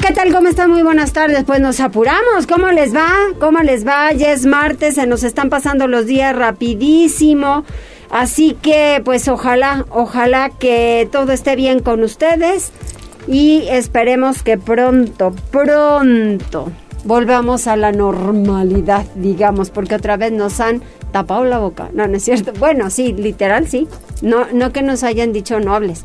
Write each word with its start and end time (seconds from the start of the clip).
¿Qué 0.00 0.12
tal? 0.12 0.32
¿Cómo 0.32 0.48
están? 0.48 0.70
Muy 0.70 0.82
buenas 0.82 1.12
tardes. 1.12 1.44
Pues 1.44 1.60
nos 1.60 1.80
apuramos. 1.80 2.46
¿Cómo 2.46 2.70
les 2.70 2.94
va? 2.94 3.12
¿Cómo 3.40 3.60
les 3.60 3.86
va? 3.86 4.12
Ya 4.12 4.32
es 4.32 4.44
martes, 4.44 4.96
se 4.96 5.06
nos 5.06 5.22
están 5.22 5.48
pasando 5.48 5.86
los 5.86 6.06
días 6.06 6.36
rapidísimo. 6.36 7.64
Así 8.10 8.56
que, 8.60 9.00
pues 9.04 9.26
ojalá, 9.28 9.86
ojalá 9.90 10.50
que 10.50 11.08
todo 11.10 11.32
esté 11.32 11.56
bien 11.56 11.80
con 11.80 12.02
ustedes 12.02 12.72
y 13.26 13.64
esperemos 13.70 14.42
que 14.42 14.58
pronto, 14.58 15.34
pronto 15.50 16.70
volvamos 17.04 17.66
a 17.66 17.76
la 17.76 17.90
normalidad, 17.90 19.06
digamos, 19.14 19.70
porque 19.70 19.94
otra 19.94 20.16
vez 20.16 20.30
nos 20.30 20.60
han 20.60 20.82
tapado 21.10 21.44
la 21.44 21.58
boca. 21.58 21.88
No, 21.94 22.06
no 22.06 22.16
es 22.18 22.24
cierto. 22.24 22.52
Bueno, 22.58 22.90
sí, 22.90 23.14
literal, 23.14 23.66
sí. 23.66 23.88
No, 24.20 24.46
no 24.52 24.72
que 24.72 24.82
nos 24.82 25.02
hayan 25.04 25.32
dicho 25.32 25.58
nobles. 25.58 26.04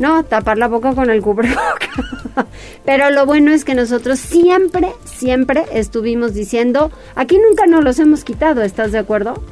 No, 0.00 0.24
tapar 0.24 0.58
la 0.58 0.66
boca 0.66 0.94
con 0.94 1.10
el 1.10 1.22
cubreboca. 1.22 1.88
Pero 2.84 3.10
lo 3.10 3.26
bueno 3.26 3.52
es 3.52 3.64
que 3.64 3.74
nosotros 3.74 4.18
siempre, 4.18 4.88
siempre 5.04 5.64
estuvimos 5.72 6.34
diciendo, 6.34 6.90
aquí 7.14 7.38
nunca 7.38 7.66
nos 7.66 7.84
los 7.84 7.98
hemos 7.98 8.24
quitado, 8.24 8.62
¿estás 8.62 8.92
de 8.92 8.98
acuerdo? 8.98 9.42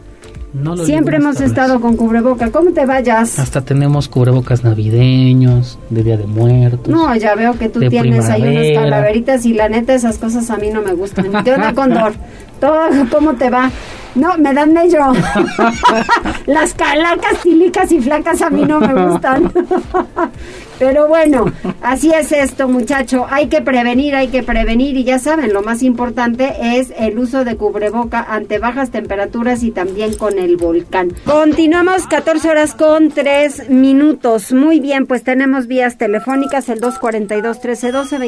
No 0.54 0.74
lo 0.74 0.84
Siempre 0.86 1.18
hemos 1.18 1.40
estado 1.42 1.78
con 1.78 1.96
cubreboca. 1.96 2.50
¿Cómo 2.50 2.72
te 2.72 2.86
vayas? 2.86 3.38
Hasta 3.38 3.60
tenemos 3.60 4.08
cubrebocas 4.08 4.64
navideños, 4.64 5.78
de 5.90 6.02
Día 6.02 6.16
de 6.16 6.26
Muertos. 6.26 6.88
No, 6.88 7.14
ya 7.16 7.34
veo 7.34 7.58
que 7.58 7.68
tú 7.68 7.80
de 7.80 7.90
tienes 7.90 8.30
ahí 8.30 8.42
unas 8.42 8.82
calaveritas 8.82 9.44
y 9.44 9.52
la 9.52 9.68
neta 9.68 9.92
esas 9.94 10.16
cosas 10.16 10.48
a 10.48 10.56
mí 10.56 10.70
no 10.70 10.80
me 10.80 10.94
gustan. 10.94 11.44
¿Qué 11.44 11.52
onda, 11.54 11.74
Condor? 11.74 12.14
Todo, 12.60 12.88
¿Cómo 13.10 13.34
te 13.34 13.50
va? 13.50 13.70
No, 14.14 14.36
me 14.38 14.52
dan 14.52 14.72
mello. 14.72 15.12
Las 16.46 16.74
calacas, 16.74 17.40
tilicas 17.42 17.92
y 17.92 18.00
flacas 18.00 18.42
a 18.42 18.50
mí 18.50 18.64
no 18.64 18.80
me 18.80 19.06
gustan. 19.06 19.52
Pero 20.78 21.08
bueno, 21.08 21.46
así 21.82 22.12
es 22.12 22.32
esto, 22.32 22.68
muchacho. 22.68 23.26
Hay 23.28 23.48
que 23.48 23.60
prevenir, 23.60 24.14
hay 24.14 24.28
que 24.28 24.42
prevenir. 24.42 24.96
Y 24.96 25.04
ya 25.04 25.18
saben, 25.18 25.52
lo 25.52 25.62
más 25.62 25.82
importante 25.82 26.78
es 26.78 26.92
el 26.98 27.18
uso 27.18 27.44
de 27.44 27.56
cubreboca 27.56 28.22
ante 28.22 28.58
bajas 28.58 28.90
temperaturas 28.90 29.62
y 29.62 29.70
también 29.70 30.14
con 30.14 30.38
el 30.38 30.56
volcán. 30.56 31.12
Continuamos 31.24 32.06
14 32.06 32.50
horas 32.50 32.74
con 32.74 33.10
3 33.10 33.70
minutos. 33.70 34.52
Muy 34.52 34.80
bien, 34.80 35.06
pues 35.06 35.24
tenemos 35.24 35.66
vías 35.66 35.98
telefónicas 35.98 36.68
el 36.68 36.80
242-1312, 36.80 38.18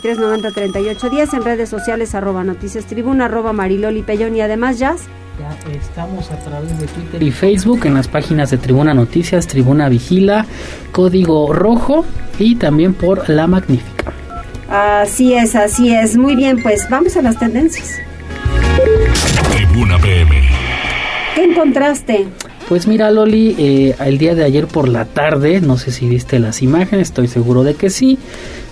2223-903810, 0.00 1.34
en 1.34 1.44
redes 1.44 1.68
sociales 1.68 2.14
arroba 2.14 2.44
noticias 2.44 2.86
tribuna, 2.86 3.26
arroba 3.26 3.52
mariloli 3.52 4.02
pellón 4.02 4.36
y 4.36 4.40
además 4.40 4.78
jazz. 4.78 5.02
Ya 5.40 5.56
estamos 5.72 6.30
a 6.30 6.36
través 6.36 6.78
de 6.78 6.86
Twitter 6.86 7.22
y 7.22 7.30
Facebook 7.30 7.86
en 7.86 7.94
las 7.94 8.08
páginas 8.08 8.50
de 8.50 8.58
Tribuna 8.58 8.92
Noticias, 8.92 9.46
Tribuna 9.46 9.88
Vigila, 9.88 10.44
Código 10.92 11.54
Rojo 11.54 12.04
y 12.38 12.56
también 12.56 12.92
por 12.92 13.26
La 13.30 13.46
Magnífica. 13.46 14.12
Así 14.68 15.32
es, 15.32 15.54
así 15.54 15.94
es. 15.94 16.18
Muy 16.18 16.36
bien, 16.36 16.62
pues 16.62 16.86
vamos 16.90 17.16
a 17.16 17.22
las 17.22 17.38
tendencias. 17.38 17.96
Tribuna 19.56 19.96
PM. 19.98 20.42
¿Qué 21.34 21.44
encontraste? 21.44 22.26
Pues 22.70 22.86
mira 22.86 23.10
Loli, 23.10 23.56
eh, 23.58 23.96
el 23.98 24.16
día 24.16 24.36
de 24.36 24.44
ayer 24.44 24.68
por 24.68 24.88
la 24.88 25.04
tarde, 25.04 25.60
no 25.60 25.76
sé 25.76 25.90
si 25.90 26.08
viste 26.08 26.38
las 26.38 26.62
imágenes, 26.62 27.08
estoy 27.08 27.26
seguro 27.26 27.64
de 27.64 27.74
que 27.74 27.90
sí, 27.90 28.16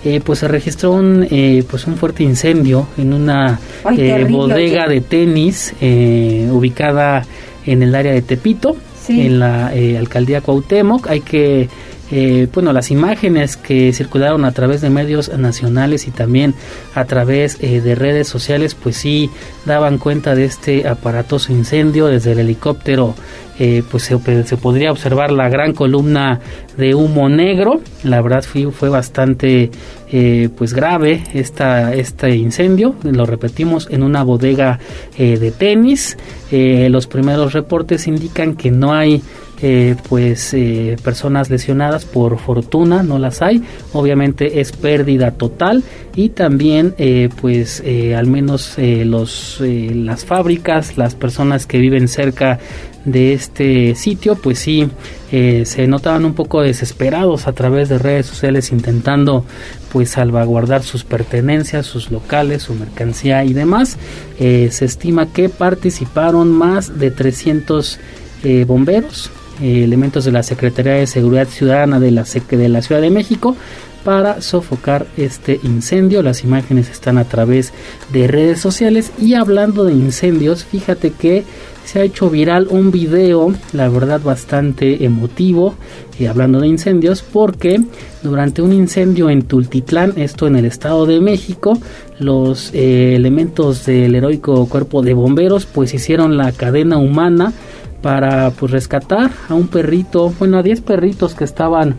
eh, 0.05 0.21
pues 0.23 0.39
se 0.39 0.47
registró 0.47 0.91
un, 0.93 1.27
eh, 1.29 1.65
pues 1.69 1.85
un 1.85 1.97
fuerte 1.97 2.23
incendio 2.23 2.87
en 2.97 3.11
una 3.11 3.59
Ay, 3.83 3.97
eh, 3.99 4.23
bodega 4.29 4.87
de 4.87 5.01
tenis 5.01 5.73
eh, 5.81 6.47
ubicada 6.49 7.25
en 7.65 7.83
el 7.83 7.93
área 7.93 8.13
de 8.13 8.21
Tepito, 8.21 8.77
Sí. 9.05 9.19
en 9.21 9.39
la 9.39 9.75
eh, 9.75 9.97
alcaldía 9.97 10.39
Cuauhtémoc. 10.39 11.07
Hay 11.09 11.19
que, 11.21 11.67
eh, 12.11 12.47
bueno, 12.53 12.73
las 12.73 12.89
imágenes 12.89 13.55
que 13.55 13.93
circularon 13.93 14.43
a 14.45 14.51
través 14.51 14.81
de 14.81 14.89
medios 14.89 15.29
nacionales 15.37 16.07
y 16.07 16.11
también 16.11 16.55
a 16.95 17.05
través 17.05 17.57
eh, 17.61 17.81
de 17.81 17.95
redes 17.95 18.27
sociales, 18.27 18.75
pues 18.75 18.97
sí 18.97 19.29
daban 19.65 19.99
cuenta 19.99 20.33
de 20.33 20.45
este 20.45 20.87
aparatoso 20.87 21.51
incendio 21.51 22.07
desde 22.07 22.31
el 22.31 22.39
helicóptero. 22.39 23.15
eh, 23.61 23.83
pues 23.91 24.03
se, 24.03 24.17
podría 24.55 24.89
observar 24.89 25.31
la 25.31 25.49
gran 25.49 25.73
columna 25.73 26.39
de 26.77 26.95
humo 26.95 27.27
negro. 27.27 27.81
La 28.03 28.21
verdad 28.21 28.41
fue, 28.41 28.71
fue 28.71 28.87
bastante 28.87 29.69
eh, 30.09 30.47
pues 30.57 30.73
grave 30.73 31.23
esta, 31.33 31.93
este 31.93 32.37
incendio. 32.37 32.95
Lo 33.03 33.25
repetimos 33.25 33.89
en 33.91 34.03
una 34.03 34.23
bodega 34.23 34.79
de 35.17 35.51
tenis. 35.51 36.17
Los 36.51 37.07
primeros 37.07 37.51
reportes 37.51 38.07
indican 38.07 38.55
que 38.55 38.71
no 38.71 38.93
hay 38.93 39.21
eh, 39.61 39.95
pues 40.07 40.53
eh, 40.53 40.95
personas 41.03 41.49
lesionadas 41.49 42.05
por 42.05 42.39
fortuna 42.39 43.03
no 43.03 43.19
las 43.19 43.41
hay. 43.41 43.63
Obviamente 43.93 44.59
es 44.61 44.71
pérdida 44.71 45.31
total 45.31 45.83
y 46.15 46.29
también 46.29 46.95
eh, 46.97 47.29
pues 47.41 47.81
eh, 47.85 48.15
al 48.15 48.27
menos 48.27 48.77
eh, 48.77 49.05
los 49.05 49.61
eh, 49.61 49.91
las 49.93 50.25
fábricas 50.25 50.97
las 50.97 51.15
personas 51.15 51.65
que 51.65 51.77
viven 51.79 52.07
cerca 52.07 52.59
de 53.05 53.33
este 53.33 53.95
sitio 53.95 54.35
pues 54.35 54.59
sí 54.59 54.89
se 55.31 55.87
notaban 55.87 56.25
un 56.25 56.33
poco 56.33 56.61
desesperados 56.61 57.47
a 57.47 57.53
través 57.53 57.87
de 57.87 57.99
redes 57.99 58.25
sociales 58.25 58.71
intentando 58.71 59.45
pues 59.91 60.09
salvaguardar 60.09 60.81
sus 60.81 61.03
pertenencias 61.03 61.85
sus 61.85 62.09
locales 62.09 62.63
su 62.63 62.73
mercancía 62.73 63.45
y 63.45 63.53
demás. 63.53 63.97
Se 64.37 64.85
estima 64.85 65.31
que 65.31 65.47
participaron 65.47 66.51
más 66.51 66.99
de 66.99 67.11
300 67.11 67.99
eh, 68.43 68.65
bomberos 68.65 69.31
eh, 69.61 69.83
elementos 69.83 70.25
de 70.25 70.31
la 70.31 70.43
Secretaría 70.43 70.93
de 70.93 71.07
Seguridad 71.07 71.47
Ciudadana 71.47 71.99
de 71.99 72.11
la, 72.11 72.23
de 72.23 72.69
la 72.69 72.81
Ciudad 72.81 73.01
de 73.01 73.09
México 73.09 73.55
para 74.03 74.41
sofocar 74.41 75.07
este 75.17 75.59
incendio. 75.63 76.23
Las 76.23 76.43
imágenes 76.43 76.89
están 76.89 77.17
a 77.17 77.25
través 77.25 77.73
de 78.11 78.27
redes 78.27 78.59
sociales 78.59 79.11
y 79.19 79.33
hablando 79.33 79.83
de 79.83 79.93
incendios, 79.93 80.63
fíjate 80.63 81.11
que 81.11 81.43
se 81.85 81.99
ha 81.99 82.03
hecho 82.03 82.29
viral 82.29 82.67
un 82.69 82.91
video, 82.91 83.51
la 83.73 83.89
verdad 83.89 84.21
bastante 84.21 85.03
emotivo, 85.03 85.73
y 86.19 86.25
hablando 86.25 86.59
de 86.59 86.67
incendios, 86.67 87.23
porque 87.23 87.81
durante 88.21 88.61
un 88.61 88.73
incendio 88.73 89.29
en 89.29 89.43
Tultitlán, 89.43 90.13
esto 90.17 90.45
en 90.45 90.57
el 90.57 90.65
Estado 90.65 91.05
de 91.07 91.19
México, 91.19 91.79
los 92.19 92.71
eh, 92.73 93.15
elementos 93.15 93.85
del 93.85 94.13
heroico 94.13 94.67
cuerpo 94.67 95.01
de 95.01 95.13
bomberos 95.13 95.65
pues 95.65 95.93
hicieron 95.93 96.37
la 96.37 96.51
cadena 96.51 96.97
humana 96.97 97.53
para 98.01 98.49
pues 98.51 98.71
rescatar 98.71 99.31
a 99.47 99.53
un 99.53 99.67
perrito, 99.67 100.33
bueno, 100.39 100.57
a 100.57 100.63
10 100.63 100.81
perritos 100.81 101.35
que 101.35 101.43
estaban 101.43 101.95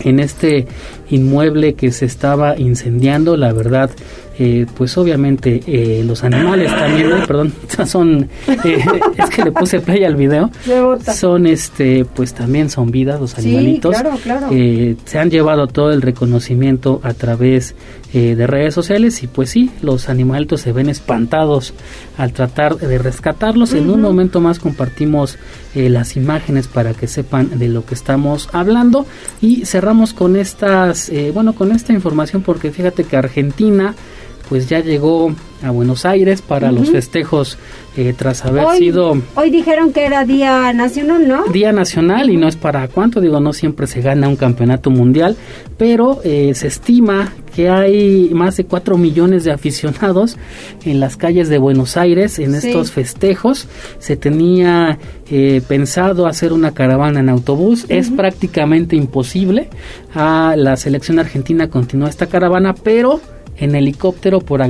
en 0.00 0.20
este 0.20 0.66
inmueble 1.10 1.74
que 1.74 1.92
se 1.92 2.06
estaba 2.06 2.58
incendiando, 2.58 3.36
la 3.36 3.52
verdad, 3.52 3.90
eh, 4.44 4.66
pues 4.76 4.98
obviamente 4.98 5.60
eh, 5.68 6.02
los 6.04 6.24
animales 6.24 6.68
también, 6.76 7.12
ay, 7.12 7.22
perdón, 7.28 7.52
son, 7.86 8.28
eh, 8.48 8.84
es 9.16 9.30
que 9.30 9.44
le 9.44 9.52
puse 9.52 9.78
play 9.78 10.02
al 10.02 10.16
video, 10.16 10.50
son 11.14 11.46
este, 11.46 12.04
pues 12.04 12.34
también 12.34 12.68
son 12.68 12.90
vidas 12.90 13.20
los 13.20 13.30
Sí, 13.30 13.54
animalitos, 13.54 13.94
claro, 13.94 14.18
claro. 14.20 14.48
Eh, 14.50 14.96
se 15.04 15.20
han 15.20 15.30
llevado 15.30 15.68
todo 15.68 15.92
el 15.92 16.02
reconocimiento 16.02 17.00
a 17.04 17.14
través 17.14 17.76
eh, 18.12 18.34
de 18.34 18.46
redes 18.48 18.74
sociales 18.74 19.22
y 19.22 19.28
pues 19.28 19.50
sí, 19.50 19.70
los 19.80 20.08
animalitos 20.08 20.60
se 20.60 20.72
ven 20.72 20.88
espantados 20.88 21.72
al 22.18 22.32
tratar 22.32 22.76
de 22.76 22.98
rescatarlos. 22.98 23.74
En 23.74 23.90
un 23.90 24.00
momento 24.00 24.40
más 24.40 24.58
compartimos 24.58 25.38
las 25.74 26.16
imágenes 26.16 26.66
para 26.66 26.92
que 26.94 27.06
sepan 27.06 27.58
de 27.58 27.68
lo 27.68 27.86
que 27.86 27.94
estamos 27.94 28.48
hablando 28.52 29.06
y 29.40 29.64
cerramos 29.66 30.12
con 30.12 30.36
estas, 30.36 31.10
bueno, 31.32 31.54
con 31.54 31.72
esta 31.72 31.92
información 31.92 32.42
porque 32.42 32.72
fíjate 32.72 33.04
que 33.04 33.16
Argentina 33.16 33.94
pues 34.52 34.68
ya 34.68 34.80
llegó 34.80 35.32
a 35.62 35.70
Buenos 35.70 36.04
Aires 36.04 36.42
para 36.42 36.70
los 36.70 36.90
festejos 36.90 37.56
eh, 37.96 38.12
tras 38.14 38.44
haber 38.44 38.66
Hoy, 38.66 38.76
sido 38.78 39.16
hoy 39.34 39.48
dijeron 39.48 39.94
que 39.94 40.04
era 40.04 40.26
Día 40.26 40.74
Nacional, 40.74 41.26
¿no? 41.26 41.44
Día 41.46 41.72
Nacional 41.72 42.28
y 42.28 42.36
no 42.36 42.48
es 42.48 42.56
para 42.56 42.86
cuánto, 42.88 43.22
digo, 43.22 43.40
no 43.40 43.54
siempre 43.54 43.86
se 43.86 44.02
gana 44.02 44.28
un 44.28 44.36
campeonato 44.36 44.90
mundial, 44.90 45.36
pero 45.78 46.20
eh, 46.22 46.52
se 46.54 46.66
estima 46.66 47.32
que 47.56 47.70
hay 47.70 48.28
más 48.34 48.58
de 48.58 48.64
4 48.66 48.98
millones 48.98 49.44
de 49.44 49.52
aficionados 49.52 50.36
en 50.84 51.00
las 51.00 51.16
calles 51.16 51.48
de 51.48 51.56
Buenos 51.56 51.96
Aires 51.96 52.38
en 52.38 52.60
Sí. 52.60 52.66
estos 52.68 52.92
festejos. 52.92 53.68
Se 54.00 54.18
tenía 54.18 54.98
eh, 55.30 55.62
pensado 55.66 56.26
hacer 56.26 56.52
una 56.52 56.72
caravana 56.74 57.20
en 57.20 57.30
autobús, 57.30 57.86
es 57.88 58.10
prácticamente 58.10 58.96
imposible. 58.96 59.70
Ah, 60.14 60.54
la 60.58 60.76
selección 60.76 61.18
argentina 61.18 61.70
continúa 61.70 62.10
esta 62.10 62.26
caravana, 62.26 62.74
pero 62.74 63.22
en 63.62 63.76
helicóptero 63.76 64.40
por, 64.40 64.60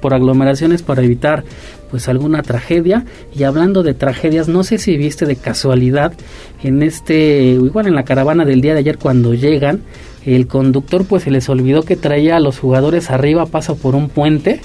por 0.00 0.14
aglomeraciones 0.14 0.82
para 0.82 1.02
evitar 1.02 1.44
pues 1.90 2.08
alguna 2.08 2.42
tragedia. 2.42 3.04
Y 3.36 3.42
hablando 3.42 3.82
de 3.82 3.94
tragedias 3.94 4.48
no 4.48 4.62
sé 4.62 4.78
si 4.78 4.96
viste 4.96 5.26
de 5.26 5.36
casualidad 5.36 6.12
en 6.62 6.82
este 6.82 7.40
igual 7.40 7.88
en 7.88 7.94
la 7.94 8.04
caravana 8.04 8.44
del 8.44 8.60
día 8.60 8.74
de 8.74 8.80
ayer 8.80 8.98
cuando 8.98 9.34
llegan 9.34 9.80
el 10.24 10.46
conductor 10.46 11.04
pues 11.04 11.24
se 11.24 11.30
les 11.30 11.48
olvidó 11.48 11.82
que 11.82 11.96
traía 11.96 12.36
a 12.36 12.40
los 12.40 12.58
jugadores 12.58 13.10
arriba 13.10 13.46
pasa 13.46 13.74
por 13.74 13.94
un 13.94 14.08
puente 14.08 14.60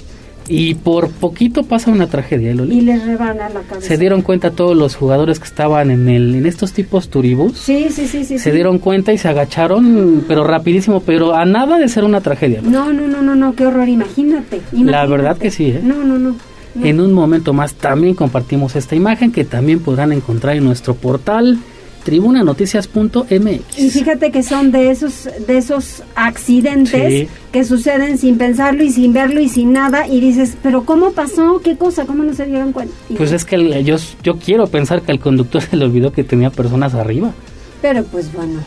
y 0.48 0.74
por 0.74 1.10
poquito 1.10 1.64
pasa 1.64 1.90
una 1.90 2.06
tragedia, 2.06 2.52
¿eh, 2.52 2.66
Y 2.70 2.80
les 2.80 3.04
rebana 3.04 3.48
la 3.48 3.60
cabeza. 3.62 3.86
Se 3.86 3.96
dieron 3.96 4.22
cuenta 4.22 4.50
todos 4.50 4.76
los 4.76 4.96
jugadores 4.96 5.38
que 5.38 5.46
estaban 5.46 5.90
en 5.90 6.08
el 6.08 6.34
en 6.34 6.46
estos 6.46 6.72
tipos 6.72 7.08
turibús. 7.08 7.58
Sí, 7.58 7.86
sí, 7.90 8.06
sí, 8.06 8.24
sí. 8.24 8.38
Se 8.38 8.52
dieron 8.52 8.78
cuenta 8.78 9.12
y 9.12 9.18
se 9.18 9.28
agacharon, 9.28 10.24
pero 10.28 10.44
rapidísimo, 10.44 11.00
pero 11.00 11.34
a 11.34 11.44
nada 11.44 11.78
de 11.78 11.88
ser 11.88 12.04
una 12.04 12.20
tragedia. 12.20 12.60
No, 12.62 12.92
no, 12.92 13.06
no, 13.06 13.22
no, 13.22 13.34
no, 13.34 13.54
qué 13.54 13.66
horror, 13.66 13.88
imagínate. 13.88 14.60
La 14.72 15.06
verdad 15.06 15.38
que 15.38 15.50
sí, 15.50 15.68
¿eh? 15.68 15.80
No, 15.82 16.04
no, 16.04 16.18
no. 16.18 16.36
En 16.82 17.00
un 17.00 17.12
momento 17.12 17.52
más 17.52 17.74
también 17.74 18.14
compartimos 18.14 18.74
esta 18.74 18.96
imagen 18.96 19.30
que 19.30 19.44
también 19.44 19.78
podrán 19.78 20.12
encontrar 20.12 20.56
en 20.56 20.64
nuestro 20.64 20.94
portal 20.94 21.58
tribunanoticias.mx. 22.04 23.78
Y 23.78 23.90
fíjate 23.90 24.30
que 24.30 24.42
son 24.42 24.70
de 24.70 24.90
esos 24.90 25.28
de 25.46 25.56
esos 25.56 26.02
accidentes 26.14 27.28
que 27.50 27.64
suceden 27.64 28.18
sin 28.18 28.38
pensarlo 28.38 28.84
y 28.84 28.90
sin 28.90 29.12
verlo 29.12 29.40
y 29.40 29.48
sin 29.48 29.72
nada 29.72 30.06
y 30.06 30.20
dices, 30.20 30.56
pero 30.62 30.84
¿cómo 30.84 31.12
pasó? 31.12 31.60
¿Qué 31.64 31.76
cosa? 31.76 32.04
¿Cómo 32.04 32.22
no 32.22 32.34
se 32.34 32.46
dieron 32.46 32.72
cuenta? 32.72 32.94
pues 33.16 33.32
es 33.32 33.44
que 33.44 33.82
yo, 33.82 33.96
yo 34.22 34.38
quiero 34.38 34.66
pensar 34.66 35.02
que 35.02 35.12
al 35.12 35.18
conductor 35.18 35.62
se 35.70 35.76
le 35.76 35.84
olvidó 35.84 36.12
que 36.12 36.22
tenía 36.22 36.50
personas 36.50 36.94
arriba. 36.94 37.32
Pero 37.80 38.04
pues 38.04 38.32
bueno, 38.32 38.60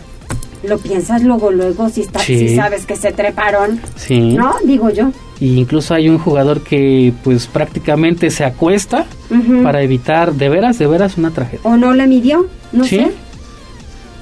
lo 0.63 0.78
piensas 0.80 1.24
luego, 1.24 1.51
luego, 1.51 1.90
si, 1.90 2.01
está, 2.01 2.19
si 2.19 2.56
sabes 2.56 2.86
que 2.86 2.95
se 2.95 3.12
treparon. 3.12 3.80
Sí. 3.95 4.33
¿No? 4.33 4.56
Digo 4.63 4.90
yo. 4.90 5.12
Y 5.40 5.60
incluso 5.60 5.94
hay 5.94 6.10
un 6.10 6.18
jugador 6.18 6.62
que 6.62 7.13
pues 7.24 7.45
prácticamente 7.45 8.31
se 8.31 8.44
acuesta 8.44 9.06
para 9.63 9.83
evitar 9.83 10.33
de 10.33 10.50
veras, 10.50 10.80
de 10.80 10.88
veras 10.88 11.18
una 11.18 11.30
tragedia. 11.30 11.60
¿O 11.63 11.78
no 11.78 11.94
le 11.94 12.07
midió? 12.07 12.48
No 12.72 12.83
sé 12.83 13.12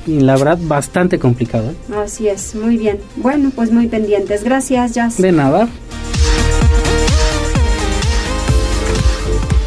y 0.05 0.19
la 0.19 0.37
verdad 0.37 0.57
bastante 0.61 1.19
complicado. 1.19 1.71
¿eh? 1.71 1.95
Así 2.03 2.27
es, 2.27 2.55
muy 2.55 2.77
bien. 2.77 2.99
Bueno, 3.15 3.51
pues 3.55 3.71
muy 3.71 3.87
pendientes. 3.87 4.43
Gracias, 4.43 4.93
Jazz. 4.93 5.17
De 5.17 5.31
nada. 5.31 5.67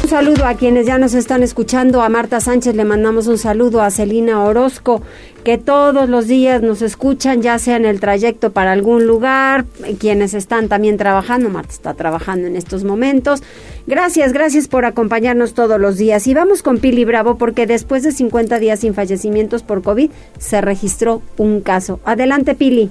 Saludo 0.09 0.47
a 0.47 0.55
quienes 0.55 0.87
ya 0.87 0.97
nos 0.97 1.13
están 1.13 1.43
escuchando. 1.43 2.01
A 2.01 2.09
Marta 2.09 2.39
Sánchez 2.39 2.75
le 2.75 2.83
mandamos 2.83 3.27
un 3.27 3.37
saludo. 3.37 3.83
A 3.83 3.91
Celina 3.91 4.43
Orozco, 4.43 5.03
que 5.43 5.59
todos 5.59 6.09
los 6.09 6.27
días 6.27 6.63
nos 6.63 6.81
escuchan, 6.81 7.43
ya 7.43 7.59
sea 7.59 7.75
en 7.75 7.85
el 7.85 7.99
trayecto 7.99 8.51
para 8.51 8.71
algún 8.71 9.05
lugar. 9.05 9.65
Quienes 9.99 10.33
están 10.33 10.67
también 10.67 10.97
trabajando. 10.97 11.49
Marta 11.49 11.71
está 11.71 11.93
trabajando 11.93 12.47
en 12.47 12.55
estos 12.55 12.83
momentos. 12.83 13.43
Gracias, 13.85 14.33
gracias 14.33 14.67
por 14.67 14.85
acompañarnos 14.85 15.53
todos 15.53 15.79
los 15.79 15.99
días. 15.99 16.25
Y 16.25 16.33
vamos 16.33 16.63
con 16.63 16.79
Pili 16.79 17.05
Bravo, 17.05 17.37
porque 17.37 17.67
después 17.67 18.01
de 18.01 18.11
50 18.11 18.57
días 18.57 18.79
sin 18.79 18.95
fallecimientos 18.95 19.61
por 19.61 19.83
COVID, 19.83 20.09
se 20.39 20.59
registró 20.61 21.21
un 21.37 21.61
caso. 21.61 21.99
Adelante, 22.03 22.55
Pili. 22.55 22.89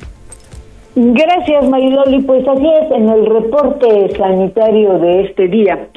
Gracias, 0.95 1.69
Mariloli. 1.69 2.23
Pues 2.23 2.47
así 2.47 2.67
es, 2.81 2.91
en 2.93 3.09
el 3.09 3.27
reporte 3.27 4.17
sanitario 4.17 5.01
de 5.01 5.23
este 5.23 5.49
día. 5.49 5.89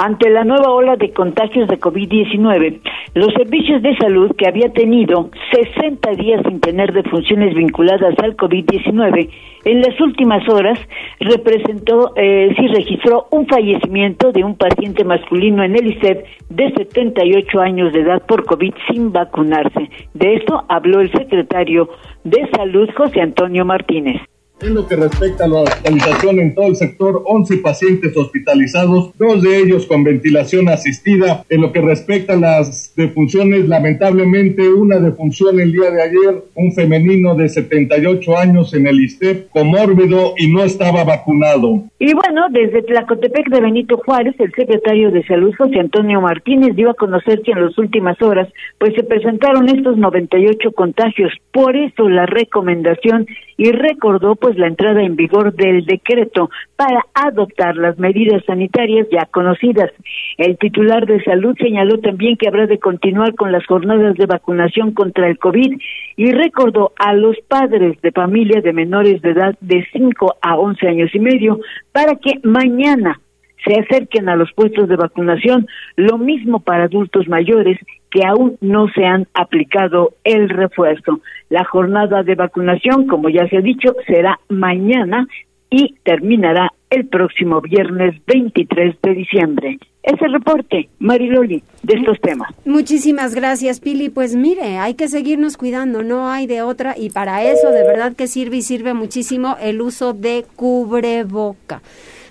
Ante 0.00 0.30
la 0.30 0.44
nueva 0.44 0.70
ola 0.70 0.94
de 0.94 1.10
contagios 1.10 1.66
de 1.66 1.80
COVID-19, 1.80 2.80
los 3.14 3.32
servicios 3.34 3.82
de 3.82 3.96
salud 3.96 4.30
que 4.36 4.46
había 4.46 4.72
tenido 4.72 5.28
60 5.50 6.12
días 6.12 6.40
sin 6.46 6.60
tener 6.60 6.92
defunciones 6.92 7.52
vinculadas 7.52 8.14
al 8.22 8.36
COVID-19, 8.36 9.28
en 9.64 9.80
las 9.80 10.00
últimas 10.00 10.48
horas 10.48 10.78
representó, 11.18 12.12
eh, 12.14 12.54
sí 12.56 12.68
registró 12.68 13.26
un 13.32 13.48
fallecimiento 13.48 14.30
de 14.30 14.44
un 14.44 14.54
paciente 14.54 15.02
masculino 15.02 15.64
en 15.64 15.74
el 15.74 15.88
ICEP 15.88 16.24
de 16.48 16.72
78 16.74 17.60
años 17.60 17.92
de 17.92 18.02
edad 18.02 18.22
por 18.24 18.44
COVID 18.44 18.74
sin 18.92 19.10
vacunarse. 19.10 19.90
De 20.14 20.36
esto 20.36 20.64
habló 20.68 21.00
el 21.00 21.10
secretario 21.10 21.88
de 22.22 22.48
Salud, 22.56 22.88
José 22.96 23.20
Antonio 23.20 23.64
Martínez. 23.64 24.22
En 24.60 24.74
lo 24.74 24.88
que 24.88 24.96
respecta 24.96 25.44
a 25.44 25.48
la 25.48 25.60
hospitalización 25.60 26.40
en 26.40 26.52
todo 26.52 26.66
el 26.66 26.74
sector, 26.74 27.22
11 27.24 27.58
pacientes 27.58 28.16
hospitalizados, 28.16 29.16
dos 29.16 29.40
de 29.42 29.56
ellos 29.56 29.86
con 29.86 30.02
ventilación 30.02 30.68
asistida. 30.68 31.44
En 31.48 31.60
lo 31.60 31.70
que 31.70 31.80
respecta 31.80 32.32
a 32.32 32.36
las 32.36 32.92
defunciones, 32.96 33.68
lamentablemente 33.68 34.68
una 34.68 34.98
defunción 34.98 35.60
el 35.60 35.70
día 35.70 35.92
de 35.92 36.02
ayer, 36.02 36.42
un 36.56 36.72
femenino 36.72 37.36
de 37.36 37.48
78 37.48 38.36
años 38.36 38.74
en 38.74 38.88
el 38.88 39.00
ISTEP, 39.00 39.48
comórbido 39.50 40.34
y 40.36 40.52
no 40.52 40.64
estaba 40.64 41.04
vacunado. 41.04 41.84
Y 42.00 42.12
bueno, 42.14 42.46
desde 42.50 42.82
Tlacotepec 42.82 43.50
de 43.50 43.60
Benito 43.60 43.98
Juárez, 43.98 44.34
el 44.40 44.52
secretario 44.52 45.12
de 45.12 45.24
Salud, 45.26 45.54
José 45.56 45.78
Antonio 45.78 46.20
Martínez, 46.20 46.74
dio 46.74 46.90
a 46.90 46.94
conocer 46.94 47.42
que 47.42 47.52
en 47.52 47.64
las 47.64 47.78
últimas 47.78 48.20
horas, 48.20 48.48
pues 48.78 48.92
se 48.94 49.04
presentaron 49.04 49.68
estos 49.68 49.96
98 49.96 50.72
contagios. 50.72 51.32
Por 51.52 51.76
eso 51.76 52.08
la 52.08 52.26
recomendación 52.26 53.26
y 53.56 53.72
recordó 53.72 54.36
pues 54.36 54.47
la 54.56 54.68
entrada 54.68 55.02
en 55.02 55.16
vigor 55.16 55.54
del 55.54 55.84
decreto 55.84 56.50
para 56.76 57.04
adoptar 57.14 57.76
las 57.76 57.98
medidas 57.98 58.44
sanitarias 58.44 59.06
ya 59.10 59.26
conocidas. 59.26 59.90
El 60.36 60.56
titular 60.58 61.06
de 61.06 61.22
salud 61.24 61.56
señaló 61.58 61.98
también 61.98 62.36
que 62.36 62.48
habrá 62.48 62.66
de 62.66 62.78
continuar 62.78 63.34
con 63.34 63.52
las 63.52 63.66
jornadas 63.66 64.16
de 64.16 64.26
vacunación 64.26 64.92
contra 64.92 65.28
el 65.28 65.38
COVID 65.38 65.78
y 66.16 66.32
recordó 66.32 66.92
a 66.98 67.12
los 67.14 67.36
padres 67.48 68.00
de 68.00 68.12
familia 68.12 68.60
de 68.60 68.72
menores 68.72 69.20
de 69.22 69.30
edad 69.30 69.56
de 69.60 69.86
5 69.92 70.36
a 70.40 70.56
11 70.56 70.88
años 70.88 71.14
y 71.14 71.18
medio 71.18 71.60
para 71.92 72.16
que 72.16 72.40
mañana 72.42 73.20
se 73.64 73.80
acerquen 73.80 74.28
a 74.28 74.36
los 74.36 74.52
puestos 74.52 74.88
de 74.88 74.96
vacunación, 74.96 75.66
lo 75.96 76.16
mismo 76.18 76.60
para 76.60 76.84
adultos 76.84 77.28
mayores 77.28 77.78
que 78.10 78.24
aún 78.24 78.56
no 78.60 78.88
se 78.94 79.04
han 79.04 79.26
aplicado 79.34 80.14
el 80.24 80.48
refuerzo. 80.48 81.20
La 81.48 81.64
jornada 81.64 82.22
de 82.22 82.34
vacunación, 82.34 83.06
como 83.06 83.28
ya 83.28 83.48
se 83.48 83.58
ha 83.58 83.60
dicho, 83.60 83.94
será 84.06 84.38
mañana 84.48 85.26
y 85.70 85.94
terminará 86.02 86.72
el 86.90 87.06
próximo 87.06 87.60
viernes 87.60 88.14
23 88.26 88.96
de 89.02 89.14
diciembre. 89.14 89.78
Es 90.02 90.20
el 90.22 90.32
reporte, 90.32 90.88
Mariloli, 91.00 91.62
de 91.82 91.94
estos 91.94 92.18
temas. 92.20 92.48
Muchísimas 92.64 93.34
gracias, 93.34 93.80
Pili. 93.80 94.08
Pues 94.08 94.34
mire, 94.34 94.78
hay 94.78 94.94
que 94.94 95.08
seguirnos 95.08 95.58
cuidando, 95.58 96.02
no 96.02 96.30
hay 96.30 96.46
de 96.46 96.62
otra, 96.62 96.94
y 96.96 97.10
para 97.10 97.44
eso 97.44 97.70
de 97.70 97.84
verdad 97.84 98.16
que 98.16 98.26
sirve 98.26 98.56
y 98.56 98.62
sirve 98.62 98.94
muchísimo 98.94 99.56
el 99.60 99.82
uso 99.82 100.14
de 100.14 100.46
cubreboca. 100.56 101.82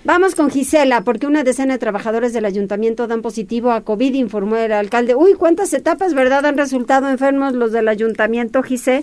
Vamos 0.08 0.34
con 0.34 0.48
Gisela, 0.48 1.02
porque 1.04 1.26
una 1.26 1.44
decena 1.44 1.74
de 1.74 1.78
trabajadores 1.78 2.32
del 2.32 2.46
ayuntamiento 2.46 3.06
dan 3.06 3.20
positivo 3.20 3.72
a 3.72 3.84
COVID, 3.84 4.14
informó 4.14 4.56
el 4.56 4.72
alcalde. 4.72 5.14
Uy, 5.14 5.34
¿cuántas 5.34 5.74
etapas, 5.74 6.14
verdad, 6.14 6.46
han 6.46 6.56
resultado 6.56 7.10
enfermos 7.10 7.52
los 7.52 7.72
del 7.72 7.88
ayuntamiento, 7.88 8.62
Gisela? 8.62 9.02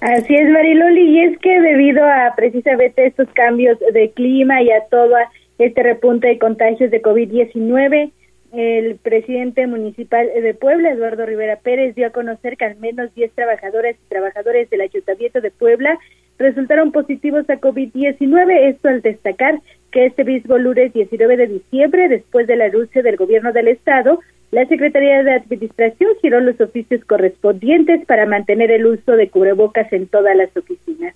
Así 0.00 0.34
es, 0.34 0.50
Mariloli, 0.50 1.10
y 1.10 1.20
es 1.26 1.38
que 1.38 1.60
debido 1.60 2.04
a 2.04 2.34
precisamente 2.34 3.06
estos 3.06 3.28
cambios 3.34 3.78
de 3.78 4.10
clima 4.10 4.60
y 4.62 4.72
a 4.72 4.82
todo 4.90 5.14
este 5.58 5.80
repunte 5.80 6.26
de 6.26 6.40
contagios 6.40 6.90
de 6.90 7.00
COVID-19, 7.00 8.10
el 8.52 8.96
presidente 8.96 9.68
municipal 9.68 10.26
de 10.26 10.54
Puebla, 10.54 10.90
Eduardo 10.90 11.24
Rivera 11.24 11.60
Pérez, 11.60 11.94
dio 11.94 12.08
a 12.08 12.10
conocer 12.10 12.56
que 12.56 12.64
al 12.64 12.76
menos 12.78 13.14
10 13.14 13.30
trabajadores 13.30 13.94
y 13.94 14.08
trabajadores 14.08 14.68
del 14.70 14.80
Ayuntamiento 14.80 15.40
de 15.40 15.52
Puebla 15.52 15.96
resultaron 16.36 16.90
positivos 16.90 17.48
a 17.48 17.60
COVID-19. 17.60 18.70
Esto 18.70 18.88
al 18.88 19.02
destacar 19.02 19.60
que 19.90 20.06
este 20.06 20.24
mismo 20.24 20.58
lunes 20.58 20.92
19 20.92 21.36
de 21.36 21.46
diciembre, 21.46 22.08
después 22.08 22.46
del 22.46 22.62
anuncio 22.62 23.02
del 23.02 23.16
gobierno 23.16 23.52
del 23.52 23.68
estado, 23.68 24.20
la 24.50 24.66
Secretaría 24.66 25.22
de 25.22 25.32
Administración 25.32 26.10
giró 26.20 26.40
los 26.40 26.60
oficios 26.60 27.04
correspondientes 27.04 28.04
para 28.06 28.26
mantener 28.26 28.70
el 28.72 28.86
uso 28.86 29.12
de 29.12 29.28
cubrebocas 29.28 29.92
en 29.92 30.08
todas 30.08 30.36
las 30.36 30.54
oficinas. 30.56 31.14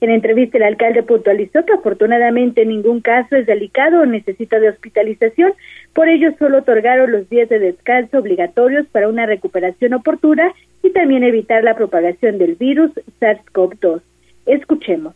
En 0.00 0.10
entrevista, 0.10 0.58
el 0.58 0.64
alcalde 0.64 1.02
puntualizó 1.02 1.64
que 1.64 1.72
afortunadamente 1.72 2.66
ningún 2.66 3.00
caso 3.00 3.34
es 3.34 3.46
delicado 3.46 4.02
o 4.02 4.06
necesita 4.06 4.60
de 4.60 4.68
hospitalización, 4.68 5.54
por 5.94 6.08
ello 6.08 6.32
solo 6.38 6.58
otorgaron 6.58 7.10
los 7.10 7.28
días 7.30 7.48
de 7.48 7.58
descanso 7.58 8.18
obligatorios 8.18 8.86
para 8.88 9.08
una 9.08 9.26
recuperación 9.26 9.94
oportuna 9.94 10.52
y 10.82 10.90
también 10.90 11.24
evitar 11.24 11.64
la 11.64 11.74
propagación 11.74 12.38
del 12.38 12.56
virus 12.56 12.92
SARS-CoV-2. 13.20 14.02
Escuchemos. 14.44 15.14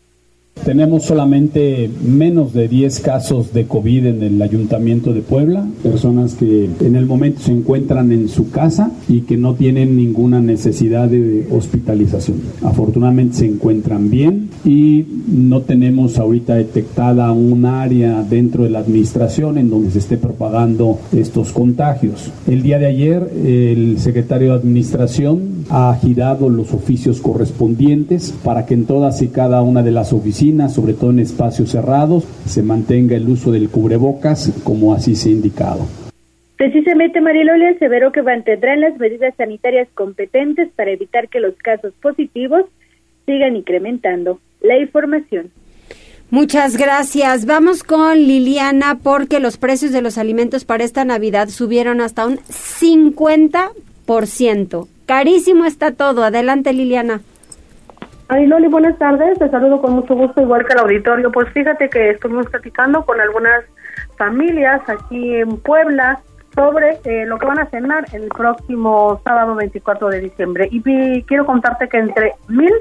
Tenemos 0.65 1.05
solamente 1.05 1.91
menos 2.07 2.53
de 2.53 2.69
10 2.69 3.01
casos 3.01 3.55
de 3.55 3.65
COVID 3.65 4.07
en 4.07 4.23
el 4.23 4.43
Ayuntamiento 4.43 5.15
de 5.15 5.23
Puebla, 5.23 5.67
personas 5.83 6.35
que 6.35 6.69
en 6.81 6.97
el 6.97 7.07
momento 7.07 7.41
se 7.41 7.53
encuentran 7.53 8.13
en 8.13 8.29
su 8.29 8.51
casa 8.51 8.93
y 9.09 9.23
que 9.23 9.39
no 9.39 9.55
tienen 9.55 9.97
ninguna 9.97 10.41
necesidad 10.41 11.09
de 11.09 11.47
hospitalización. 11.51 12.39
Afortunadamente 12.63 13.39
se 13.39 13.47
encuentran 13.47 14.11
bien 14.11 14.51
y 14.65 15.07
no 15.29 15.63
tenemos 15.63 16.19
ahorita 16.19 16.57
detectada 16.57 17.33
un 17.33 17.65
área 17.65 18.23
dentro 18.23 18.65
de 18.65 18.71
la 18.71 18.81
administración 18.81 19.57
en 19.57 19.71
donde 19.71 19.91
se 19.91 20.01
esté 20.01 20.19
propagando 20.19 20.99
estos 21.13 21.53
contagios. 21.53 22.31
El 22.47 22.63
día 22.63 22.79
de 22.79 22.87
ayer 22.87 23.31
el 23.45 23.99
secretario 23.99 24.51
de 24.51 24.59
Administración 24.59 25.65
ha 25.71 25.97
girado 26.01 26.51
los 26.51 26.75
oficios 26.75 27.21
correspondientes 27.21 28.35
para 28.45 28.67
que 28.67 28.75
en 28.75 28.85
todas 28.85 29.23
y 29.23 29.29
cada 29.29 29.63
una 29.63 29.83
de 29.83 29.93
las 29.93 30.13
oficinas 30.13 30.50
sobre 30.69 30.95
todo 30.95 31.11
en 31.11 31.21
espacios 31.21 31.71
cerrados, 31.71 32.25
se 32.47 32.63
mantenga 32.63 33.17
el 33.17 33.29
uso 33.29 33.53
del 33.53 33.69
cubrebocas 33.69 34.53
como 34.65 34.93
así 34.93 35.15
se 35.15 35.29
ha 35.29 35.33
indicado. 35.33 35.87
Precisamente 36.57 37.21
Mariloli 37.23 37.65
aseveró 37.65 38.13
que 38.13 38.23
mantendrán 38.23 38.83
las 38.83 38.99
medidas 38.99 39.35
sanitarias 39.37 39.89
competentes 39.95 40.69
para 40.77 40.91
evitar 40.91 41.29
que 41.29 41.41
los 41.41 41.55
casos 41.57 41.95
positivos 42.03 42.67
sigan 43.25 43.57
incrementando. 43.57 44.41
La 44.61 44.79
información. 44.79 45.51
Muchas 46.31 46.77
gracias. 46.77 47.47
Vamos 47.47 47.83
con 47.83 48.19
Liliana 48.19 48.99
porque 49.03 49.41
los 49.41 49.57
precios 49.57 49.93
de 49.93 50.03
los 50.03 50.19
alimentos 50.19 50.67
para 50.67 50.85
esta 50.85 51.05
Navidad 51.05 51.49
subieron 51.49 52.01
hasta 52.01 52.25
un 52.27 52.39
50%. 52.39 54.87
Carísimo 55.07 55.65
está 55.65 55.91
todo. 55.93 56.23
Adelante, 56.23 56.73
Liliana. 56.73 57.23
Ay, 58.33 58.47
Loli, 58.47 58.69
buenas 58.69 58.97
tardes. 58.97 59.41
Te 59.41 59.51
saludo 59.51 59.83
con 59.83 59.93
mucho 59.93 60.15
gusto, 60.15 60.41
igual 60.41 60.65
que 60.65 60.75
el 60.75 60.79
auditorio. 60.79 61.33
Pues 61.33 61.49
fíjate 61.49 61.91
que 61.91 62.11
estuvimos 62.11 62.47
platicando 62.47 63.05
con 63.05 63.21
algunas 63.21 63.65
familias 64.17 64.81
aquí 64.87 65.35
en 65.35 65.57
Puebla 65.57 66.21
sobre 66.55 67.01
eh, 67.07 67.27
lo 67.27 67.39
que 67.39 67.47
van 67.47 67.59
a 67.59 67.67
cenar 67.67 68.05
el 68.13 68.29
próximo 68.29 69.21
sábado 69.25 69.57
24 69.57 70.11
de 70.11 70.21
diciembre. 70.21 70.69
Y 70.71 71.25
quiero 71.25 71.45
contarte 71.45 71.89
que 71.89 71.99
entre 71.99 72.35
mil 72.47 72.73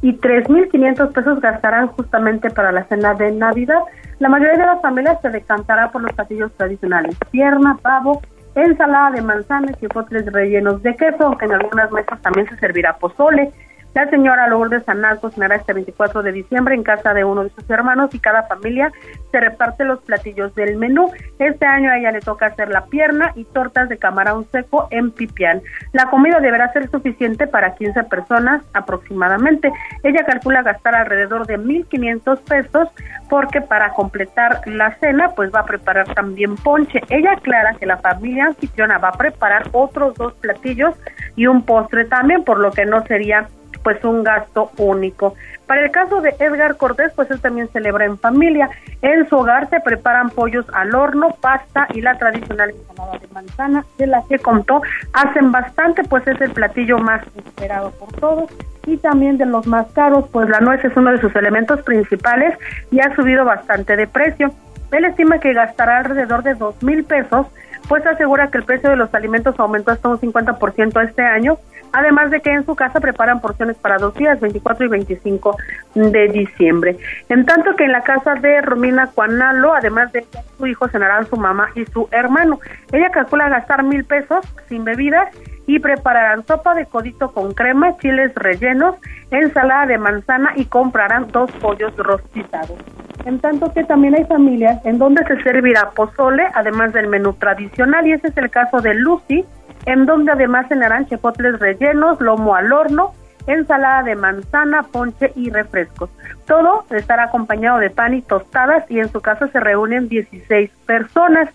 y 0.00 0.14
tres 0.14 0.48
mil 0.48 0.70
quinientos 0.70 1.12
pesos 1.12 1.38
gastarán 1.38 1.88
justamente 1.88 2.48
para 2.48 2.72
la 2.72 2.84
cena 2.84 3.12
de 3.12 3.30
Navidad. 3.30 3.80
La 4.20 4.30
mayoría 4.30 4.56
de 4.56 4.64
las 4.64 4.80
familias 4.80 5.20
se 5.20 5.28
decantará 5.28 5.92
por 5.92 6.00
los 6.00 6.12
platillos 6.14 6.50
tradicionales: 6.54 7.14
pierna, 7.30 7.76
pavo, 7.82 8.22
ensalada 8.54 9.10
de 9.10 9.20
manzanas 9.20 9.76
y 9.82 9.86
postres 9.86 10.24
rellenos 10.32 10.82
de 10.82 10.96
queso, 10.96 11.24
aunque 11.26 11.44
en 11.44 11.52
algunas 11.52 11.92
mesas 11.92 12.22
también 12.22 12.48
se 12.48 12.56
servirá 12.56 12.96
pozole. 12.96 13.52
La 13.94 14.10
señora 14.10 14.48
Lourdes 14.48 14.84
Sanal 14.84 15.20
cocinará 15.20 15.54
este 15.54 15.72
24 15.72 16.24
de 16.24 16.32
diciembre 16.32 16.74
en 16.74 16.82
casa 16.82 17.14
de 17.14 17.24
uno 17.24 17.44
de 17.44 17.50
sus 17.50 17.70
hermanos 17.70 18.12
y 18.12 18.18
cada 18.18 18.42
familia 18.42 18.90
se 19.30 19.38
reparte 19.38 19.84
los 19.84 20.00
platillos 20.00 20.52
del 20.56 20.76
menú. 20.76 21.12
Este 21.38 21.64
año 21.64 21.90
a 21.90 21.98
ella 21.98 22.10
le 22.10 22.20
toca 22.20 22.46
hacer 22.46 22.70
la 22.70 22.86
pierna 22.86 23.30
y 23.36 23.44
tortas 23.44 23.88
de 23.88 23.96
camarón 23.96 24.46
seco 24.50 24.88
en 24.90 25.12
pipián. 25.12 25.62
La 25.92 26.06
comida 26.06 26.40
deberá 26.40 26.72
ser 26.72 26.90
suficiente 26.90 27.46
para 27.46 27.76
15 27.76 28.02
personas 28.04 28.64
aproximadamente. 28.72 29.72
Ella 30.02 30.24
calcula 30.24 30.62
gastar 30.62 30.96
alrededor 30.96 31.46
de 31.46 31.60
1.500 31.60 32.40
pesos 32.40 32.88
porque 33.30 33.60
para 33.60 33.90
completar 33.90 34.60
la 34.66 34.96
cena 34.96 35.30
pues 35.36 35.54
va 35.54 35.60
a 35.60 35.66
preparar 35.66 36.12
también 36.14 36.56
ponche. 36.56 37.00
Ella 37.10 37.34
aclara 37.34 37.74
que 37.74 37.86
la 37.86 37.98
familia 37.98 38.46
anfitriona 38.46 38.98
va 38.98 39.10
a 39.10 39.18
preparar 39.18 39.68
otros 39.70 40.16
dos 40.16 40.34
platillos 40.34 40.96
y 41.36 41.46
un 41.46 41.62
postre 41.64 42.04
también, 42.06 42.42
por 42.42 42.58
lo 42.58 42.72
que 42.72 42.86
no 42.86 43.04
sería 43.06 43.46
pues 43.84 44.02
un 44.02 44.24
gasto 44.24 44.72
único. 44.78 45.34
Para 45.66 45.84
el 45.84 45.90
caso 45.90 46.20
de 46.20 46.34
Edgar 46.40 46.76
Cortés, 46.76 47.12
pues 47.14 47.30
él 47.30 47.40
también 47.40 47.68
celebra 47.68 48.04
en 48.04 48.18
familia. 48.18 48.68
En 49.02 49.28
su 49.28 49.36
hogar 49.36 49.70
se 49.70 49.80
preparan 49.80 50.30
pollos 50.30 50.66
al 50.72 50.94
horno, 50.94 51.36
pasta 51.40 51.86
y 51.94 52.00
la 52.00 52.18
tradicional 52.18 52.70
ensalada 52.70 53.18
de 53.18 53.28
manzana, 53.28 53.84
de 53.98 54.06
la 54.06 54.22
que 54.28 54.38
contó, 54.38 54.82
hacen 55.12 55.52
bastante, 55.52 56.02
pues 56.04 56.26
es 56.26 56.40
el 56.40 56.50
platillo 56.50 56.98
más 56.98 57.22
esperado 57.36 57.92
por 57.92 58.12
todos 58.14 58.50
y 58.86 58.96
también 58.98 59.38
de 59.38 59.46
los 59.46 59.66
más 59.66 59.86
caros, 59.92 60.26
pues 60.32 60.48
la 60.48 60.60
nuez 60.60 60.84
es 60.84 60.94
uno 60.96 61.10
de 61.12 61.20
sus 61.20 61.34
elementos 61.36 61.80
principales 61.82 62.58
y 62.90 63.00
ha 63.00 63.14
subido 63.14 63.44
bastante 63.44 63.96
de 63.96 64.06
precio. 64.06 64.52
Él 64.92 65.04
estima 65.04 65.38
que 65.38 65.54
gastará 65.54 65.98
alrededor 65.98 66.42
de 66.42 66.54
dos 66.54 66.82
mil 66.82 67.04
pesos, 67.04 67.46
pues 67.88 68.06
asegura 68.06 68.50
que 68.50 68.58
el 68.58 68.64
precio 68.64 68.90
de 68.90 68.96
los 68.96 69.12
alimentos 69.14 69.58
aumentó 69.58 69.92
hasta 69.92 70.08
un 70.08 70.18
50% 70.18 71.08
este 71.08 71.22
año 71.22 71.58
además 71.94 72.30
de 72.30 72.40
que 72.40 72.50
en 72.50 72.66
su 72.66 72.74
casa 72.74 73.00
preparan 73.00 73.40
porciones 73.40 73.76
para 73.76 73.98
dos 73.98 74.14
días, 74.14 74.40
24 74.40 74.84
y 74.84 74.88
25 74.88 75.56
de 75.94 76.28
diciembre. 76.28 76.98
En 77.28 77.46
tanto 77.46 77.74
que 77.76 77.84
en 77.84 77.92
la 77.92 78.02
casa 78.02 78.34
de 78.34 78.60
Romina 78.60 79.06
Cuanalo, 79.14 79.72
además 79.72 80.12
de 80.12 80.26
su 80.58 80.66
hijo, 80.66 80.88
cenarán 80.88 81.26
su 81.26 81.36
mamá 81.36 81.68
y 81.74 81.86
su 81.86 82.08
hermano. 82.10 82.58
Ella 82.92 83.10
calcula 83.10 83.48
gastar 83.48 83.84
mil 83.84 84.04
pesos 84.04 84.44
sin 84.68 84.84
bebidas 84.84 85.28
y 85.66 85.78
prepararán 85.78 86.44
sopa 86.46 86.74
de 86.74 86.86
codito 86.86 87.32
con 87.32 87.54
crema, 87.54 87.96
chiles 87.98 88.34
rellenos, 88.34 88.96
ensalada 89.30 89.86
de 89.86 89.98
manzana 89.98 90.52
y 90.56 90.66
comprarán 90.66 91.28
dos 91.30 91.50
pollos 91.52 91.96
rostizados. 91.96 92.78
En 93.24 93.38
tanto 93.38 93.72
que 93.72 93.84
también 93.84 94.14
hay 94.14 94.24
familias 94.24 94.84
en 94.84 94.98
donde 94.98 95.24
se 95.24 95.42
servirá 95.42 95.90
pozole, 95.90 96.44
además 96.54 96.92
del 96.92 97.06
menú 97.06 97.32
tradicional, 97.34 98.06
y 98.06 98.12
ese 98.12 98.28
es 98.28 98.36
el 98.36 98.50
caso 98.50 98.80
de 98.80 98.94
Lucy, 98.94 99.44
en 99.86 100.06
donde 100.06 100.32
además 100.32 100.66
cenarán 100.68 101.06
chepotles 101.06 101.58
rellenos, 101.58 102.20
lomo 102.20 102.54
al 102.54 102.72
horno, 102.72 103.12
ensalada 103.46 104.02
de 104.02 104.16
manzana, 104.16 104.82
ponche 104.84 105.32
y 105.34 105.50
refrescos. 105.50 106.10
Todo 106.46 106.84
estará 106.90 107.24
acompañado 107.24 107.78
de 107.78 107.90
pan 107.90 108.14
y 108.14 108.22
tostadas 108.22 108.90
y 108.90 108.98
en 108.98 109.10
su 109.10 109.20
casa 109.20 109.48
se 109.48 109.60
reúnen 109.60 110.08
16 110.08 110.70
personas. 110.86 111.50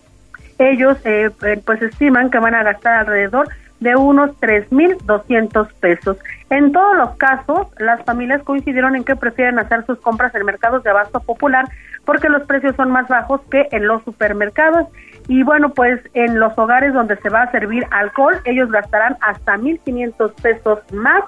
Ellos 0.58 0.98
eh, 1.04 1.30
eh, 1.42 1.62
pues 1.64 1.82
estiman 1.82 2.30
que 2.30 2.38
van 2.38 2.54
a 2.54 2.62
gastar 2.62 3.00
alrededor 3.00 3.48
de 3.80 3.96
unos 3.96 4.38
3.200 4.40 5.72
pesos. 5.80 6.18
En 6.50 6.70
todos 6.70 6.96
los 6.96 7.16
casos, 7.16 7.68
las 7.78 8.04
familias 8.04 8.42
coincidieron 8.42 8.94
en 8.94 9.04
que 9.04 9.16
prefieren 9.16 9.58
hacer 9.58 9.86
sus 9.86 9.98
compras 10.00 10.34
en 10.34 10.44
mercados 10.44 10.82
de 10.82 10.90
abasto 10.90 11.20
popular 11.20 11.66
porque 12.04 12.28
los 12.28 12.42
precios 12.42 12.76
son 12.76 12.90
más 12.90 13.08
bajos 13.08 13.40
que 13.50 13.68
en 13.72 13.86
los 13.86 14.02
supermercados 14.04 14.86
y 15.30 15.44
bueno, 15.44 15.72
pues 15.72 16.00
en 16.12 16.40
los 16.40 16.58
hogares 16.58 16.92
donde 16.92 17.16
se 17.18 17.28
va 17.28 17.42
a 17.42 17.52
servir 17.52 17.86
alcohol, 17.92 18.34
ellos 18.44 18.68
gastarán 18.68 19.16
hasta 19.20 19.56
1.500 19.56 20.32
pesos 20.42 20.80
más 20.92 21.22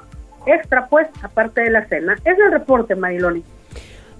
extra, 0.45 0.89
pues, 0.89 1.07
aparte 1.23 1.61
de 1.61 1.71
la 1.71 1.87
cena. 1.87 2.17
Es 2.25 2.37
el 2.37 2.51
reporte, 2.51 2.97
Mariloni. 2.97 3.45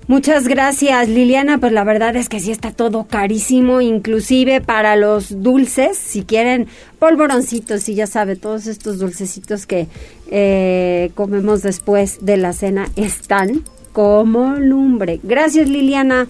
Muchas 0.07 0.47
gracias, 0.47 1.09
Liliana. 1.09 1.59
Pues 1.59 1.73
la 1.73 1.83
verdad 1.83 2.15
es 2.15 2.29
que 2.29 2.39
sí 2.39 2.53
está 2.53 2.71
todo 2.71 3.09
carísimo, 3.09 3.81
inclusive 3.81 4.61
para 4.61 4.95
los 4.95 5.43
dulces, 5.43 5.99
si 5.99 6.23
quieren 6.23 6.69
polvoroncitos 7.01 7.89
y 7.89 7.97
ya 7.97 8.07
sabe, 8.07 8.37
todos 8.37 8.69
estos 8.69 9.01
dulcecitos 9.01 9.67
que 9.67 9.89
eh, 10.31 11.11
comemos 11.17 11.63
después 11.63 12.25
de 12.25 12.37
la 12.37 12.53
cena 12.53 12.87
están 12.95 13.65
como 13.93 14.55
lumbre. 14.55 15.19
Gracias, 15.25 15.69
Liliana. 15.69 16.29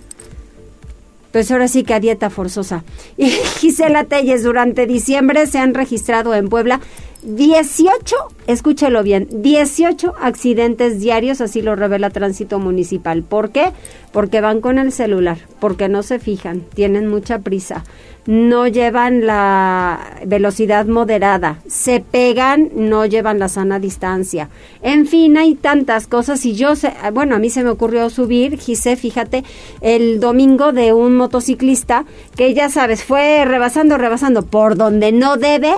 Pues 1.33 1.51
ahora 1.51 1.69
sí 1.69 1.83
que 1.83 1.95
a 1.95 2.01
dieta 2.01 2.31
forzosa. 2.31 2.85
Y 3.17 3.31
Gisela 3.31 4.05
Telles, 4.05 4.43
durante 4.43 4.87
diciembre 4.87 5.47
se 5.47 5.59
han 5.59 5.75
registrado 5.75 6.35
en 6.35 6.49
Puebla 6.49 6.81
18, 7.23 8.17
escúchelo 8.49 9.05
bien, 9.05 9.29
18 9.31 10.15
accidentes 10.21 10.99
diarios, 10.99 11.41
así 11.41 11.63
lo 11.63 11.77
revela 11.77 12.11
Tránsito 12.11 12.59
Municipal. 12.59 13.23
¿Por 13.23 13.51
qué? 13.51 13.73
Porque 14.13 14.41
van 14.41 14.61
con 14.61 14.79
el 14.79 14.91
celular, 14.91 15.39
porque 15.61 15.89
no 15.89 16.03
se 16.03 16.19
fijan, 16.19 16.63
tienen 16.75 17.07
mucha 17.07 17.39
prisa, 17.39 17.85
no 18.27 18.67
llevan 18.67 19.25
la 19.25 20.19
velocidad 20.27 20.87
moderada, 20.87 21.61
se 21.67 22.01
pegan, 22.01 22.71
no 22.75 23.07
llevan 23.07 23.39
la 23.39 23.49
sana 23.49 23.79
distancia. 23.79 24.49
En 24.83 25.07
fin, 25.07 25.37
hay 25.37 25.55
tantas 25.55 26.09
cosas 26.09 26.45
y 26.45 26.55
yo 26.55 26.75
sé, 26.75 26.93
bueno, 27.13 27.37
a 27.37 27.39
mí 27.39 27.51
se 27.51 27.63
me 27.63 27.71
ocurrió 27.71 28.11
subir, 28.11 28.59
Gise, 28.59 28.97
fíjate, 28.97 29.45
el 29.81 30.19
domingo 30.19 30.73
de 30.73 30.93
un 30.93 31.17
motociclista 31.17 32.05
que 32.37 32.53
ya 32.53 32.69
sabes, 32.69 33.05
fue 33.05 33.45
rebasando, 33.45 33.97
rebasando 33.97 34.43
por 34.45 34.77
donde 34.77 35.13
no 35.13 35.37
debe 35.37 35.73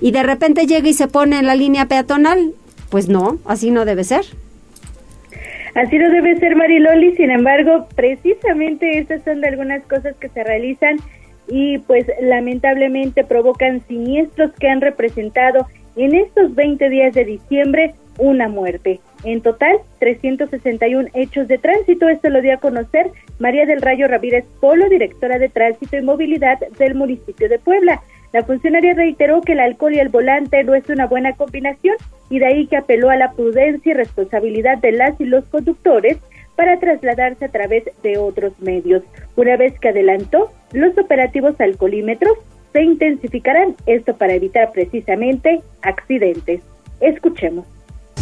y 0.00 0.12
de 0.12 0.22
repente 0.22 0.66
llega 0.66 0.88
y 0.88 0.94
se 0.94 1.08
pone 1.08 1.38
en 1.38 1.46
la 1.46 1.54
línea 1.54 1.86
peatonal. 1.86 2.52
Pues 2.90 3.08
no, 3.08 3.38
así 3.44 3.70
no 3.70 3.84
debe 3.84 4.04
ser. 4.04 4.24
Así 5.74 5.98
no 5.98 6.10
debe 6.10 6.36
ser, 6.38 6.56
Mariloli. 6.56 7.14
Sin 7.16 7.30
embargo, 7.30 7.86
precisamente 7.94 8.98
estas 8.98 9.22
son 9.22 9.40
de 9.40 9.48
algunas 9.48 9.82
cosas 9.84 10.16
que 10.16 10.28
se 10.28 10.42
realizan 10.42 10.96
y 11.48 11.78
pues 11.78 12.06
lamentablemente 12.20 13.24
provocan 13.24 13.82
siniestros 13.86 14.52
que 14.58 14.68
han 14.68 14.80
representado 14.80 15.66
en 15.96 16.14
estos 16.14 16.54
20 16.54 16.88
días 16.88 17.14
de 17.14 17.24
diciembre 17.24 17.94
una 18.18 18.48
muerte. 18.48 19.00
En 19.24 19.40
total, 19.40 19.78
361 19.98 21.08
hechos 21.14 21.48
de 21.48 21.58
tránsito. 21.58 22.08
Esto 22.08 22.30
lo 22.30 22.40
dio 22.40 22.54
a 22.54 22.58
conocer 22.58 23.10
María 23.38 23.66
del 23.66 23.82
Rayo 23.82 24.08
Ramírez 24.08 24.44
Polo, 24.60 24.88
directora 24.88 25.38
de 25.38 25.48
Tránsito 25.48 25.96
y 25.96 26.02
Movilidad 26.02 26.58
del 26.78 26.94
municipio 26.94 27.48
de 27.48 27.58
Puebla. 27.58 28.00
La 28.32 28.44
funcionaria 28.44 28.94
reiteró 28.94 29.40
que 29.40 29.52
el 29.52 29.60
alcohol 29.60 29.94
y 29.94 29.98
el 29.98 30.08
volante 30.08 30.62
no 30.62 30.74
es 30.74 30.88
una 30.88 31.06
buena 31.06 31.34
combinación 31.34 31.96
y 32.28 32.38
de 32.38 32.46
ahí 32.46 32.66
que 32.66 32.76
apeló 32.76 33.10
a 33.10 33.16
la 33.16 33.32
prudencia 33.32 33.90
y 33.90 33.94
responsabilidad 33.94 34.78
de 34.78 34.92
las 34.92 35.20
y 35.20 35.24
los 35.24 35.44
conductores 35.46 36.18
para 36.54 36.78
trasladarse 36.78 37.46
a 37.46 37.48
través 37.48 37.84
de 38.02 38.18
otros 38.18 38.52
medios. 38.60 39.02
Una 39.34 39.56
vez 39.56 39.78
que 39.80 39.88
adelantó, 39.88 40.52
los 40.72 40.96
operativos 40.98 41.58
alcoholímetros 41.60 42.38
se 42.72 42.82
intensificarán, 42.82 43.74
esto 43.86 44.16
para 44.16 44.34
evitar 44.34 44.70
precisamente 44.72 45.60
accidentes. 45.82 46.60
Escuchemos. 47.00 47.66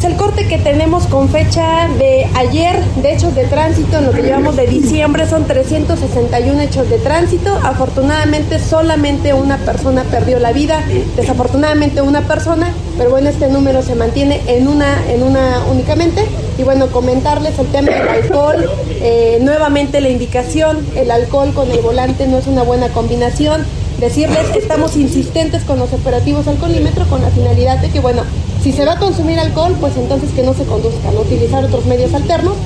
El 0.02 0.14
corte 0.16 0.46
que 0.46 0.58
tenemos 0.58 1.06
con 1.06 1.28
fecha 1.28 1.88
de 1.98 2.26
ayer 2.34 2.82
de 3.02 3.12
hechos 3.12 3.34
de 3.34 3.44
tránsito, 3.44 3.98
en 3.98 4.06
lo 4.06 4.12
que 4.12 4.22
llevamos 4.22 4.56
de 4.56 4.66
diciembre, 4.66 5.28
son 5.28 5.44
361 5.44 6.60
hechos 6.60 6.88
de 6.88 6.98
tránsito. 6.98 7.54
Afortunadamente 7.62 8.58
solamente 8.58 9.34
una 9.34 9.58
persona 9.58 10.04
perdió 10.04 10.38
la 10.38 10.52
vida, 10.52 10.82
desafortunadamente 11.16 12.00
una 12.00 12.22
persona, 12.22 12.72
pero 12.96 13.10
bueno, 13.10 13.28
este 13.28 13.48
número 13.48 13.82
se 13.82 13.96
mantiene 13.96 14.40
en 14.46 14.68
una, 14.68 15.04
en 15.10 15.24
una 15.24 15.64
únicamente. 15.70 16.24
Y 16.56 16.62
bueno, 16.62 16.86
comentarles 16.86 17.58
el 17.58 17.66
tema 17.66 17.90
del 17.90 18.08
alcohol, 18.08 18.70
eh, 19.02 19.38
nuevamente 19.42 20.00
la 20.00 20.08
indicación, 20.08 20.86
el 20.94 21.10
alcohol 21.10 21.52
con 21.52 21.70
el 21.70 21.80
volante 21.80 22.26
no 22.28 22.38
es 22.38 22.46
una 22.46 22.62
buena 22.62 22.88
combinación. 22.88 23.66
Decirles 23.98 24.46
que 24.52 24.60
estamos 24.60 24.96
insistentes 24.96 25.64
con 25.64 25.80
los 25.80 25.92
operativos 25.92 26.46
alcoholímetro 26.46 27.04
con 27.08 27.20
la 27.20 27.30
finalidad 27.30 27.78
de 27.78 27.90
que, 27.90 27.98
bueno, 27.98 28.22
si 28.60 28.72
se 28.72 28.84
va 28.84 28.92
a 28.94 28.98
consumir 28.98 29.38
alcohol, 29.38 29.74
pues 29.80 29.96
entonces 29.96 30.32
que 30.32 30.42
no 30.42 30.52
se 30.52 30.64
conduzcan, 30.64 31.16
utilizar 31.16 31.64
otros 31.64 31.86
medios 31.86 32.12
alternos. 32.14 32.56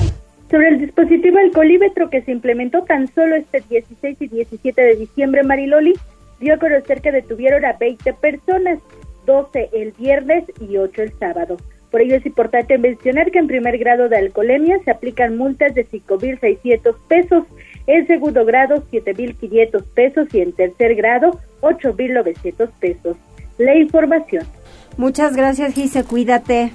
Sobre 0.49 0.69
el 0.69 0.79
dispositivo 0.79 1.37
alcoholímetro 1.39 2.09
que 2.09 2.21
se 2.21 2.31
implementó 2.31 2.83
tan 2.83 3.07
solo 3.13 3.35
este 3.35 3.63
16 3.69 4.17
y 4.21 4.27
17 4.27 4.81
de 4.81 4.95
diciembre, 4.95 5.43
Mariloli 5.43 5.93
dio 6.39 6.55
a 6.55 6.57
conocer 6.57 7.01
que 7.01 7.11
detuvieron 7.11 7.65
a 7.65 7.73
20 7.73 8.13
personas, 8.13 8.79
12 9.25 9.69
el 9.73 9.91
viernes 9.93 10.43
y 10.59 10.77
8 10.77 11.01
el 11.01 11.13
sábado. 11.17 11.57
Por 11.89 12.01
ello 12.01 12.15
es 12.15 12.25
importante 12.25 12.77
mencionar 12.77 13.29
que 13.31 13.39
en 13.39 13.47
primer 13.47 13.77
grado 13.77 14.09
de 14.09 14.17
alcoholemia 14.17 14.79
se 14.83 14.91
aplican 14.91 15.37
multas 15.37 15.75
de 15.75 15.87
5.600 15.87 16.95
pesos, 17.07 17.43
en 17.85 18.07
segundo 18.07 18.45
grado 18.45 18.83
7.500 18.91 19.83
pesos 19.93 20.27
y 20.33 20.41
en 20.41 20.53
tercer 20.53 20.95
grado 20.95 21.39
8.900 21.61 22.69
pesos. 22.79 23.15
La 23.59 23.75
información. 23.75 24.43
Muchas 24.97 25.35
gracias, 25.35 25.73
Gise, 25.73 26.03
cuídate. 26.03 26.71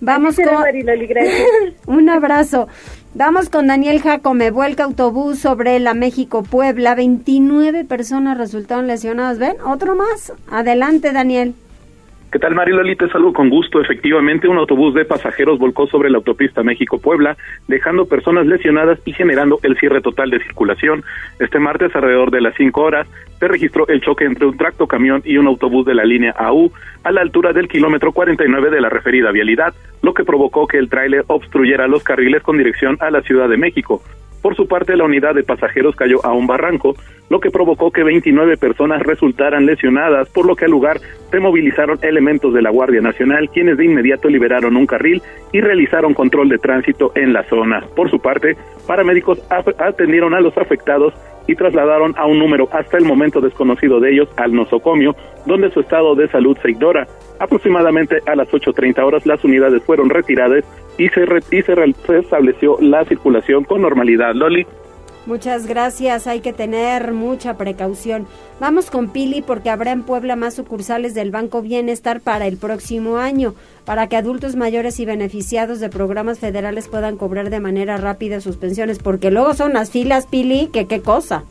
Vamos 0.00 0.36
con... 0.36 0.60
Mariloli, 0.60 1.06
gracias. 1.06 1.46
Un 1.86 2.08
abrazo. 2.08 2.68
Vamos 3.14 3.50
con 3.50 3.66
Daniel 3.66 4.00
Jacome, 4.00 4.50
vuelca 4.50 4.84
autobús 4.84 5.38
sobre 5.38 5.78
la 5.78 5.94
México-Puebla. 5.94 6.94
29 6.94 7.84
personas 7.84 8.38
resultaron 8.38 8.86
lesionadas. 8.86 9.38
¿Ven? 9.38 9.56
Otro 9.64 9.94
más. 9.94 10.32
Adelante, 10.50 11.12
Daniel. 11.12 11.54
¿Qué 12.32 12.38
tal, 12.38 12.54
Mariloli? 12.54 12.96
Te 12.96 13.10
saludo 13.10 13.34
con 13.34 13.50
gusto. 13.50 13.78
Efectivamente, 13.78 14.48
un 14.48 14.56
autobús 14.56 14.94
de 14.94 15.04
pasajeros 15.04 15.58
volcó 15.58 15.86
sobre 15.86 16.08
la 16.08 16.16
autopista 16.16 16.62
México-Puebla, 16.62 17.36
dejando 17.68 18.06
personas 18.06 18.46
lesionadas 18.46 18.98
y 19.04 19.12
generando 19.12 19.58
el 19.62 19.76
cierre 19.76 20.00
total 20.00 20.30
de 20.30 20.42
circulación. 20.42 21.04
Este 21.38 21.58
martes, 21.58 21.94
alrededor 21.94 22.30
de 22.30 22.40
las 22.40 22.54
5 22.56 22.80
horas, 22.80 23.06
se 23.38 23.48
registró 23.48 23.86
el 23.88 24.00
choque 24.00 24.24
entre 24.24 24.46
un 24.46 24.56
tracto 24.56 24.86
camión 24.86 25.20
y 25.26 25.36
un 25.36 25.46
autobús 25.46 25.84
de 25.84 25.94
la 25.94 26.06
línea 26.06 26.34
AU 26.38 26.72
a 27.04 27.12
la 27.12 27.20
altura 27.20 27.52
del 27.52 27.68
kilómetro 27.68 28.12
49 28.12 28.70
de 28.70 28.80
la 28.80 28.88
referida 28.88 29.30
vialidad, 29.30 29.74
lo 30.00 30.14
que 30.14 30.24
provocó 30.24 30.66
que 30.66 30.78
el 30.78 30.88
tráiler 30.88 31.24
obstruyera 31.26 31.86
los 31.86 32.02
carriles 32.02 32.42
con 32.42 32.56
dirección 32.56 32.96
a 33.00 33.10
la 33.10 33.20
Ciudad 33.20 33.50
de 33.50 33.58
México. 33.58 34.02
Por 34.42 34.56
su 34.56 34.66
parte, 34.66 34.96
la 34.96 35.04
unidad 35.04 35.34
de 35.34 35.44
pasajeros 35.44 35.94
cayó 35.94 36.24
a 36.24 36.32
un 36.32 36.48
barranco, 36.48 36.94
lo 37.30 37.38
que 37.38 37.50
provocó 37.50 37.92
que 37.92 38.02
29 38.02 38.56
personas 38.56 39.00
resultaran 39.02 39.64
lesionadas, 39.64 40.28
por 40.30 40.44
lo 40.44 40.56
que 40.56 40.64
al 40.64 40.72
lugar 40.72 40.98
se 41.30 41.38
movilizaron 41.38 41.98
elementos 42.02 42.52
de 42.52 42.60
la 42.60 42.70
Guardia 42.70 43.00
Nacional, 43.00 43.48
quienes 43.50 43.78
de 43.78 43.84
inmediato 43.84 44.28
liberaron 44.28 44.76
un 44.76 44.86
carril 44.86 45.22
y 45.52 45.60
realizaron 45.60 46.12
control 46.12 46.48
de 46.48 46.58
tránsito 46.58 47.12
en 47.14 47.32
la 47.32 47.44
zona. 47.44 47.84
Por 47.94 48.10
su 48.10 48.18
parte, 48.18 48.56
paramédicos 48.86 49.40
atendieron 49.78 50.34
a 50.34 50.40
los 50.40 50.58
afectados 50.58 51.14
y 51.46 51.54
trasladaron 51.54 52.14
a 52.16 52.26
un 52.26 52.38
número 52.38 52.68
hasta 52.72 52.98
el 52.98 53.04
momento 53.04 53.40
desconocido 53.40 54.00
de 54.00 54.12
ellos 54.12 54.28
al 54.36 54.52
nosocomio, 54.52 55.14
donde 55.46 55.70
su 55.70 55.80
estado 55.80 56.14
de 56.14 56.28
salud 56.28 56.56
se 56.62 56.70
ignora. 56.70 57.06
Aproximadamente 57.42 58.22
a 58.26 58.36
las 58.36 58.46
8.30 58.50 59.04
horas 59.04 59.26
las 59.26 59.42
unidades 59.42 59.82
fueron 59.82 60.10
retiradas 60.10 60.64
y 60.96 61.08
se, 61.08 61.26
re 61.26 61.40
y 61.50 61.60
se, 61.62 61.74
se 62.06 62.18
estableció 62.20 62.76
la 62.80 63.04
circulación 63.04 63.64
con 63.64 63.82
normalidad. 63.82 64.32
Loli. 64.32 64.64
Muchas 65.26 65.66
gracias, 65.66 66.28
hay 66.28 66.38
que 66.38 66.52
tener 66.52 67.12
mucha 67.12 67.56
precaución. 67.56 68.26
Vamos 68.60 68.92
con 68.92 69.08
Pili 69.08 69.42
porque 69.42 69.70
habrá 69.70 69.90
en 69.90 70.04
Puebla 70.04 70.36
más 70.36 70.54
sucursales 70.54 71.14
del 71.14 71.32
Banco 71.32 71.62
Bienestar 71.62 72.20
para 72.20 72.46
el 72.46 72.58
próximo 72.58 73.16
año, 73.16 73.54
para 73.84 74.06
que 74.06 74.16
adultos 74.16 74.54
mayores 74.54 75.00
y 75.00 75.04
beneficiados 75.04 75.80
de 75.80 75.88
programas 75.88 76.38
federales 76.38 76.86
puedan 76.86 77.16
cobrar 77.16 77.50
de 77.50 77.58
manera 77.58 77.96
rápida 77.96 78.40
sus 78.40 78.56
pensiones, 78.56 79.00
porque 79.00 79.32
luego 79.32 79.54
son 79.54 79.72
las 79.72 79.90
filas, 79.90 80.28
Pili, 80.28 80.68
que 80.68 80.86
qué 80.86 81.00
cosa. 81.00 81.42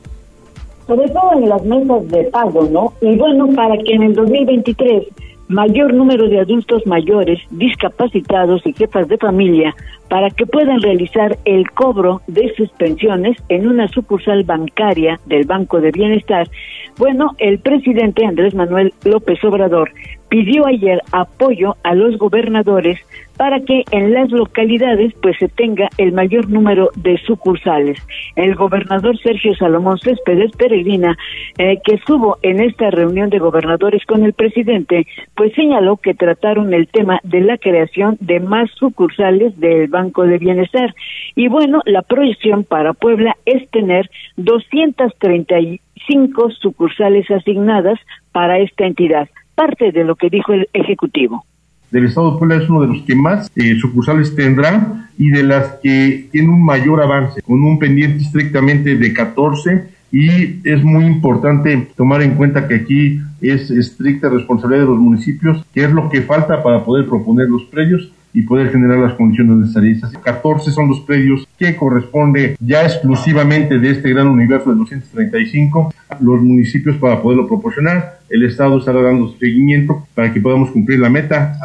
Sobre 0.88 1.10
todo 1.10 1.34
en 1.34 1.50
las 1.50 1.64
mesas 1.66 2.08
de 2.08 2.24
pago, 2.26 2.64
¿no? 2.72 2.94
Y 3.02 3.18
bueno, 3.18 3.48
para 3.56 3.78
que 3.78 3.94
en 3.94 4.04
el 4.04 4.16
2023 4.16 5.08
mayor 5.52 5.94
número 5.94 6.28
de 6.30 6.40
adultos 6.40 6.88
mayores, 6.88 7.40
discapacitados 7.52 8.66
y 8.66 8.74
jefas 8.74 9.08
de 9.08 9.18
familia 9.18 9.76
para 10.10 10.30
que 10.30 10.46
puedan 10.46 10.82
realizar 10.82 11.38
el 11.46 11.70
cobro 11.72 12.22
de 12.28 12.54
sus 12.56 12.70
pensiones 12.72 13.38
en 13.50 13.68
una 13.68 13.88
sucursal 13.90 14.44
bancaria 14.44 15.20
del 15.26 15.46
Banco 15.46 15.80
de 15.80 15.92
Bienestar. 15.92 16.50
Bueno, 16.98 17.32
el 17.38 17.60
presidente 17.60 18.26
Andrés 18.26 18.56
Manuel 18.56 18.94
López 19.04 19.44
Obrador 19.44 19.92
pidió 20.32 20.66
ayer 20.66 21.04
apoyo 21.12 21.76
a 21.84 21.94
los 21.94 22.18
gobernadores 22.18 22.98
para 23.36 23.60
que 23.60 23.84
en 23.92 24.14
las 24.14 24.32
localidades 24.32 25.14
pues 25.22 25.36
se 25.38 25.50
tenga 25.50 25.90
el 25.98 26.14
mayor 26.14 26.50
número 26.50 26.90
de 26.96 27.18
sucursales. 27.18 28.02
El 28.38 28.56
gobernador 28.56 29.20
Sergio 29.20 29.54
Salomón 29.56 30.00
Céspedes 30.00 30.54
Peregrina, 30.54 31.18
eh, 31.58 31.82
que 31.84 31.96
estuvo 31.96 32.38
en 32.44 32.62
esta 32.62 32.92
reunión 32.92 33.30
de 33.30 33.40
gobernadores 33.40 34.06
con 34.06 34.24
el 34.24 34.32
presidente, 34.32 35.06
pues 35.36 35.54
señaló 35.54 35.98
que 35.98 36.14
trataron 36.14 36.74
el 36.74 36.88
tema 36.88 37.20
de 37.24 37.42
la 37.42 37.58
creación 37.58 38.16
de 38.22 38.40
más 38.40 38.72
sucursales 38.72 39.60
del 39.60 39.90
Banco 39.90 40.24
de 40.24 40.38
Bienestar. 40.38 40.96
Y 41.36 41.50
bueno, 41.50 41.82
la 41.84 42.04
proyección 42.04 42.64
para 42.64 42.94
Puebla 42.94 43.36
es 43.46 43.70
tener 43.72 44.10
235 44.38 46.52
sucursales 46.52 47.30
asignadas 47.30 48.00
para 48.32 48.60
esta 48.60 48.86
entidad 48.86 49.28
parte 49.62 49.92
de 49.92 50.04
lo 50.04 50.16
que 50.16 50.30
dijo 50.30 50.54
el 50.54 50.68
Ejecutivo. 50.74 51.46
Del 51.92 52.06
Estado 52.06 52.32
de 52.32 52.40
Puebla 52.40 52.56
es 52.56 52.70
uno 52.70 52.82
de 52.82 52.88
los 52.88 53.02
que 53.04 53.16
más 53.16 53.52
eh, 53.56 53.76
sucursales 53.80 54.36
tendrá 54.36 55.10
y 55.18 55.30
de 55.30 55.44
las 55.44 55.80
que 55.84 56.30
tiene 56.32 56.50
un 56.50 56.66
mayor 56.66 57.02
avance, 57.02 57.42
con 57.44 57.62
un 57.64 57.78
pendiente 57.78 58.24
estrictamente 58.24 58.96
de 58.96 59.14
14 59.14 59.90
y 60.12 60.68
es 60.68 60.84
muy 60.84 61.06
importante 61.06 61.90
tomar 61.96 62.24
en 62.24 62.36
cuenta 62.36 62.68
que 62.68 62.76
aquí 62.76 63.20
es 63.40 63.70
estricta 63.70 64.30
responsabilidad 64.30 64.86
de 64.86 64.90
los 64.90 65.00
municipios, 65.00 65.64
que 65.74 65.84
es 65.84 65.92
lo 65.92 66.10
que 66.10 66.22
falta 66.22 66.64
para 66.64 66.84
poder 66.84 67.06
proponer 67.06 67.48
los 67.48 67.64
predios 67.66 68.12
y 68.34 68.44
poder 68.44 68.72
generar 68.72 69.00
las 69.00 69.14
condiciones 69.14 69.58
necesarias. 69.58 70.02
14 70.24 70.72
son 70.72 70.90
los 70.90 71.02
predios 71.02 71.48
que 71.58 71.76
corresponde 71.76 72.56
ya 72.60 72.84
exclusivamente 72.84 73.80
de 73.80 73.92
este 73.92 74.10
gran 74.10 74.28
universo 74.28 74.72
de 74.72 74.78
235 74.78 75.94
los 76.20 76.42
municipios 76.42 76.98
para 76.98 77.22
poderlo 77.22 77.48
proporcionar. 77.48 78.20
El 78.30 78.44
Estado 78.44 78.78
estará 78.78 79.02
dando 79.02 79.36
seguimiento 79.38 80.08
para 80.16 80.34
que 80.34 80.40
podamos 80.40 80.72
cumplir 80.72 81.00
la 81.00 81.10
meta. 81.10 81.60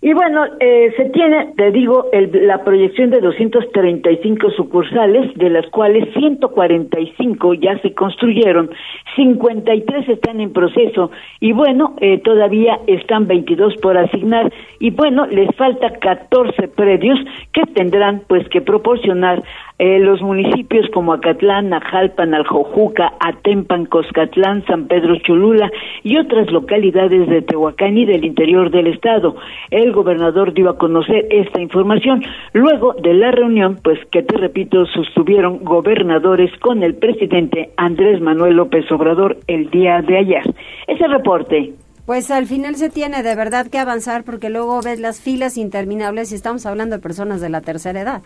Y 0.00 0.12
bueno, 0.12 0.44
eh, 0.60 0.94
se 0.96 1.06
tiene, 1.06 1.54
te 1.56 1.72
digo, 1.72 2.06
el, 2.12 2.46
la 2.46 2.62
proyección 2.62 3.10
de 3.10 3.20
235 3.20 4.50
sucursales, 4.52 5.34
de 5.34 5.50
las 5.50 5.66
cuales 5.70 6.08
145 6.14 7.54
ya 7.54 7.76
se 7.80 7.92
construyeron, 7.94 8.70
53 9.16 10.08
están 10.08 10.40
en 10.40 10.52
proceso 10.52 11.10
y 11.40 11.50
bueno, 11.50 11.96
eh, 12.00 12.18
todavía 12.18 12.78
están 12.86 13.26
22 13.26 13.74
por 13.82 13.98
asignar. 13.98 14.52
Y 14.78 14.90
bueno, 14.90 15.26
les 15.26 15.52
falta 15.56 15.90
14 15.98 16.68
predios 16.68 17.18
que 17.52 17.62
tendrán 17.74 18.22
pues 18.28 18.48
que 18.50 18.60
proporcionar 18.60 19.42
eh, 19.78 19.98
los 20.00 20.20
municipios 20.22 20.86
como 20.92 21.12
Acatlán, 21.12 21.68
Najalpan, 21.68 22.34
Aljojuca, 22.34 23.12
Atempan, 23.20 23.86
Coscatlán, 23.86 24.64
San 24.66 24.88
Pedro 24.88 25.16
Cholula 25.20 25.70
y 26.02 26.16
otras 26.16 26.50
localidades 26.50 27.28
de 27.28 27.42
Tehuacán 27.42 27.96
y 27.96 28.04
del 28.04 28.24
interior 28.24 28.70
del 28.70 28.88
estado. 28.88 29.36
El 29.70 29.92
gobernador 29.92 30.52
dio 30.52 30.68
a 30.70 30.78
conocer 30.78 31.26
esta 31.30 31.60
información 31.60 32.24
luego 32.52 32.94
de 32.94 33.14
la 33.14 33.30
reunión, 33.30 33.78
pues 33.82 33.98
que 34.10 34.22
te 34.22 34.36
repito, 34.36 34.84
sostuvieron 34.86 35.64
gobernadores 35.64 36.50
con 36.58 36.82
el 36.82 36.94
presidente 36.94 37.70
Andrés 37.76 38.20
Manuel 38.20 38.56
López 38.56 38.90
Obrador 38.90 39.38
el 39.46 39.70
día 39.70 40.02
de 40.02 40.18
ayer. 40.18 40.42
Ese 40.86 41.06
reporte. 41.06 41.74
Pues 42.04 42.30
al 42.30 42.46
final 42.46 42.76
se 42.76 42.88
tiene 42.88 43.22
de 43.22 43.36
verdad 43.36 43.66
que 43.66 43.78
avanzar 43.78 44.24
porque 44.24 44.48
luego 44.48 44.80
ves 44.82 44.98
las 44.98 45.20
filas 45.20 45.58
interminables 45.58 46.32
y 46.32 46.36
estamos 46.36 46.64
hablando 46.64 46.96
de 46.96 47.02
personas 47.02 47.42
de 47.42 47.50
la 47.50 47.60
tercera 47.60 48.00
edad. 48.00 48.22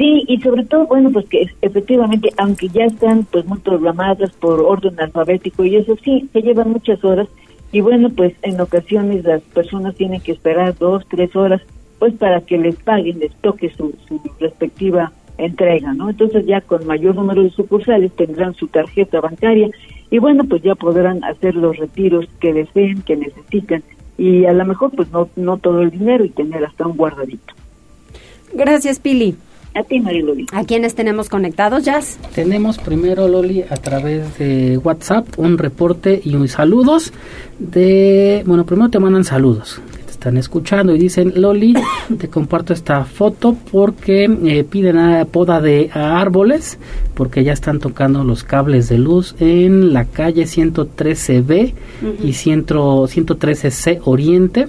Sí, 0.00 0.24
y 0.28 0.40
sobre 0.40 0.64
todo, 0.64 0.86
bueno, 0.86 1.10
pues 1.12 1.28
que 1.28 1.46
efectivamente, 1.60 2.30
aunque 2.38 2.68
ya 2.68 2.86
están 2.86 3.26
pues 3.30 3.44
muy 3.44 3.58
programadas 3.58 4.32
por 4.32 4.58
orden 4.60 4.98
alfabético 4.98 5.62
y 5.62 5.76
eso 5.76 5.94
sí, 6.02 6.26
se 6.32 6.40
llevan 6.40 6.70
muchas 6.70 7.04
horas 7.04 7.28
y 7.70 7.82
bueno, 7.82 8.08
pues 8.08 8.32
en 8.40 8.58
ocasiones 8.58 9.24
las 9.24 9.42
personas 9.42 9.94
tienen 9.96 10.22
que 10.22 10.32
esperar 10.32 10.74
dos, 10.78 11.04
tres 11.10 11.36
horas 11.36 11.60
pues 11.98 12.14
para 12.14 12.40
que 12.40 12.56
les 12.56 12.76
paguen, 12.76 13.18
les 13.18 13.34
toque 13.42 13.68
su, 13.76 13.94
su 14.08 14.22
respectiva 14.40 15.12
entrega, 15.36 15.92
¿no? 15.92 16.08
Entonces 16.08 16.46
ya 16.46 16.62
con 16.62 16.86
mayor 16.86 17.14
número 17.14 17.42
de 17.42 17.50
sucursales 17.50 18.10
tendrán 18.12 18.54
su 18.54 18.68
tarjeta 18.68 19.20
bancaria 19.20 19.68
y 20.10 20.18
bueno, 20.18 20.44
pues 20.44 20.62
ya 20.62 20.76
podrán 20.76 21.22
hacer 21.24 21.54
los 21.56 21.76
retiros 21.76 22.24
que 22.40 22.54
deseen, 22.54 23.02
que 23.02 23.16
necesitan 23.16 23.82
y 24.16 24.46
a 24.46 24.54
lo 24.54 24.64
mejor 24.64 24.92
pues 24.96 25.10
no, 25.10 25.28
no 25.36 25.58
todo 25.58 25.82
el 25.82 25.90
dinero 25.90 26.24
y 26.24 26.30
tener 26.30 26.64
hasta 26.64 26.86
un 26.86 26.96
guardadito. 26.96 27.52
Gracias, 28.54 28.98
Pili. 28.98 29.36
A 29.74 29.84
ti, 29.84 30.00
Mariloli. 30.00 30.46
¿A 30.52 30.64
quiénes 30.64 30.96
tenemos 30.96 31.28
conectados, 31.28 31.84
Jazz? 31.84 32.18
Tenemos 32.34 32.78
primero, 32.78 33.28
Loli, 33.28 33.62
a 33.62 33.76
través 33.76 34.36
de 34.36 34.78
WhatsApp 34.78 35.26
un 35.38 35.58
reporte 35.58 36.20
y 36.24 36.34
un 36.34 36.48
saludos 36.48 37.12
de... 37.58 38.42
Bueno, 38.46 38.66
primero 38.66 38.90
te 38.90 38.98
mandan 38.98 39.22
saludos. 39.22 39.80
están 40.08 40.36
escuchando 40.36 40.94
y 40.94 40.98
dicen, 40.98 41.34
Loli, 41.36 41.74
te 42.18 42.28
comparto 42.28 42.72
esta 42.72 43.04
foto 43.04 43.56
porque 43.70 44.24
eh, 44.24 44.64
piden 44.64 44.98
a 44.98 45.24
poda 45.24 45.60
de 45.60 45.88
árboles 45.94 46.78
porque 47.14 47.44
ya 47.44 47.52
están 47.52 47.78
tocando 47.78 48.24
los 48.24 48.42
cables 48.42 48.88
de 48.88 48.98
luz 48.98 49.36
en 49.38 49.92
la 49.92 50.04
calle 50.04 50.44
113B 50.44 51.74
y 52.24 52.30
113C 52.32 54.00
Oriente 54.04 54.66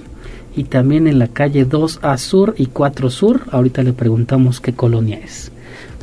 y 0.55 0.65
también 0.65 1.07
en 1.07 1.19
la 1.19 1.27
calle 1.27 1.67
2A 1.67 2.17
Sur 2.17 2.55
y 2.57 2.67
4 2.67 3.09
Sur. 3.09 3.41
Ahorita 3.51 3.83
le 3.83 3.93
preguntamos 3.93 4.59
qué 4.59 4.73
colonia 4.73 5.19
es. 5.23 5.51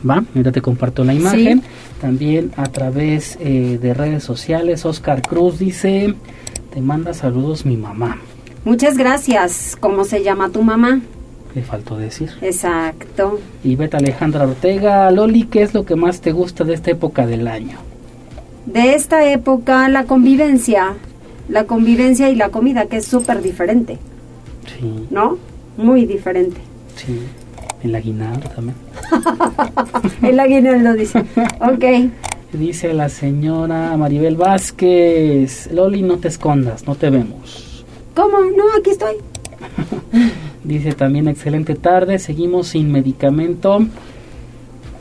¿Va? 0.09 0.25
Mira, 0.35 0.53
te 0.53 0.63
comparto 0.63 1.05
la 1.05 1.15
imagen. 1.15 1.63
También 2.01 2.53
a 2.57 2.69
través 2.69 3.37
eh, 3.41 3.79
de 3.81 3.95
redes 3.95 4.23
sociales, 4.23 4.85
Oscar 4.85 5.23
Cruz 5.23 5.59
dice, 5.59 6.15
te 6.73 6.81
manda 6.81 7.13
saludos 7.13 7.67
mi 7.67 7.77
mamá. 7.77 8.19
Muchas 8.65 8.97
gracias. 8.97 9.77
¿Cómo 9.79 10.05
se 10.05 10.23
llama 10.23 10.51
tu 10.51 10.63
mamá? 10.63 11.01
Le 11.55 11.63
faltó 11.63 11.97
decir. 11.97 12.31
Exacto. 12.41 13.41
Y 13.65 13.77
Beta 13.77 13.99
Alejandra 13.99 14.45
Ortega, 14.45 15.11
Loli, 15.11 15.45
¿qué 15.45 15.63
es 15.63 15.75
lo 15.75 15.85
que 15.85 15.97
más 15.97 16.21
te 16.21 16.33
gusta 16.33 16.65
de 16.65 16.75
esta 16.75 16.91
época 16.91 17.27
del 17.27 17.49
año? 17.49 17.79
De 18.67 18.95
esta 18.95 19.29
época, 19.31 19.89
la 19.89 20.05
convivencia. 20.05 20.95
La 21.49 21.65
convivencia 21.65 22.29
y 22.29 22.37
la 22.37 22.51
comida, 22.51 22.87
que 22.87 22.99
es 22.99 23.07
súper 23.07 23.41
diferente. 23.43 23.99
Sí. 24.69 25.07
¿No? 25.11 25.39
Muy 25.77 26.07
diferente. 26.07 26.61
Sí. 26.97 27.21
El 27.83 27.95
aguinaldo 27.95 28.49
también. 28.51 28.77
el 30.23 30.41
aguinaldo 30.41 30.95
dice. 30.95 31.25
Ok. 31.61 32.11
Dice 32.53 32.95
la 32.95 33.09
señora 33.09 33.97
Maribel 33.97 34.37
Vázquez, 34.37 35.71
Loli, 35.73 36.03
no 36.03 36.17
te 36.17 36.29
escondas, 36.29 36.87
no 36.87 36.95
te 36.95 37.11
vemos. 37.11 37.85
¿Cómo? 38.15 38.39
No, 38.41 38.65
aquí 38.79 38.91
estoy. 38.91 39.17
Dice 40.65 40.93
también, 40.93 41.29
excelente 41.29 41.75
tarde, 41.75 42.19
seguimos 42.19 42.69
sin 42.69 42.91
medicamento 42.91 43.87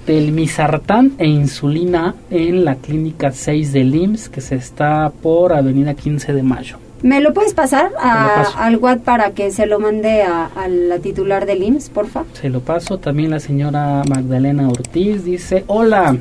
telmisartán 0.07 1.15
e 1.17 1.27
insulina 1.27 2.15
en 2.29 2.63
la 2.63 2.75
clínica 2.77 3.33
6 3.33 3.73
del 3.73 3.93
IMSS 3.93 4.29
que 4.29 4.39
se 4.39 4.55
está 4.55 5.11
por 5.21 5.51
Avenida 5.51 5.95
15 5.95 6.31
de 6.31 6.43
Mayo. 6.43 6.77
¿Me 7.03 7.21
lo 7.21 7.33
puedes 7.33 7.53
pasar 7.53 7.91
a, 7.99 8.43
al 8.57 8.77
WhatsApp 8.77 9.03
para 9.03 9.31
que 9.31 9.51
se 9.51 9.65
lo 9.67 9.79
mande 9.79 10.23
a, 10.23 10.49
la 10.67 10.99
titular 10.99 11.45
del 11.45 11.63
IMSS, 11.63 11.89
porfa? 11.89 12.23
Se 12.33 12.49
lo 12.49 12.61
paso. 12.61 12.97
También 12.97 13.31
la 13.31 13.39
señora 13.39 14.01
Magdalena 14.07 14.67
Ortiz 14.67 15.23
dice, 15.23 15.63
hola, 15.67 16.17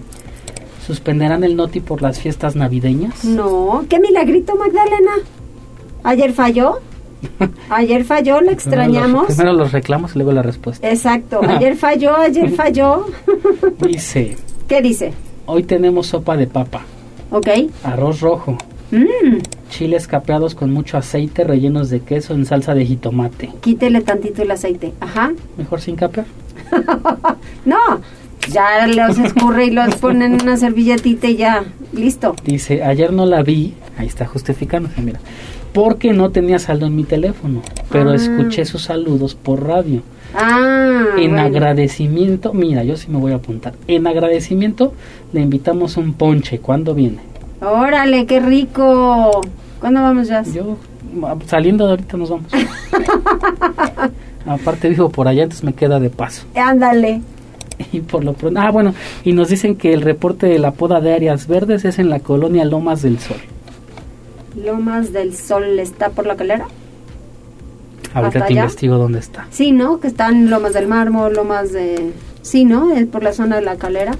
¿suspenderán 0.86 1.44
el 1.44 1.56
noti 1.56 1.80
por 1.80 2.02
las 2.02 2.20
fiestas 2.20 2.56
navideñas? 2.56 3.24
No, 3.24 3.84
qué 3.88 3.98
milagrito 3.98 4.54
Magdalena. 4.56 5.12
¿Ayer 6.04 6.32
falló? 6.32 6.80
Ayer 7.70 8.04
falló, 8.04 8.40
la 8.42 8.52
extrañamos. 8.52 9.26
Primero 9.26 9.54
los, 9.54 9.72
reclamos 9.72 10.14
y 10.14 10.18
luego 10.18 10.32
la 10.32 10.42
respuesta. 10.42 10.88
Exacto, 10.88 11.40
ayer 11.48 11.76
falló, 11.76 12.16
ayer 12.16 12.50
falló. 12.50 13.06
dice. 13.80 14.36
¿Qué 14.68 14.82
dice? 14.82 15.12
Hoy 15.46 15.62
tenemos 15.62 16.08
sopa 16.08 16.36
de 16.36 16.46
papa. 16.46 16.82
Ok. 17.30 17.48
Arroz 17.82 18.20
rojo. 18.20 18.58
Mm. 18.90 19.38
Chiles 19.70 20.06
capeados 20.06 20.54
con 20.54 20.72
mucho 20.72 20.96
aceite 20.96 21.44
rellenos 21.44 21.90
de 21.90 22.00
queso 22.00 22.34
en 22.34 22.46
salsa 22.46 22.74
de 22.74 22.86
jitomate. 22.86 23.50
Quítele 23.60 24.00
tantito 24.00 24.42
el 24.42 24.50
aceite. 24.50 24.92
Ajá. 25.00 25.32
Mejor 25.58 25.80
sin 25.80 25.96
capear. 25.96 26.26
no, 27.64 27.76
ya 28.50 28.86
los 28.86 29.18
escurre 29.18 29.66
y 29.66 29.70
los 29.70 29.96
pone 29.96 30.26
en 30.26 30.34
una 30.42 30.56
servilletita 30.56 31.26
y 31.28 31.36
ya, 31.36 31.64
listo. 31.92 32.34
Dice, 32.44 32.82
ayer 32.84 33.12
no 33.12 33.26
la 33.26 33.42
vi, 33.42 33.74
ahí 33.98 34.06
está 34.06 34.26
justificándose, 34.26 35.00
mira, 35.02 35.20
porque 35.72 36.12
no 36.12 36.30
tenía 36.30 36.58
saldo 36.58 36.86
en 36.86 36.96
mi 36.96 37.04
teléfono, 37.04 37.62
pero 37.90 38.10
Ah. 38.10 38.14
escuché 38.16 38.64
sus 38.64 38.82
saludos 38.84 39.34
por 39.34 39.64
radio. 39.66 40.02
Ah. 40.34 41.04
En 41.18 41.32
bueno. 41.32 41.40
agradecimiento, 41.42 42.52
mira, 42.52 42.82
yo 42.84 42.96
sí 42.96 43.08
me 43.10 43.18
voy 43.18 43.32
a 43.32 43.36
apuntar. 43.36 43.74
En 43.88 44.06
agradecimiento 44.06 44.92
le 45.32 45.40
invitamos 45.40 45.96
un 45.96 46.14
ponche. 46.14 46.58
¿Cuándo 46.58 46.94
viene? 46.94 47.18
Órale, 47.60 48.26
qué 48.26 48.40
rico. 48.40 49.40
¿Cuándo 49.80 50.02
vamos 50.02 50.28
ya? 50.28 50.42
Yo 50.42 50.76
saliendo 51.46 51.86
de 51.86 51.90
ahorita 51.92 52.16
nos 52.16 52.30
vamos. 52.30 52.52
Aparte 54.46 54.88
vivo 54.88 55.08
por 55.10 55.28
allá, 55.28 55.42
entonces 55.44 55.64
me 55.64 55.74
queda 55.74 55.98
de 55.98 56.10
paso. 56.10 56.44
Ándale. 56.54 57.20
Y 57.92 58.00
por 58.00 58.24
lo 58.24 58.32
pronto, 58.32 58.60
ah, 58.60 58.70
bueno, 58.70 58.94
y 59.24 59.32
nos 59.32 59.48
dicen 59.48 59.76
que 59.76 59.92
el 59.92 60.02
reporte 60.02 60.46
de 60.46 60.58
la 60.58 60.70
poda 60.72 61.00
de 61.00 61.12
áreas 61.14 61.46
verdes 61.46 61.84
es 61.84 61.98
en 61.98 62.08
la 62.08 62.20
colonia 62.20 62.64
Lomas 62.64 63.02
del 63.02 63.18
Sol. 63.18 63.36
Lomas 64.54 65.12
del 65.12 65.36
Sol 65.36 65.78
está 65.78 66.10
por 66.10 66.26
la 66.26 66.36
calera. 66.36 66.66
Ahorita 68.14 68.38
¿Hasta 68.38 68.46
te 68.46 68.52
allá? 68.54 68.62
investigo 68.62 68.96
dónde 68.96 69.18
está. 69.18 69.46
Sí, 69.50 69.72
¿no? 69.72 70.00
Que 70.00 70.08
están 70.08 70.48
Lomas 70.48 70.72
del 70.72 70.88
Mármol, 70.88 71.34
Lomas 71.34 71.72
de... 71.72 72.12
Sí, 72.40 72.64
¿no? 72.64 72.94
Es 72.94 73.06
por 73.06 73.22
la 73.22 73.32
zona 73.34 73.56
de 73.56 73.62
la 73.62 73.76
calera. 73.76 74.12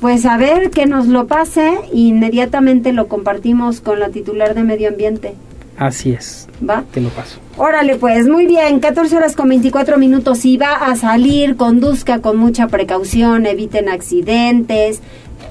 Pues 0.00 0.26
a 0.26 0.36
ver 0.36 0.70
que 0.70 0.86
nos 0.86 1.06
lo 1.06 1.26
pase, 1.26 1.78
inmediatamente 1.92 2.92
lo 2.92 3.08
compartimos 3.08 3.80
con 3.80 3.98
la 3.98 4.10
titular 4.10 4.54
de 4.54 4.62
Medio 4.62 4.88
Ambiente. 4.88 5.34
Así 5.78 6.12
es. 6.12 6.48
¿Va? 6.68 6.84
Te 6.90 7.00
lo 7.00 7.08
paso. 7.10 7.38
Órale, 7.56 7.96
pues 7.96 8.28
muy 8.28 8.46
bien, 8.46 8.80
14 8.80 9.16
horas 9.16 9.36
con 9.36 9.48
24 9.48 9.98
minutos. 9.98 10.38
Si 10.38 10.56
va 10.56 10.74
a 10.74 10.96
salir, 10.96 11.56
conduzca 11.56 12.20
con 12.20 12.36
mucha 12.36 12.68
precaución, 12.68 13.46
eviten 13.46 13.88
accidentes, 13.88 15.00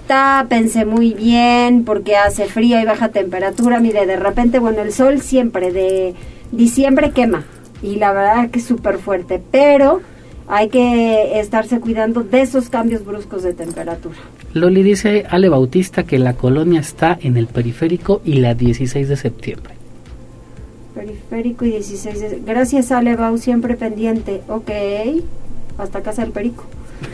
tápense 0.08 0.86
muy 0.86 1.13
bien 1.13 1.84
porque 1.84 2.15
hace 2.15 2.45
frío 2.45 2.79
y 2.79 2.86
baja 2.86 3.10
temperatura. 3.10 3.79
Mire, 3.79 4.05
de 4.05 4.15
repente, 4.15 4.60
bueno, 4.60 4.81
el 4.81 4.93
sol 4.93 5.21
siempre 5.21 5.71
de 5.71 6.15
diciembre 6.51 7.12
quema 7.12 7.45
y 7.81 7.95
la 7.95 8.13
verdad 8.13 8.49
que 8.49 8.60
es 8.60 8.65
súper 8.65 8.97
fuerte, 8.97 9.41
pero 9.51 10.01
hay 10.47 10.69
que 10.69 11.39
estarse 11.39 11.79
cuidando 11.79 12.23
de 12.23 12.41
esos 12.41 12.69
cambios 12.69 13.05
bruscos 13.05 13.43
de 13.43 13.53
temperatura. 13.53 14.15
Loli 14.53 14.84
dice 14.84 15.25
Ale 15.29 15.49
Bautista 15.49 16.03
que 16.03 16.19
la 16.19 16.34
colonia 16.34 16.79
está 16.79 17.17
en 17.21 17.38
el 17.38 17.47
periférico 17.47 18.21
y 18.23 18.36
la 18.36 18.53
16 18.53 19.10
de 19.10 19.15
septiembre. 19.15 19.73
Periférico 20.93 21.65
y 21.65 21.71
16 21.71 22.19
de... 22.19 22.41
Gracias, 22.45 22.91
Alebau, 22.91 23.38
siempre 23.38 23.75
pendiente. 23.75 24.41
Ok, 24.47 24.69
hasta 25.77 26.01
casa 26.01 26.21
del 26.21 26.31
perico. 26.31 26.63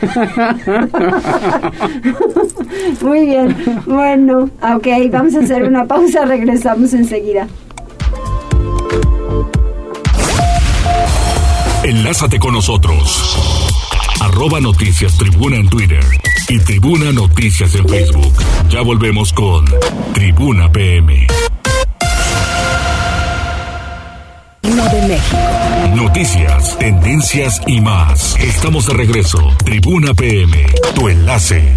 Muy 3.02 3.26
bien, 3.26 3.56
bueno, 3.86 4.48
ok, 4.74 4.86
vamos 5.10 5.34
a 5.34 5.40
hacer 5.40 5.64
una 5.64 5.86
pausa, 5.86 6.24
regresamos 6.24 6.94
enseguida. 6.94 7.48
Enlázate 11.92 12.38
con 12.38 12.54
nosotros. 12.54 13.36
Arroba 14.18 14.60
Noticias 14.60 15.18
Tribuna 15.18 15.56
en 15.56 15.68
Twitter 15.68 16.02
y 16.48 16.58
Tribuna 16.60 17.12
Noticias 17.12 17.74
en 17.74 17.86
Facebook. 17.86 18.32
Ya 18.70 18.80
volvemos 18.80 19.30
con 19.34 19.66
Tribuna 20.14 20.72
PM. 20.72 21.26
De 24.62 25.02
México. 25.06 25.36
Noticias, 25.94 26.78
tendencias 26.78 27.60
y 27.66 27.82
más. 27.82 28.36
Estamos 28.36 28.86
de 28.86 28.94
regreso. 28.94 29.54
Tribuna 29.62 30.14
PM, 30.14 30.64
tu 30.94 31.08
enlace. 31.08 31.74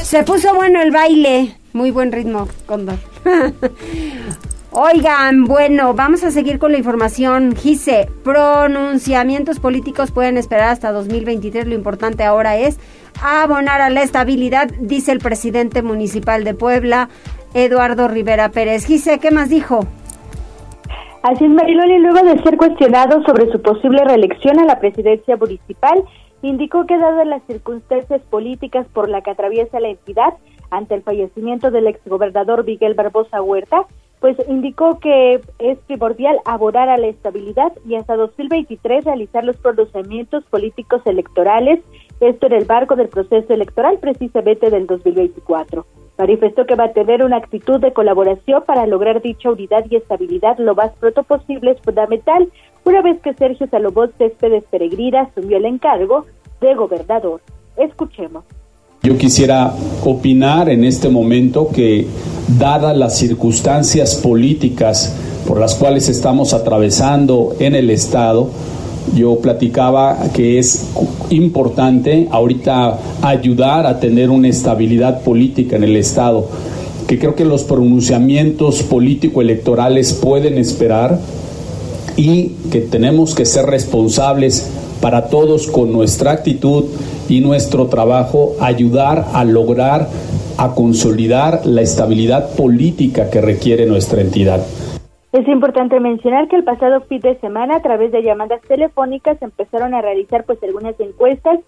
Se 0.00 0.22
puso 0.22 0.54
bueno 0.54 0.80
el 0.80 0.92
baile, 0.92 1.56
muy 1.72 1.90
buen 1.90 2.12
ritmo, 2.12 2.48
Condor. 2.66 2.98
Oigan, 4.78 5.44
bueno, 5.44 5.94
vamos 5.94 6.22
a 6.22 6.30
seguir 6.30 6.58
con 6.58 6.70
la 6.70 6.76
información. 6.76 7.56
Gise, 7.56 8.10
pronunciamientos 8.22 9.58
políticos 9.58 10.10
pueden 10.10 10.36
esperar 10.36 10.68
hasta 10.68 10.92
2023. 10.92 11.66
Lo 11.66 11.74
importante 11.74 12.24
ahora 12.24 12.58
es 12.58 12.78
abonar 13.22 13.80
a 13.80 13.88
la 13.88 14.02
estabilidad, 14.02 14.68
dice 14.78 15.12
el 15.12 15.20
presidente 15.20 15.80
municipal 15.80 16.44
de 16.44 16.52
Puebla, 16.52 17.08
Eduardo 17.54 18.06
Rivera 18.06 18.50
Pérez. 18.50 18.84
Gise, 18.84 19.18
¿qué 19.18 19.30
más 19.30 19.48
dijo? 19.48 19.86
Así 21.22 21.46
es, 21.46 21.50
Mariloli, 21.50 21.98
luego 21.98 22.20
de 22.28 22.42
ser 22.42 22.58
cuestionado 22.58 23.22
sobre 23.24 23.50
su 23.50 23.62
posible 23.62 24.04
reelección 24.04 24.60
a 24.60 24.66
la 24.66 24.78
presidencia 24.78 25.38
municipal, 25.38 26.04
indicó 26.42 26.84
que 26.84 26.98
dadas 26.98 27.26
las 27.26 27.42
circunstancias 27.46 28.20
políticas 28.28 28.86
por 28.92 29.08
la 29.08 29.22
que 29.22 29.30
atraviesa 29.30 29.80
la 29.80 29.88
entidad 29.88 30.34
ante 30.68 30.96
el 30.96 31.02
fallecimiento 31.02 31.70
del 31.70 31.86
exgobernador 31.86 32.66
Miguel 32.66 32.92
Barbosa 32.92 33.40
Huerta, 33.40 33.86
pues 34.20 34.36
indicó 34.48 34.98
que 34.98 35.40
es 35.58 35.78
primordial 35.86 36.36
abonar 36.44 36.88
a 36.88 36.96
la 36.96 37.08
estabilidad 37.08 37.72
y 37.86 37.96
hasta 37.96 38.16
2023 38.16 39.04
realizar 39.04 39.44
los 39.44 39.56
pronunciamientos 39.56 40.44
políticos 40.44 41.02
electorales, 41.04 41.80
esto 42.20 42.46
en 42.46 42.54
el 42.54 42.66
marco 42.66 42.96
del 42.96 43.08
proceso 43.08 43.52
electoral 43.52 43.98
precisamente 43.98 44.70
del 44.70 44.86
2024. 44.86 45.86
Manifestó 46.18 46.64
que 46.64 46.76
va 46.76 46.84
a 46.84 46.92
tener 46.92 47.22
una 47.22 47.36
actitud 47.36 47.78
de 47.78 47.92
colaboración 47.92 48.64
para 48.66 48.86
lograr 48.86 49.20
dicha 49.20 49.50
unidad 49.50 49.84
y 49.90 49.96
estabilidad 49.96 50.58
lo 50.58 50.74
más 50.74 50.92
pronto 50.98 51.22
posible 51.24 51.72
es 51.72 51.80
fundamental, 51.82 52.48
una 52.84 53.02
vez 53.02 53.20
que 53.20 53.34
Sergio 53.34 53.66
Salomón 53.66 54.12
Céspedes 54.16 54.64
Peregrina 54.70 55.22
asumió 55.22 55.58
el 55.58 55.66
encargo 55.66 56.24
de 56.60 56.74
gobernador. 56.74 57.42
Escuchemos. 57.76 58.44
Yo 59.02 59.16
quisiera 59.18 59.72
opinar 60.04 60.68
en 60.68 60.84
este 60.84 61.08
momento 61.08 61.68
que, 61.72 62.06
dadas 62.58 62.96
las 62.96 63.16
circunstancias 63.16 64.14
políticas 64.16 65.12
por 65.46 65.60
las 65.60 65.74
cuales 65.74 66.08
estamos 66.08 66.52
atravesando 66.52 67.54
en 67.58 67.74
el 67.74 67.90
Estado, 67.90 68.48
yo 69.14 69.38
platicaba 69.38 70.18
que 70.34 70.58
es 70.58 70.86
importante 71.30 72.28
ahorita 72.30 72.98
ayudar 73.22 73.86
a 73.86 74.00
tener 74.00 74.30
una 74.30 74.48
estabilidad 74.48 75.22
política 75.22 75.76
en 75.76 75.84
el 75.84 75.96
Estado, 75.96 76.46
que 77.06 77.18
creo 77.18 77.36
que 77.36 77.44
los 77.44 77.62
pronunciamientos 77.62 78.82
político-electorales 78.82 80.12
pueden 80.12 80.58
esperar 80.58 81.20
y 82.16 82.48
que 82.70 82.80
tenemos 82.80 83.34
que 83.34 83.44
ser 83.44 83.66
responsables 83.66 84.66
para 85.00 85.28
todos 85.28 85.68
con 85.68 85.92
nuestra 85.92 86.32
actitud 86.32 86.84
y 87.28 87.40
nuestro 87.40 87.86
trabajo, 87.86 88.54
ayudar 88.60 89.24
a 89.32 89.44
lograr, 89.44 90.08
a 90.58 90.74
consolidar 90.74 91.66
la 91.66 91.82
estabilidad 91.82 92.54
política 92.56 93.30
que 93.30 93.40
requiere 93.40 93.86
nuestra 93.86 94.20
entidad. 94.20 94.60
Es 95.32 95.46
importante 95.48 96.00
mencionar 96.00 96.48
que 96.48 96.56
el 96.56 96.64
pasado 96.64 97.02
fin 97.02 97.20
de 97.20 97.38
semana, 97.40 97.76
a 97.76 97.82
través 97.82 98.10
de 98.12 98.22
llamadas 98.22 98.62
telefónicas, 98.62 99.40
empezaron 99.42 99.92
a 99.92 100.00
realizar 100.00 100.44
pues 100.44 100.62
algunas 100.62 100.98
encuestas 100.98 101.60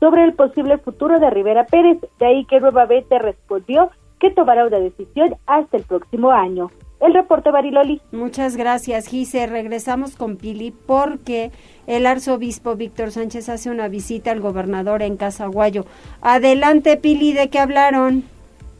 sobre 0.00 0.24
el 0.24 0.34
posible 0.34 0.78
futuro 0.78 1.18
de 1.18 1.30
Rivera 1.30 1.64
Pérez. 1.66 1.98
De 2.18 2.26
ahí 2.26 2.44
que 2.44 2.60
Nueva 2.60 2.84
Vete 2.84 3.18
respondió 3.18 3.90
que 4.18 4.30
tomará 4.30 4.66
una 4.66 4.80
decisión 4.80 5.34
hasta 5.46 5.76
el 5.76 5.84
próximo 5.84 6.30
año. 6.30 6.70
El 7.00 7.12
reporte 7.12 7.50
Bariloli. 7.50 8.00
Muchas 8.10 8.56
gracias, 8.56 9.06
Gise. 9.06 9.46
Regresamos 9.46 10.16
con 10.16 10.36
Pili 10.36 10.72
porque 10.86 11.50
el 11.86 12.06
arzobispo 12.06 12.74
Víctor 12.74 13.10
Sánchez 13.10 13.48
hace 13.50 13.70
una 13.70 13.88
visita 13.88 14.30
al 14.30 14.40
gobernador 14.40 15.02
en 15.02 15.16
Casaguayo. 15.16 15.84
Adelante, 16.22 16.96
Pili, 16.96 17.32
¿de 17.34 17.48
qué 17.48 17.58
hablaron? 17.58 18.24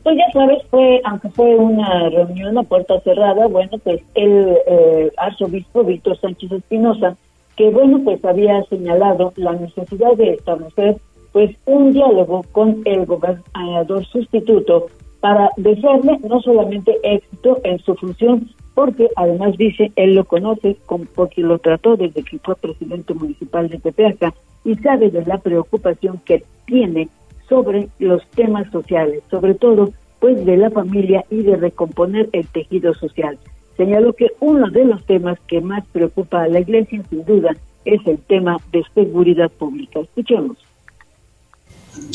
Pues 0.03 0.17
ya 0.17 0.31
sabes, 0.31 0.63
fue, 0.71 1.01
aunque 1.03 1.29
fue 1.29 1.55
una 1.55 2.09
reunión 2.09 2.57
a 2.57 2.63
puerta 2.63 2.99
cerrada, 3.01 3.45
bueno, 3.47 3.77
pues 3.83 4.01
el 4.15 4.57
eh, 4.65 5.11
arzobispo 5.17 5.83
Víctor 5.83 6.17
Sánchez 6.19 6.51
Espinosa, 6.53 7.17
que 7.55 7.69
bueno, 7.69 7.99
pues 8.03 8.23
había 8.23 8.63
señalado 8.63 9.33
la 9.35 9.51
necesidad 9.51 10.13
de 10.15 10.33
establecer 10.33 10.97
pues 11.33 11.55
un 11.65 11.91
diálogo 11.91 12.43
con 12.51 12.81
el 12.85 13.05
gobernador 13.05 14.05
sustituto 14.05 14.87
para 15.19 15.51
desearle 15.57 16.19
no 16.27 16.41
solamente 16.41 16.97
éxito 17.03 17.59
en 17.63 17.79
su 17.79 17.95
función, 17.95 18.49
porque 18.75 19.09
además 19.15 19.57
dice, 19.57 19.91
él 19.95 20.13
lo 20.15 20.25
conoce 20.25 20.77
porque 21.15 21.41
lo 21.41 21.57
trató 21.57 21.97
desde 21.97 22.23
que 22.23 22.37
fue 22.39 22.55
presidente 22.55 23.13
municipal 23.13 23.69
de 23.69 23.79
Tepeaca 23.79 24.33
y 24.63 24.75
sabe 24.75 25.09
de 25.09 25.25
la 25.25 25.39
preocupación 25.39 26.19
que 26.25 26.43
tiene 26.65 27.09
sobre 27.49 27.87
los 27.99 28.25
temas 28.31 28.69
sociales, 28.71 29.23
sobre 29.31 29.55
todo 29.55 29.91
pues 30.19 30.45
de 30.45 30.57
la 30.57 30.69
familia 30.69 31.25
y 31.29 31.43
de 31.43 31.55
recomponer 31.55 32.29
el 32.33 32.47
tejido 32.47 32.93
social. 32.93 33.37
Señaló 33.77 34.13
que 34.13 34.31
uno 34.39 34.69
de 34.69 34.85
los 34.85 35.03
temas 35.05 35.39
que 35.47 35.61
más 35.61 35.85
preocupa 35.87 36.43
a 36.43 36.47
la 36.47 36.59
iglesia 36.59 37.01
sin 37.09 37.23
duda 37.25 37.55
es 37.85 38.05
el 38.05 38.17
tema 38.19 38.57
de 38.71 38.83
seguridad 38.93 39.49
pública. 39.51 39.99
Escuchemos 39.99 40.57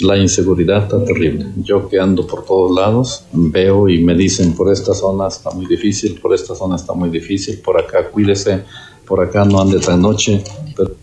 la 0.02 0.16
inseguridad 0.16 0.84
está 0.84 1.04
terrible. 1.04 1.46
Yo 1.62 1.88
que 1.88 1.98
ando 1.98 2.26
por 2.26 2.44
todos 2.44 2.74
lados, 2.74 3.24
veo 3.32 3.88
y 3.88 4.02
me 4.02 4.14
dicen, 4.14 4.54
por 4.54 4.72
esta 4.72 4.94
zona 4.94 5.28
está 5.28 5.50
muy 5.50 5.66
difícil, 5.66 6.18
por 6.20 6.34
esta 6.34 6.54
zona 6.54 6.76
está 6.76 6.92
muy 6.92 7.10
difícil, 7.10 7.58
por 7.58 7.78
acá 7.78 8.10
cuídese, 8.10 8.64
por 9.06 9.20
acá 9.20 9.44
no 9.44 9.60
ande 9.60 9.78
tan 9.78 10.00
noche, 10.00 10.42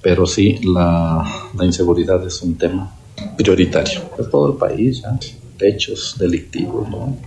pero, 0.01 0.25
sí, 0.25 0.59
la, 0.63 1.51
la, 1.57 1.65
inseguridad 1.65 2.25
es 2.25 2.41
un 2.41 2.55
tema 2.55 2.95
prioritario. 3.37 4.01
Es 4.17 4.29
todo 4.29 4.47
el 4.51 4.57
país, 4.57 5.01
¿ya? 5.01 5.17
hechos 5.61 6.15
delictivos, 6.17 6.89
¿no? 6.89 7.17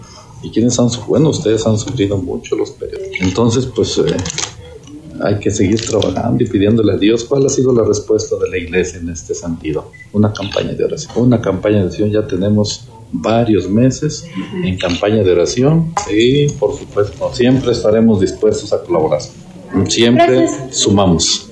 ¿Y 0.42 0.50
quiénes 0.50 0.78
han 0.78 0.88
sufrido? 0.90 1.08
Bueno, 1.10 1.28
ustedes 1.30 1.66
han 1.66 1.78
sufrido 1.78 2.16
mucho 2.16 2.56
los 2.56 2.70
periodistas. 2.70 3.20
Entonces, 3.20 3.66
pues... 3.66 3.98
Eh, 3.98 4.16
hay 5.22 5.38
que 5.38 5.50
seguir 5.50 5.80
trabajando 5.80 6.42
y 6.42 6.46
pidiéndole 6.46 6.92
a 6.92 6.96
Dios 6.96 7.24
cuál 7.24 7.46
ha 7.46 7.48
sido 7.48 7.74
la 7.74 7.84
respuesta 7.84 8.36
de 8.36 8.48
la 8.48 8.58
iglesia 8.58 9.00
en 9.00 9.10
este 9.10 9.34
sentido. 9.34 9.90
Una 10.12 10.32
campaña 10.32 10.72
de 10.72 10.84
oración. 10.84 11.12
Una 11.16 11.40
campaña 11.40 11.78
de 11.78 11.82
oración 11.84 12.10
ya 12.10 12.26
tenemos 12.26 12.88
varios 13.12 13.68
meses 13.68 14.26
en 14.64 14.78
campaña 14.78 15.22
de 15.22 15.32
oración 15.32 15.92
y 16.10 16.48
por 16.52 16.74
supuesto 16.74 17.32
siempre 17.34 17.72
estaremos 17.72 18.20
dispuestos 18.20 18.72
a 18.72 18.82
colaborar. 18.82 19.20
Siempre 19.86 20.46
sumamos. 20.70 21.50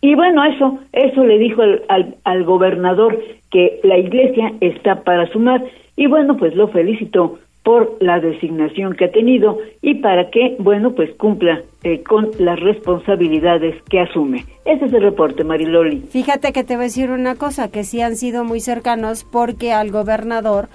Y 0.00 0.14
bueno, 0.14 0.44
eso, 0.44 0.78
eso 0.92 1.24
le 1.24 1.38
dijo 1.38 1.62
al, 1.88 2.16
al 2.24 2.44
gobernador 2.44 3.18
que 3.50 3.80
la 3.82 3.98
iglesia 3.98 4.52
está 4.60 5.02
para 5.02 5.30
sumar 5.32 5.64
y 5.96 6.06
bueno, 6.06 6.36
pues 6.36 6.54
lo 6.54 6.68
felicitó 6.68 7.38
por 7.66 7.96
la 7.98 8.20
designación 8.20 8.94
que 8.94 9.06
ha 9.06 9.10
tenido 9.10 9.58
y 9.82 9.94
para 9.94 10.30
que, 10.30 10.54
bueno, 10.60 10.94
pues 10.94 11.10
cumpla 11.16 11.62
eh, 11.82 12.04
con 12.04 12.30
las 12.38 12.60
responsabilidades 12.60 13.74
que 13.90 13.98
asume. 13.98 14.44
Ese 14.64 14.84
es 14.84 14.92
el 14.92 15.02
reporte, 15.02 15.42
Mariloli. 15.42 16.04
Fíjate 16.08 16.52
que 16.52 16.62
te 16.62 16.76
voy 16.76 16.82
a 16.82 16.84
decir 16.84 17.10
una 17.10 17.34
cosa, 17.34 17.68
que 17.68 17.82
sí 17.82 18.00
han 18.00 18.14
sido 18.14 18.44
muy 18.44 18.60
cercanos 18.60 19.24
porque 19.24 19.72
al 19.72 19.90
gobernador, 19.90 20.68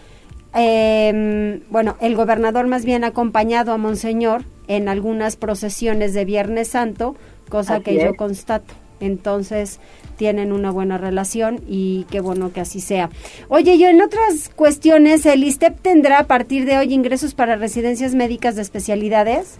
eh, 0.54 1.62
bueno, 1.69 1.95
el 2.01 2.13
gobernador 2.17 2.67
más 2.67 2.84
bien 2.84 3.06
ha 3.06 3.08
acompañado 3.08 3.71
a 3.71 3.77
Monseñor 3.77 4.41
en 4.67 4.89
algunas 4.89 5.38
procesiones 5.38 6.13
de 6.13 6.25
Viernes 6.25 6.67
Santo, 6.67 7.15
cosa 7.47 7.80
que 7.80 8.04
yo 8.04 8.15
constato. 8.15 8.73
Entonces, 8.99 9.80
tienen 10.22 10.52
una 10.52 10.70
buena 10.70 11.00
relación 11.00 11.62
y 11.68 12.06
qué 12.12 12.20
bueno 12.20 12.54
que 12.54 12.62
así 12.62 12.80
sea. 12.80 13.10
Oye, 13.48 13.80
yo 13.80 13.88
en 13.88 14.04
otras 14.04 14.52
cuestiones, 14.56 15.26
¿el 15.26 15.44
ISTEP 15.44 15.80
tendrá 15.82 16.20
a 16.20 16.28
partir 16.28 16.66
de 16.66 16.78
hoy 16.78 16.94
ingresos 16.94 17.34
para 17.34 17.56
residencias 17.56 18.14
médicas 18.14 18.56
de 18.56 18.62
especialidades? 18.62 19.58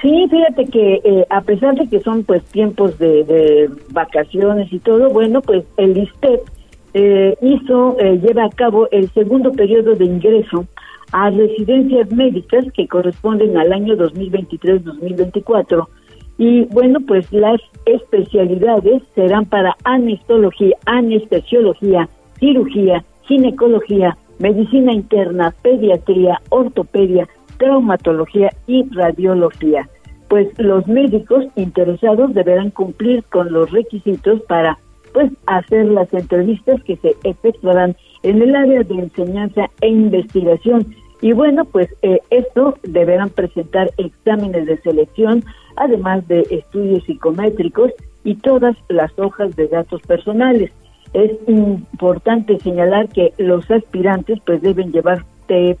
Sí, 0.00 0.26
fíjate 0.30 0.64
que 0.72 1.02
eh, 1.04 1.26
a 1.28 1.42
pesar 1.42 1.74
de 1.74 1.86
que 1.86 2.00
son 2.00 2.24
pues 2.24 2.42
tiempos 2.44 2.98
de, 2.98 3.68
vacaciones 3.90 4.72
y 4.72 4.78
todo, 4.78 5.10
bueno, 5.10 5.42
pues 5.42 5.64
el 5.76 5.98
ISTEP 5.98 6.40
eh, 6.94 7.36
hizo, 7.42 7.98
eh, 8.00 8.18
lleva 8.22 8.46
a 8.46 8.50
cabo 8.56 8.88
el 8.92 9.10
segundo 9.10 9.52
periodo 9.52 9.96
de 9.96 10.06
ingreso 10.06 10.64
a 11.12 11.28
residencias 11.28 12.10
médicas 12.10 12.64
que 12.72 12.88
corresponden 12.88 13.58
al 13.58 13.70
año 13.70 13.96
2023-2024 13.96 15.86
y 16.40 16.64
bueno, 16.72 17.00
pues 17.06 17.30
las 17.32 17.60
especialidades 17.84 19.02
serán 19.14 19.44
para 19.44 19.76
anestología, 19.84 20.74
anestesiología, 20.86 22.08
cirugía, 22.38 23.04
ginecología, 23.24 24.16
medicina 24.38 24.94
interna, 24.94 25.54
pediatría, 25.60 26.40
ortopedia, 26.48 27.28
traumatología 27.58 28.48
y 28.66 28.88
radiología. 28.90 29.86
Pues 30.28 30.48
los 30.58 30.86
médicos 30.86 31.44
interesados 31.56 32.32
deberán 32.32 32.70
cumplir 32.70 33.22
con 33.24 33.52
los 33.52 33.70
requisitos 33.70 34.40
para 34.48 34.78
pues 35.12 35.30
hacer 35.44 35.88
las 35.88 36.10
entrevistas 36.14 36.82
que 36.84 36.96
se 36.96 37.16
efectuarán 37.22 37.96
en 38.22 38.40
el 38.40 38.56
área 38.56 38.82
de 38.82 38.94
enseñanza 38.94 39.68
e 39.82 39.88
investigación 39.88 40.86
y 41.22 41.32
bueno, 41.32 41.64
pues 41.66 41.88
eh, 42.02 42.20
esto 42.30 42.78
deberán 42.82 43.28
presentar 43.30 43.90
exámenes 43.98 44.66
de 44.66 44.80
selección, 44.80 45.44
además 45.76 46.26
de 46.28 46.46
estudios 46.50 47.04
psicométricos 47.04 47.92
y 48.24 48.36
todas 48.36 48.76
las 48.88 49.16
hojas 49.18 49.56
de 49.56 49.68
datos 49.68 50.02
personales. 50.02 50.70
Es 51.12 51.32
importante 51.48 52.58
señalar 52.60 53.08
que 53.08 53.32
los 53.38 53.68
aspirantes 53.70 54.38
pues 54.44 54.62
deben 54.62 54.92
llevar 54.92 55.24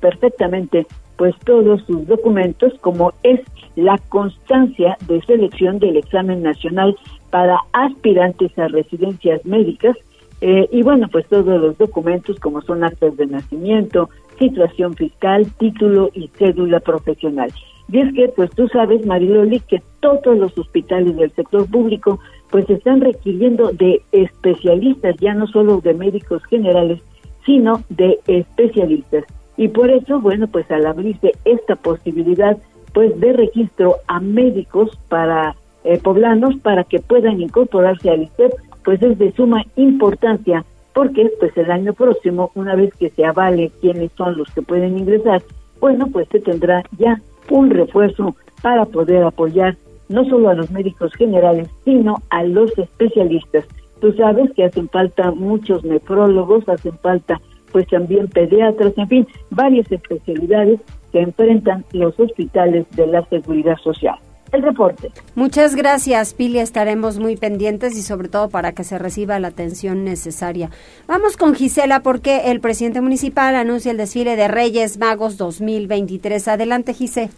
perfectamente 0.00 0.86
pues 1.16 1.36
todos 1.44 1.82
sus 1.82 2.06
documentos 2.06 2.72
como 2.80 3.12
es 3.22 3.40
la 3.76 3.98
constancia 4.08 4.96
de 5.06 5.22
selección 5.22 5.78
del 5.78 5.96
examen 5.96 6.42
nacional 6.42 6.96
para 7.30 7.58
aspirantes 7.72 8.58
a 8.58 8.66
residencias 8.68 9.44
médicas 9.44 9.96
eh, 10.40 10.68
y 10.72 10.82
bueno 10.82 11.08
pues 11.08 11.26
todos 11.28 11.60
los 11.60 11.78
documentos 11.78 12.40
como 12.40 12.62
son 12.62 12.82
actos 12.82 13.16
de 13.16 13.26
nacimiento, 13.26 14.08
situación 14.38 14.94
fiscal, 14.96 15.46
título 15.58 16.10
y 16.14 16.28
cédula 16.28 16.80
profesional. 16.80 17.52
Y 17.90 17.98
es 17.98 18.14
que, 18.14 18.28
pues 18.28 18.50
tú 18.50 18.68
sabes, 18.68 19.04
Mariloli, 19.04 19.60
que 19.60 19.82
todos 20.00 20.36
los 20.38 20.56
hospitales 20.56 21.16
del 21.16 21.30
sector 21.32 21.68
público, 21.68 22.20
pues 22.50 22.68
están 22.70 23.00
requiriendo 23.00 23.72
de 23.72 24.02
especialistas, 24.12 25.16
ya 25.18 25.34
no 25.34 25.46
solo 25.46 25.80
de 25.80 25.94
médicos 25.94 26.44
generales, 26.44 27.00
sino 27.44 27.82
de 27.88 28.18
especialistas. 28.26 29.24
Y 29.56 29.68
por 29.68 29.90
eso, 29.90 30.20
bueno, 30.20 30.46
pues 30.46 30.70
al 30.70 30.86
abrirse 30.86 31.32
esta 31.44 31.76
posibilidad, 31.76 32.56
pues 32.92 33.18
de 33.18 33.32
registro 33.32 33.96
a 34.06 34.20
médicos 34.20 34.96
para 35.08 35.56
eh, 35.84 35.98
poblanos 35.98 36.56
para 36.56 36.84
que 36.84 37.00
puedan 37.00 37.40
incorporarse 37.40 38.10
al 38.10 38.22
ISTEP, 38.22 38.52
pues 38.84 39.02
es 39.02 39.18
de 39.18 39.32
suma 39.32 39.64
importancia 39.76 40.64
porque 40.94 41.30
pues 41.38 41.56
el 41.56 41.70
año 41.70 41.92
próximo, 41.92 42.50
una 42.54 42.74
vez 42.74 42.92
que 42.94 43.10
se 43.10 43.24
avale 43.24 43.70
quiénes 43.80 44.10
son 44.16 44.36
los 44.36 44.50
que 44.50 44.62
pueden 44.62 44.98
ingresar, 44.98 45.42
bueno, 45.80 46.08
pues 46.12 46.28
se 46.28 46.40
tendrá 46.40 46.82
ya 46.98 47.20
un 47.48 47.70
refuerzo 47.70 48.34
para 48.62 48.84
poder 48.84 49.22
apoyar 49.22 49.76
no 50.08 50.24
solo 50.24 50.48
a 50.48 50.54
los 50.54 50.70
médicos 50.70 51.12
generales, 51.14 51.68
sino 51.84 52.16
a 52.30 52.42
los 52.42 52.76
especialistas. 52.76 53.64
Tú 54.00 54.12
sabes 54.12 54.50
que 54.52 54.64
hacen 54.64 54.88
falta 54.88 55.30
muchos 55.30 55.84
nefrólogos, 55.84 56.68
hacen 56.68 56.98
falta 56.98 57.40
pues 57.70 57.86
también 57.86 58.26
pediatras, 58.26 58.92
en 58.98 59.08
fin, 59.08 59.28
varias 59.50 59.90
especialidades 59.92 60.80
que 61.12 61.20
enfrentan 61.20 61.84
los 61.92 62.18
hospitales 62.18 62.86
de 62.96 63.06
la 63.06 63.24
seguridad 63.26 63.76
social. 63.78 64.16
El 64.52 64.62
reporte. 64.62 65.10
Muchas 65.34 65.74
gracias, 65.74 66.34
Pili. 66.34 66.58
Estaremos 66.58 67.18
muy 67.18 67.36
pendientes 67.36 67.96
y 67.96 68.02
sobre 68.02 68.28
todo 68.28 68.48
para 68.48 68.72
que 68.72 68.84
se 68.84 68.98
reciba 68.98 69.38
la 69.38 69.48
atención 69.48 70.04
necesaria. 70.04 70.70
Vamos 71.06 71.36
con 71.36 71.54
Gisela 71.54 72.00
porque 72.00 72.50
el 72.50 72.60
presidente 72.60 73.00
municipal 73.00 73.54
anuncia 73.54 73.90
el 73.90 73.96
desfile 73.96 74.36
de 74.36 74.48
Reyes 74.48 74.98
Magos 74.98 75.36
2023. 75.36 76.48
Adelante, 76.48 76.94
Gisela. 76.94 77.30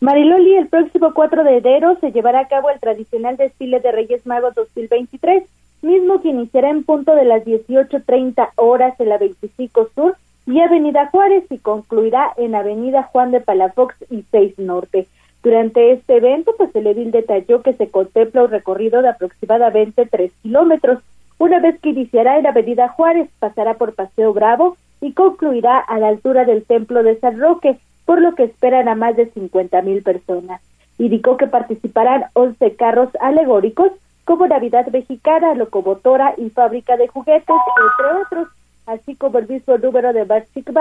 Mariloli, 0.00 0.56
el 0.56 0.68
próximo 0.68 1.14
4 1.14 1.44
de 1.44 1.56
enero 1.56 1.96
se 1.98 2.12
llevará 2.12 2.40
a 2.40 2.48
cabo 2.48 2.68
el 2.68 2.78
tradicional 2.78 3.38
desfile 3.38 3.80
de 3.80 3.90
Reyes 3.90 4.26
Magos 4.26 4.54
2023, 4.54 5.44
mismo 5.80 6.20
que 6.20 6.28
iniciará 6.28 6.68
en 6.68 6.84
punto 6.84 7.14
de 7.14 7.24
las 7.24 7.42
18.30 7.44 8.50
horas 8.56 9.00
en 9.00 9.08
la 9.08 9.16
25 9.16 9.88
Sur 9.94 10.16
y 10.46 10.60
Avenida 10.60 11.08
Juárez 11.10 11.44
y 11.50 11.56
concluirá 11.56 12.34
en 12.36 12.54
Avenida 12.54 13.04
Juan 13.04 13.30
de 13.30 13.40
Palafox 13.40 13.94
y 14.10 14.24
6 14.30 14.58
Norte. 14.58 15.06
Durante 15.44 15.92
este 15.92 16.16
evento, 16.16 16.54
pues 16.56 16.74
el 16.74 16.86
edil 16.86 17.10
detalló 17.10 17.60
que 17.60 17.74
se 17.74 17.90
contempla 17.90 18.44
un 18.44 18.50
recorrido 18.50 19.02
de 19.02 19.10
aproximadamente 19.10 20.06
3 20.06 20.32
kilómetros. 20.42 21.00
Una 21.36 21.60
vez 21.60 21.78
que 21.80 21.90
iniciará 21.90 22.38
en 22.38 22.46
Avenida 22.46 22.88
Juárez, 22.88 23.28
pasará 23.40 23.74
por 23.74 23.94
Paseo 23.94 24.32
Bravo 24.32 24.78
y 25.02 25.12
concluirá 25.12 25.78
a 25.80 25.98
la 25.98 26.08
altura 26.08 26.46
del 26.46 26.64
Templo 26.64 27.02
de 27.02 27.20
San 27.20 27.38
Roque, 27.38 27.76
por 28.06 28.22
lo 28.22 28.34
que 28.34 28.44
esperan 28.44 28.88
a 28.88 28.94
más 28.94 29.16
de 29.16 29.26
50 29.26 29.82
mil 29.82 30.02
personas. 30.02 30.62
Indicó 30.96 31.36
que 31.36 31.46
participarán 31.46 32.24
11 32.32 32.74
carros 32.76 33.10
alegóricos 33.20 33.92
como 34.24 34.46
Navidad 34.46 34.86
Mexicana, 34.86 35.54
Locomotora 35.54 36.32
y 36.38 36.48
Fábrica 36.48 36.96
de 36.96 37.08
Juguetes, 37.08 37.44
entre 37.44 38.22
otros, 38.22 38.48
así 38.86 39.14
como 39.14 39.36
el 39.36 39.46
mismo 39.46 39.76
número 39.76 40.14
de 40.14 40.24
Magic 40.24 40.72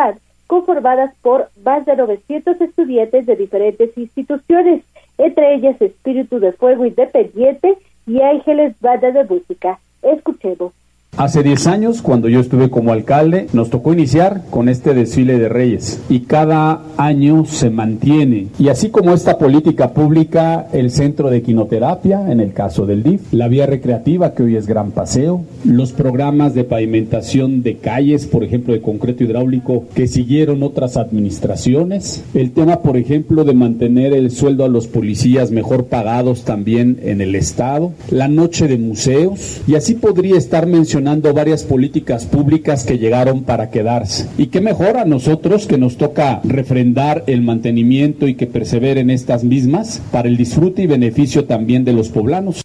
conformadas 0.53 1.11
por 1.23 1.49
más 1.65 1.83
de 1.83 1.95
900 1.95 2.61
estudiantes 2.61 3.25
de 3.25 3.35
diferentes 3.35 3.97
instituciones, 3.97 4.83
entre 5.17 5.55
ellas 5.55 5.81
Espíritu 5.81 6.39
de 6.39 6.51
Fuego 6.51 6.85
Independiente 6.85 7.75
y 8.05 8.21
Ángeles 8.21 8.75
Banda 8.79 9.09
de 9.09 9.23
Música. 9.23 9.79
Escuchemos. 10.03 10.71
Hace 11.15 11.43
10 11.43 11.67
años, 11.67 12.01
cuando 12.01 12.27
yo 12.27 12.39
estuve 12.39 12.71
como 12.71 12.91
alcalde, 12.91 13.45
nos 13.53 13.69
tocó 13.69 13.93
iniciar 13.93 14.41
con 14.49 14.67
este 14.67 14.95
desfile 14.95 15.37
de 15.37 15.47
reyes. 15.47 16.01
Y 16.09 16.21
cada 16.21 16.81
año 16.97 17.45
se 17.45 17.69
mantiene. 17.69 18.47
Y 18.57 18.69
así 18.69 18.89
como 18.89 19.13
esta 19.13 19.37
política 19.37 19.93
pública, 19.93 20.67
el 20.73 20.89
centro 20.89 21.29
de 21.29 21.43
quinoterapia, 21.43 22.31
en 22.31 22.39
el 22.39 22.53
caso 22.53 22.87
del 22.87 23.03
DIF, 23.03 23.31
la 23.31 23.47
vía 23.47 23.67
recreativa, 23.67 24.33
que 24.33 24.41
hoy 24.41 24.55
es 24.55 24.65
Gran 24.65 24.89
Paseo, 24.89 25.43
los 25.63 25.91
programas 25.91 26.55
de 26.55 26.63
pavimentación 26.63 27.61
de 27.61 27.77
calles, 27.77 28.25
por 28.25 28.43
ejemplo, 28.43 28.73
de 28.73 28.81
concreto 28.81 29.23
hidráulico, 29.23 29.85
que 29.93 30.07
siguieron 30.07 30.63
otras 30.63 30.97
administraciones, 30.97 32.23
el 32.33 32.53
tema, 32.53 32.81
por 32.81 32.97
ejemplo, 32.97 33.43
de 33.43 33.53
mantener 33.53 34.13
el 34.13 34.31
sueldo 34.31 34.65
a 34.65 34.67
los 34.67 34.87
policías 34.87 35.51
mejor 35.51 35.85
pagados 35.85 36.43
también 36.43 36.97
en 37.03 37.21
el 37.21 37.35
Estado, 37.35 37.91
la 38.09 38.27
noche 38.27 38.67
de 38.67 38.79
museos, 38.79 39.61
y 39.67 39.75
así 39.75 39.93
podría 39.93 40.37
estar 40.37 40.65
mencionando 40.65 41.02
varias 41.33 41.63
políticas 41.63 42.25
públicas 42.25 42.85
que 42.85 42.97
llegaron 42.97 43.43
para 43.43 43.69
quedarse. 43.69 44.29
Y 44.37 44.47
qué 44.47 44.61
mejor 44.61 44.97
a 44.97 45.05
nosotros 45.05 45.67
que 45.67 45.77
nos 45.77 45.97
toca 45.97 46.41
refrendar 46.43 47.23
el 47.27 47.41
mantenimiento 47.41 48.27
y 48.27 48.35
que 48.35 48.47
perseveren 48.47 49.09
estas 49.09 49.43
mismas 49.43 50.01
para 50.11 50.27
el 50.27 50.37
disfrute 50.37 50.83
y 50.83 50.87
beneficio 50.87 51.45
también 51.45 51.85
de 51.85 51.93
los 51.93 52.09
poblanos. 52.09 52.63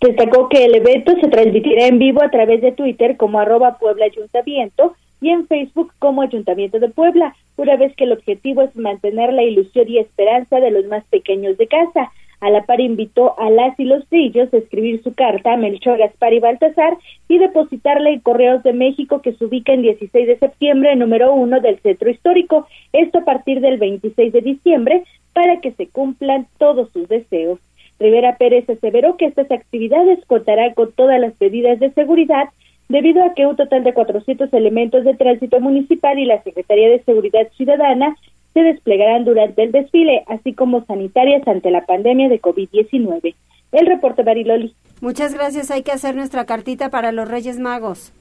Destacó 0.00 0.48
que 0.48 0.64
el 0.64 0.74
evento 0.74 1.12
se 1.20 1.28
transmitirá 1.28 1.86
en 1.86 1.98
vivo 1.98 2.22
a 2.22 2.30
través 2.30 2.62
de 2.62 2.72
Twitter 2.72 3.16
como 3.16 3.38
arroba 3.38 3.76
Puebla 3.78 4.06
Ayuntamiento 4.06 4.94
y 5.20 5.28
en 5.28 5.46
Facebook 5.46 5.92
como 5.98 6.22
Ayuntamiento 6.22 6.78
de 6.78 6.88
Puebla, 6.88 7.34
una 7.56 7.76
vez 7.76 7.94
que 7.94 8.04
el 8.04 8.12
objetivo 8.12 8.62
es 8.62 8.74
mantener 8.76 9.32
la 9.34 9.42
ilusión 9.42 9.86
y 9.88 9.98
esperanza 9.98 10.60
de 10.60 10.70
los 10.70 10.86
más 10.86 11.04
pequeños 11.04 11.58
de 11.58 11.66
casa. 11.66 12.10
A 12.40 12.48
la 12.48 12.62
par 12.62 12.80
invitó 12.80 13.38
a 13.38 13.50
las 13.50 13.78
y 13.78 13.84
los 13.84 14.06
trillos 14.08 14.52
a 14.52 14.56
escribir 14.56 15.02
su 15.02 15.12
carta 15.14 15.52
a 15.52 15.56
Melchor 15.58 15.98
Gaspar 15.98 16.32
y 16.32 16.40
Baltasar 16.40 16.96
y 17.28 17.38
depositarla 17.38 18.10
en 18.10 18.20
Correos 18.20 18.62
de 18.62 18.72
México 18.72 19.20
que 19.20 19.34
se 19.34 19.44
ubica 19.44 19.74
en 19.74 19.82
16 19.82 20.26
de 20.26 20.38
septiembre, 20.38 20.96
número 20.96 21.34
uno 21.34 21.60
del 21.60 21.78
centro 21.80 22.08
histórico. 22.08 22.66
Esto 22.94 23.18
a 23.18 23.24
partir 23.24 23.60
del 23.60 23.76
26 23.78 24.32
de 24.32 24.40
diciembre 24.40 25.04
para 25.34 25.60
que 25.60 25.72
se 25.72 25.86
cumplan 25.88 26.46
todos 26.58 26.90
sus 26.92 27.08
deseos. 27.08 27.58
Rivera 27.98 28.36
Pérez 28.36 28.68
aseveró 28.70 29.18
que 29.18 29.26
estas 29.26 29.50
actividades 29.50 30.24
contarán 30.26 30.72
con 30.72 30.92
todas 30.92 31.20
las 31.20 31.38
medidas 31.38 31.78
de 31.78 31.90
seguridad 31.90 32.48
debido 32.88 33.22
a 33.22 33.34
que 33.34 33.46
un 33.46 33.56
total 33.56 33.84
de 33.84 33.92
400 33.92 34.52
elementos 34.54 35.04
de 35.04 35.14
tránsito 35.14 35.60
municipal 35.60 36.18
y 36.18 36.24
la 36.24 36.42
Secretaría 36.42 36.88
de 36.88 37.02
Seguridad 37.04 37.46
Ciudadana 37.56 38.16
se 38.54 38.60
desplegarán 38.60 39.24
durante 39.24 39.62
el 39.62 39.72
desfile, 39.72 40.24
así 40.26 40.52
como 40.52 40.84
sanitarias 40.84 41.46
ante 41.46 41.70
la 41.70 41.86
pandemia 41.86 42.28
de 42.28 42.40
COVID-19. 42.40 43.34
El 43.72 43.86
reporte 43.86 44.22
Bariloli. 44.22 44.74
Muchas 45.00 45.34
gracias. 45.34 45.70
Hay 45.70 45.82
que 45.82 45.92
hacer 45.92 46.14
nuestra 46.16 46.44
cartita 46.44 46.90
para 46.90 47.12
los 47.12 47.28
Reyes 47.28 47.58
Magos. 47.58 48.12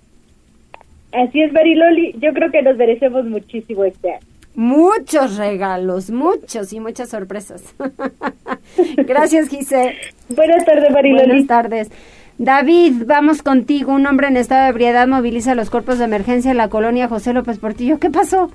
Así 1.12 1.42
es, 1.42 1.52
Bariloli. 1.52 2.14
Yo 2.20 2.34
creo 2.34 2.52
que 2.52 2.62
nos 2.62 2.78
merecemos 2.78 3.26
muchísimo 3.26 3.84
este 3.84 4.14
año. 4.14 4.26
Muchos 4.56 5.38
regalos, 5.38 6.12
muchos 6.12 6.74
y 6.74 6.80
muchas 6.80 7.10
sorpresas. 7.10 7.76
gracias, 8.98 9.48
Gise. 9.48 9.96
Buenas 10.30 10.66
tardes, 10.66 10.94
Bariloli. 10.94 11.26
Buenas 11.26 11.48
tardes. 11.48 11.92
David, 12.38 13.04
vamos 13.06 13.42
contigo. 13.42 13.94
Un 13.94 14.06
hombre 14.06 14.28
en 14.28 14.38
estado 14.38 14.64
de 14.64 14.70
ebriedad 14.70 15.08
moviliza 15.08 15.56
los 15.56 15.70
cuerpos 15.70 15.98
de 15.98 16.06
emergencia 16.06 16.52
en 16.52 16.58
la 16.58 16.70
colonia 16.70 17.08
José 17.08 17.34
López 17.34 17.58
Portillo. 17.60 18.00
¿Qué 18.00 18.10
pasó? 18.10 18.50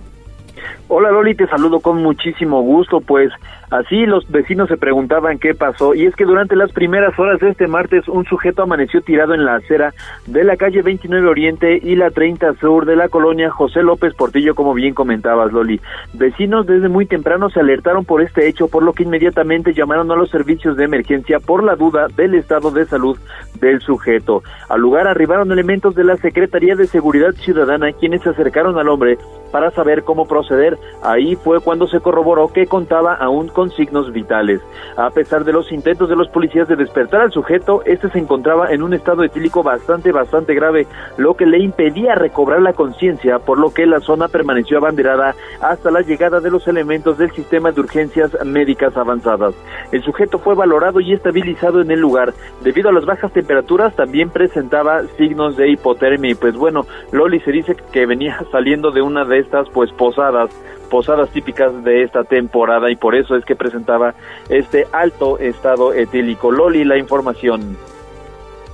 Hola 0.89 1.11
Loli, 1.11 1.35
te 1.35 1.47
saludo 1.47 1.81
con 1.81 2.03
muchísimo 2.03 2.63
gusto, 2.63 3.01
pues 3.01 3.33
así 3.79 4.07
los 4.07 4.31
vecinos 4.31 4.69
se 4.69 4.77
preguntaban 4.77 5.39
qué 5.39 5.55
pasó 5.55 5.95
y 5.95 6.07
es 6.07 6.15
que 6.15 6.25
durante 6.25 6.57
las 6.57 6.73
primeras 6.73 7.19
horas 7.19 7.41
de 7.41 7.51
este 7.51 7.67
martes 7.67 8.09
un 8.09 8.25
sujeto 8.25 8.63
amaneció 8.63 9.01
tirado 9.01 9.35
en 9.35 9.45
la 9.45 9.57
acera 9.57 9.95
de 10.27 10.45
la 10.45 10.57
calle 10.57 10.83
29 10.83 11.29
Oriente 11.29 11.81
y 11.83 11.97
la 11.97 12.11
30 12.11 12.55
Sur 12.55 12.87
de 12.87 12.97
la 12.97 13.09
colonia 13.09 13.51
José 13.51 13.83
López 13.83 14.15
Portillo, 14.15 14.55
como 14.55 14.75
bien 14.75 14.95
comentabas 14.95 15.53
Loli. 15.53 15.81
Vecinos 16.13 16.67
desde 16.67 16.89
muy 16.89 17.07
temprano 17.07 17.51
se 17.51 17.61
alertaron 17.61 18.05
por 18.05 18.23
este 18.23 18.49
hecho, 18.49 18.69
por 18.69 18.83
lo 18.83 18.93
que 18.93 19.03
inmediatamente 19.03 19.75
llamaron 19.75 20.11
a 20.11 20.17
los 20.17 20.31
servicios 20.31 20.77
de 20.77 20.85
emergencia 20.85 21.41
por 21.41 21.65
la 21.65 21.77
duda 21.77 22.07
del 22.17 22.35
estado 22.35 22.71
de 22.71 22.87
salud 22.87 23.19
del 23.61 23.81
sujeto. 23.81 24.43
Al 24.69 24.81
lugar 24.81 25.07
arribaron 25.07 25.51
elementos 25.51 25.95
de 25.95 26.05
la 26.05 26.17
Secretaría 26.17 26.77
de 26.77 26.87
Seguridad 26.87 27.33
Ciudadana 27.33 27.93
quienes 27.93 28.23
se 28.23 28.31
acercaron 28.31 28.79
al 28.79 28.89
hombre 28.89 29.19
para 29.51 29.71
saber 29.71 30.03
cómo 30.03 30.27
proceder. 30.27 30.79
Ahí 31.03 31.37
fue 31.37 31.61
cuando 31.61 31.87
se 31.87 32.01
corroboró 32.01 32.49
que 32.49 32.67
contaba 32.67 33.15
aún 33.15 33.49
con 33.49 33.64
signos 33.71 34.13
vitales. 34.13 34.61
A 34.97 35.11
pesar 35.11 35.45
de 35.45 35.53
los 35.53 35.71
intentos 35.73 36.09
de 36.09 36.17
los 36.17 36.29
policías 36.29 36.69
de 36.69 36.77
despertar 36.77 37.21
al 37.21 37.33
sujeto, 37.33 37.83
este 37.85 38.09
se 38.11 38.19
encontraba 38.19 38.73
en 38.73 38.83
un 38.83 38.95
estado 38.95 39.25
etílico 39.25 39.63
bastante, 39.63 40.13
bastante 40.13 40.55
grave, 40.55 40.87
lo 41.17 41.35
que 41.35 41.47
le 41.47 41.59
impedía 41.59 42.15
recobrar 42.15 42.63
la 42.63 42.73
conciencia, 42.73 43.39
por 43.39 43.59
lo 43.59 43.73
que 43.73 43.87
la 43.87 44.01
zona 44.01 44.29
permaneció 44.29 44.79
abanderada 44.79 45.35
hasta 45.61 45.91
la 45.91 46.01
llegada 46.01 46.41
de 46.41 46.51
los 46.51 46.67
elementos 46.69 47.19
del 47.19 47.31
sistema 47.33 47.73
de 47.73 47.81
urgencias 47.81 48.37
médicas 48.45 48.97
avanzadas. 48.97 49.55
El 49.93 50.03
sujeto 50.03 50.39
fue 50.39 50.55
valorado 50.55 51.01
y 51.01 51.13
estabilizado 51.13 51.81
en 51.81 51.91
el 51.91 52.01
lugar. 52.01 52.35
Debido 52.63 52.89
a 52.89 52.93
las 52.93 53.05
bajas 53.05 53.33
temperaturas, 53.33 53.95
también 53.95 54.31
presentaba 54.31 55.03
signos 55.17 55.57
de 55.57 55.71
hipotermia. 55.71 56.33
Y 56.33 56.35
pues 56.35 56.57
bueno, 56.57 56.87
Loli 57.13 57.41
se 57.41 57.53
dice 57.53 57.77
que 57.93 58.07
venía 58.07 58.39
saliendo 58.51 58.91
de 58.91 59.03
una 59.03 59.25
de 59.25 59.39
estas 59.39 59.69
pues 59.71 59.91
posadas 59.93 60.51
posadas 60.85 61.31
típicas 61.31 61.85
de 61.85 62.03
esta 62.03 62.25
temporada 62.25 62.91
y 62.91 62.97
por 62.97 63.15
eso 63.15 63.37
es 63.37 63.45
que 63.45 63.57
presentaba 63.57 64.15
este 64.49 64.87
alto 64.93 65.39
estado 65.39 65.93
etílico. 65.93 66.51
Loli, 66.51 66.85
la 66.85 66.99
información. 66.99 67.77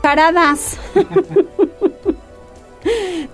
Paradas. 0.02 0.78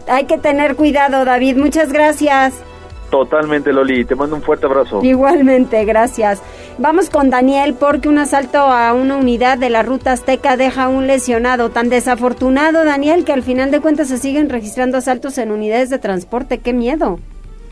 Hay 0.08 0.24
que 0.24 0.38
tener 0.38 0.76
cuidado, 0.76 1.24
David. 1.24 1.56
Muchas 1.56 1.92
gracias. 1.92 2.62
Totalmente, 3.10 3.72
Loli. 3.72 4.04
Te 4.04 4.14
mando 4.14 4.36
un 4.36 4.42
fuerte 4.42 4.66
abrazo. 4.66 5.00
Igualmente, 5.02 5.84
gracias. 5.84 6.42
Vamos 6.78 7.08
con 7.08 7.30
Daniel 7.30 7.74
porque 7.78 8.08
un 8.08 8.18
asalto 8.18 8.58
a 8.58 8.92
una 8.92 9.16
unidad 9.16 9.58
de 9.58 9.70
la 9.70 9.82
ruta 9.82 10.12
azteca 10.12 10.56
deja 10.56 10.88
un 10.88 11.06
lesionado. 11.06 11.70
Tan 11.70 11.88
desafortunado, 11.88 12.84
Daniel, 12.84 13.24
que 13.24 13.32
al 13.32 13.42
final 13.42 13.70
de 13.70 13.80
cuentas 13.80 14.08
se 14.08 14.18
siguen 14.18 14.48
registrando 14.48 14.98
asaltos 14.98 15.38
en 15.38 15.52
unidades 15.52 15.88
de 15.90 15.98
transporte. 15.98 16.58
¡Qué 16.58 16.72
miedo! 16.72 17.18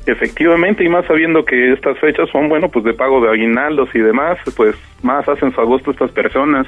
Efectivamente, 0.07 0.85
y 0.85 0.89
más 0.89 1.07
sabiendo 1.07 1.45
que 1.47 1.73
estas 1.73 1.99
fechas 1.99 2.29
son, 2.31 2.51
bueno, 2.51 2.69
pues 2.69 2.85
de 2.85 2.93
pago 2.93 3.23
de 3.23 3.31
aguinaldos 3.31 3.89
y 3.95 4.01
demás, 4.01 4.39
pues 4.55 4.77
más 5.03 5.27
hacen 5.27 5.53
su 5.53 5.61
agosto 5.61 5.93
estas 5.93 6.11
personas. 6.11 6.67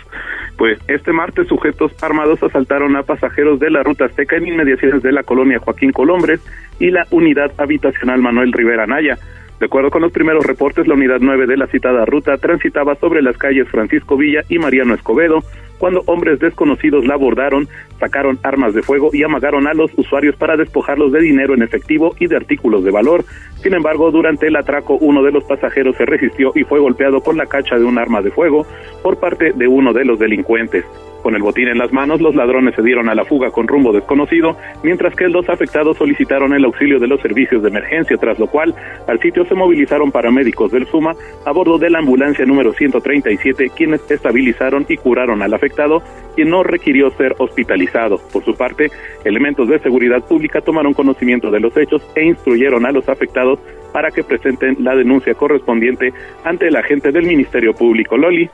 Pues 0.57 0.79
este 0.89 1.13
martes 1.13 1.47
sujetos 1.47 1.93
armados 2.03 2.43
asaltaron 2.43 2.97
a 2.97 3.03
pasajeros 3.03 3.61
de 3.61 3.71
la 3.71 3.83
ruta 3.83 4.07
Azteca 4.07 4.37
en 4.37 4.49
inmediaciones 4.49 5.03
de 5.03 5.13
la 5.13 5.23
colonia 5.23 5.59
Joaquín 5.59 5.93
Colombres 5.93 6.41
y 6.79 6.91
la 6.91 7.07
unidad 7.11 7.53
habitacional 7.59 8.23
Manuel 8.23 8.53
Rivera 8.53 8.87
Naya. 8.87 9.19
De 9.61 9.67
acuerdo 9.67 9.91
con 9.91 10.03
los 10.03 10.13
primeros 10.13 10.47
reportes, 10.47 10.87
la 10.87 10.95
unidad 10.95 11.19
9 11.21 11.47
de 11.47 11.57
la 11.57 11.67
citada 11.67 12.05
ruta 12.05 12.37
transitaba 12.37 12.95
sobre 12.97 13.23
las 13.23 13.39
calles 13.39 13.69
Francisco 13.69 14.17
Villa 14.17 14.43
y 14.49 14.59
Mariano 14.59 14.95
Escobedo, 14.95 15.43
cuando 15.79 16.03
hombres 16.07 16.39
desconocidos 16.39 17.07
la 17.07 17.15
abordaron, 17.15 17.69
sacaron 17.99 18.39
armas 18.43 18.75
de 18.75 18.83
fuego 18.83 19.11
y 19.13 19.23
amagaron 19.23 19.67
a 19.67 19.75
los 19.75 19.91
usuarios 19.97 20.37
para 20.37 20.57
despojarlos 20.57 21.13
de 21.13 21.21
dinero 21.21 21.55
en 21.55 21.63
efectivo 21.63 22.15
y 22.19 22.27
de 22.27 22.37
artículos 22.37 22.85
de 22.85 22.91
valor. 22.91 23.25
Sin 23.63 23.75
embargo, 23.75 24.11
durante 24.11 24.47
el 24.47 24.57
atraco, 24.57 24.97
uno 25.01 25.23
de 25.23 25.33
los 25.33 25.45
pasajeros 25.45 25.97
se 25.97 26.07
resistió 26.07 26.53
y 26.55 26.65
fue 26.65 26.81
golpeado 26.81 27.21
con 27.21 27.37
la 27.37 27.47
cacha 27.47 27.77
de 27.77 27.85
un 27.85 27.99
arma 27.99 28.23
de 28.23 28.31
fuego 28.31 28.67
por 29.03 29.19
parte 29.19 29.53
de 29.53 29.69
uno 29.69 29.93
de 29.93 30.05
los 30.05 30.19
delincuentes. 30.19 30.85
Con 31.27 31.35
el 31.35 31.43
botín 31.43 31.67
en 31.67 31.79
las 31.79 31.93
manos, 31.93 32.21
los 32.21 32.37
ladrones 32.37 32.77
se 32.77 32.83
dieron 32.83 33.09
a 33.09 33.15
la 33.17 33.25
fuga 33.25 33.51
con 33.51 33.67
rumbo 33.67 33.93
desconocido, 33.93 34.57
mientras 34.85 35.13
que 35.17 35.27
los 35.27 35.49
afectados 35.49 35.97
solicitaron 35.97 36.55
el 36.55 36.65
auxilio 36.65 37.01
de 37.01 37.09
los 37.09 37.21
servicios 37.21 37.65
de 37.65 37.69
emergencia, 37.69 38.17
tras 38.17 38.39
lo 38.39 38.47
cual 38.47 38.73
al 39.09 39.19
sitio 39.19 39.45
se 39.45 39.57
movilizaron 39.57 40.13
paramédicos 40.13 40.71
del 40.71 40.87
SUMA 40.87 41.17
a 41.45 41.51
bordo 41.51 41.79
de 41.79 41.91
la 41.91 41.99
ambulancia 41.99 42.47
número 42.47 42.73
137, 42.73 43.73
quienes 43.75 44.09
estabilizaron 44.09 44.87
y 44.89 44.99
curaron 44.99 45.43
al 45.43 45.53
afectado, 45.53 46.01
quien 46.37 46.49
no 46.49 46.63
requirió 46.63 47.11
ser 47.11 47.35
hospitalizado. 47.39 48.21
Por 48.33 48.45
su 48.45 48.55
parte, 48.55 48.93
elementos 49.25 49.69
de 49.69 49.81
seguridad 49.81 50.23
pública 50.29 50.61
tomaron 50.61 50.95
conocimiento 50.95 51.51
de 51.51 51.59
los 51.59 51.77
hechos 51.77 52.09
e 52.15 52.25
instruyeron 52.25 52.87
a 52.87 52.93
los 52.93 53.09
afectados 53.09 53.59
para 53.93 54.13
que 54.13 54.23
presenten 54.23 54.77
la 54.79 54.95
denuncia 54.95 55.35
correspondiente 55.35 56.13
ante 56.45 56.69
el 56.69 56.77
agente 56.77 57.11
del 57.11 57.27
Ministerio 57.27 57.75
Público. 57.75 58.17
Loli. 58.17 58.49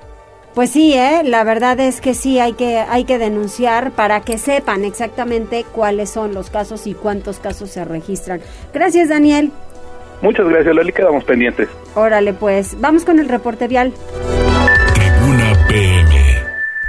Pues 0.54 0.70
sí, 0.70 0.92
¿eh? 0.92 1.22
la 1.24 1.44
verdad 1.44 1.80
es 1.80 2.02
que 2.02 2.12
sí, 2.12 2.38
hay 2.38 2.52
que, 2.52 2.76
hay 2.78 3.04
que 3.04 3.18
denunciar 3.18 3.90
para 3.92 4.20
que 4.20 4.36
sepan 4.36 4.84
exactamente 4.84 5.64
cuáles 5.64 6.10
son 6.10 6.34
los 6.34 6.50
casos 6.50 6.86
y 6.86 6.92
cuántos 6.92 7.38
casos 7.38 7.70
se 7.70 7.84
registran. 7.86 8.40
Gracias, 8.74 9.08
Daniel. 9.08 9.50
Muchas 10.20 10.46
gracias, 10.46 10.74
Loli, 10.74 10.92
quedamos 10.92 11.24
pendientes. 11.24 11.68
Órale, 11.94 12.34
pues, 12.34 12.78
vamos 12.78 13.04
con 13.04 13.18
el 13.18 13.28
reporte 13.28 13.66
vial. 13.66 13.92
Tribuna 14.94 15.52
PM. 15.68 16.14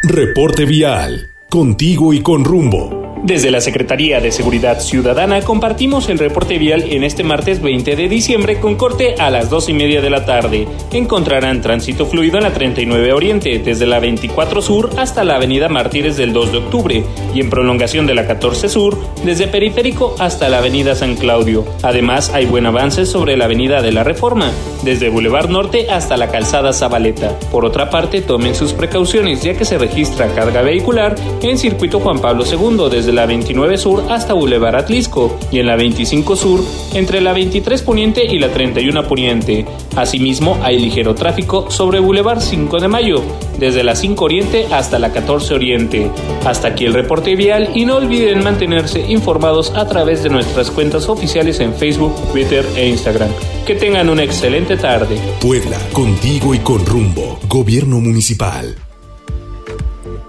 Reporte 0.04 0.66
vial, 0.66 1.32
contigo 1.50 2.14
y 2.14 2.22
con 2.22 2.44
rumbo. 2.44 3.13
Desde 3.24 3.52
la 3.52 3.62
Secretaría 3.62 4.20
de 4.20 4.34
Seguridad 4.34 4.82
Ciudadana 4.82 5.42
compartimos 5.44 6.10
el 6.10 6.20
reporte 6.20 6.58
vial 6.58 6.84
en 6.90 7.06
este 7.06 7.24
martes 7.24 7.62
20 7.62 7.96
de 7.96 8.10
diciembre 8.10 8.60
con 8.60 8.76
corte 8.76 9.16
a 9.18 9.30
las 9.30 9.50
2 9.50 9.70
y 9.70 9.74
media 9.74 10.02
de 10.02 10.10
la 10.10 10.26
tarde. 10.26 10.68
Encontrarán 10.92 11.62
tránsito 11.62 12.06
fluido 12.06 12.38
en 12.38 12.44
la 12.44 12.52
39 12.52 13.14
Oriente, 13.14 13.60
desde 13.60 13.86
la 13.86 14.02
24 14.02 14.62
Sur 14.62 14.90
hasta 14.98 15.24
la 15.24 15.38
Avenida 15.38 15.70
Martínez 15.70 16.18
del 16.18 16.34
2 16.34 16.52
de 16.52 16.58
octubre, 16.58 17.04
y 17.34 17.40
en 17.40 17.50
prolongación 17.50 18.06
de 18.06 18.14
la 18.14 18.28
14 18.28 18.68
Sur, 18.68 18.98
desde 19.24 19.48
Periférico 19.48 20.16
hasta 20.20 20.50
la 20.50 20.58
Avenida 20.58 20.94
San 20.94 21.16
Claudio. 21.16 21.64
Además, 21.82 22.30
hay 22.34 22.46
buen 22.46 22.66
avance 22.66 23.06
sobre 23.06 23.38
la 23.38 23.46
Avenida 23.46 23.82
de 23.82 23.94
la 23.94 24.04
Reforma, 24.04 24.52
desde 24.84 25.08
Boulevard 25.08 25.50
Norte 25.50 25.90
hasta 25.90 26.18
la 26.18 26.30
Calzada 26.30 26.74
Zabaleta. 26.74 27.40
Por 27.54 27.64
otra 27.64 27.90
parte, 27.90 28.20
tomen 28.20 28.54
sus 28.54 28.74
precauciones 28.74 29.42
ya 29.42 29.54
que 29.54 29.64
se 29.64 29.78
registra 29.78 30.28
carga 30.36 30.62
vehicular 30.62 31.16
en 31.42 31.58
Circuito 31.58 32.02
Juan 32.02 32.20
Pablo 32.20 32.44
II 32.44 32.90
desde 32.92 33.13
la 33.16 33.26
29 33.26 33.78
Sur 33.78 34.04
hasta 34.10 34.34
Boulevard 34.34 34.76
Atlisco 34.76 35.38
y 35.52 35.60
en 35.60 35.68
la 35.68 35.76
25 35.76 36.36
Sur 36.36 36.64
entre 36.94 37.22
la 37.22 37.34
23 37.34 37.82
Poniente 37.82 38.26
y 38.26 38.40
la 38.40 38.50
31 38.50 39.08
Poniente. 39.08 39.66
Asimismo, 39.96 40.60
hay 40.64 40.80
ligero 40.80 41.16
tráfico 41.16 41.70
sobre 41.70 42.00
Boulevard 42.00 42.42
5 42.42 42.80
de 42.80 42.88
Mayo, 42.88 43.22
desde 43.60 43.84
la 43.84 43.96
5 43.96 44.26
Oriente 44.26 44.68
hasta 44.72 45.00
la 45.00 45.12
14 45.12 45.54
Oriente. 45.54 46.10
Hasta 46.46 46.70
aquí 46.70 46.86
el 46.86 46.94
reporte 46.94 47.36
vial 47.36 47.70
y 47.76 47.86
no 47.86 47.98
olviden 47.98 48.44
mantenerse 48.44 49.00
informados 49.08 49.72
a 49.76 49.88
través 49.88 50.24
de 50.24 50.30
nuestras 50.30 50.72
cuentas 50.72 51.10
oficiales 51.10 51.60
en 51.60 51.74
Facebook, 51.74 52.14
Twitter 52.32 52.66
e 52.76 52.90
Instagram. 52.90 53.30
Que 53.66 53.76
tengan 53.76 54.10
una 54.10 54.24
excelente 54.24 54.78
tarde. 54.78 55.18
Puebla, 55.40 55.78
contigo 55.94 56.54
y 56.54 56.60
con 56.60 56.86
rumbo. 56.86 57.40
Gobierno 57.48 58.00
Municipal. 58.00 58.76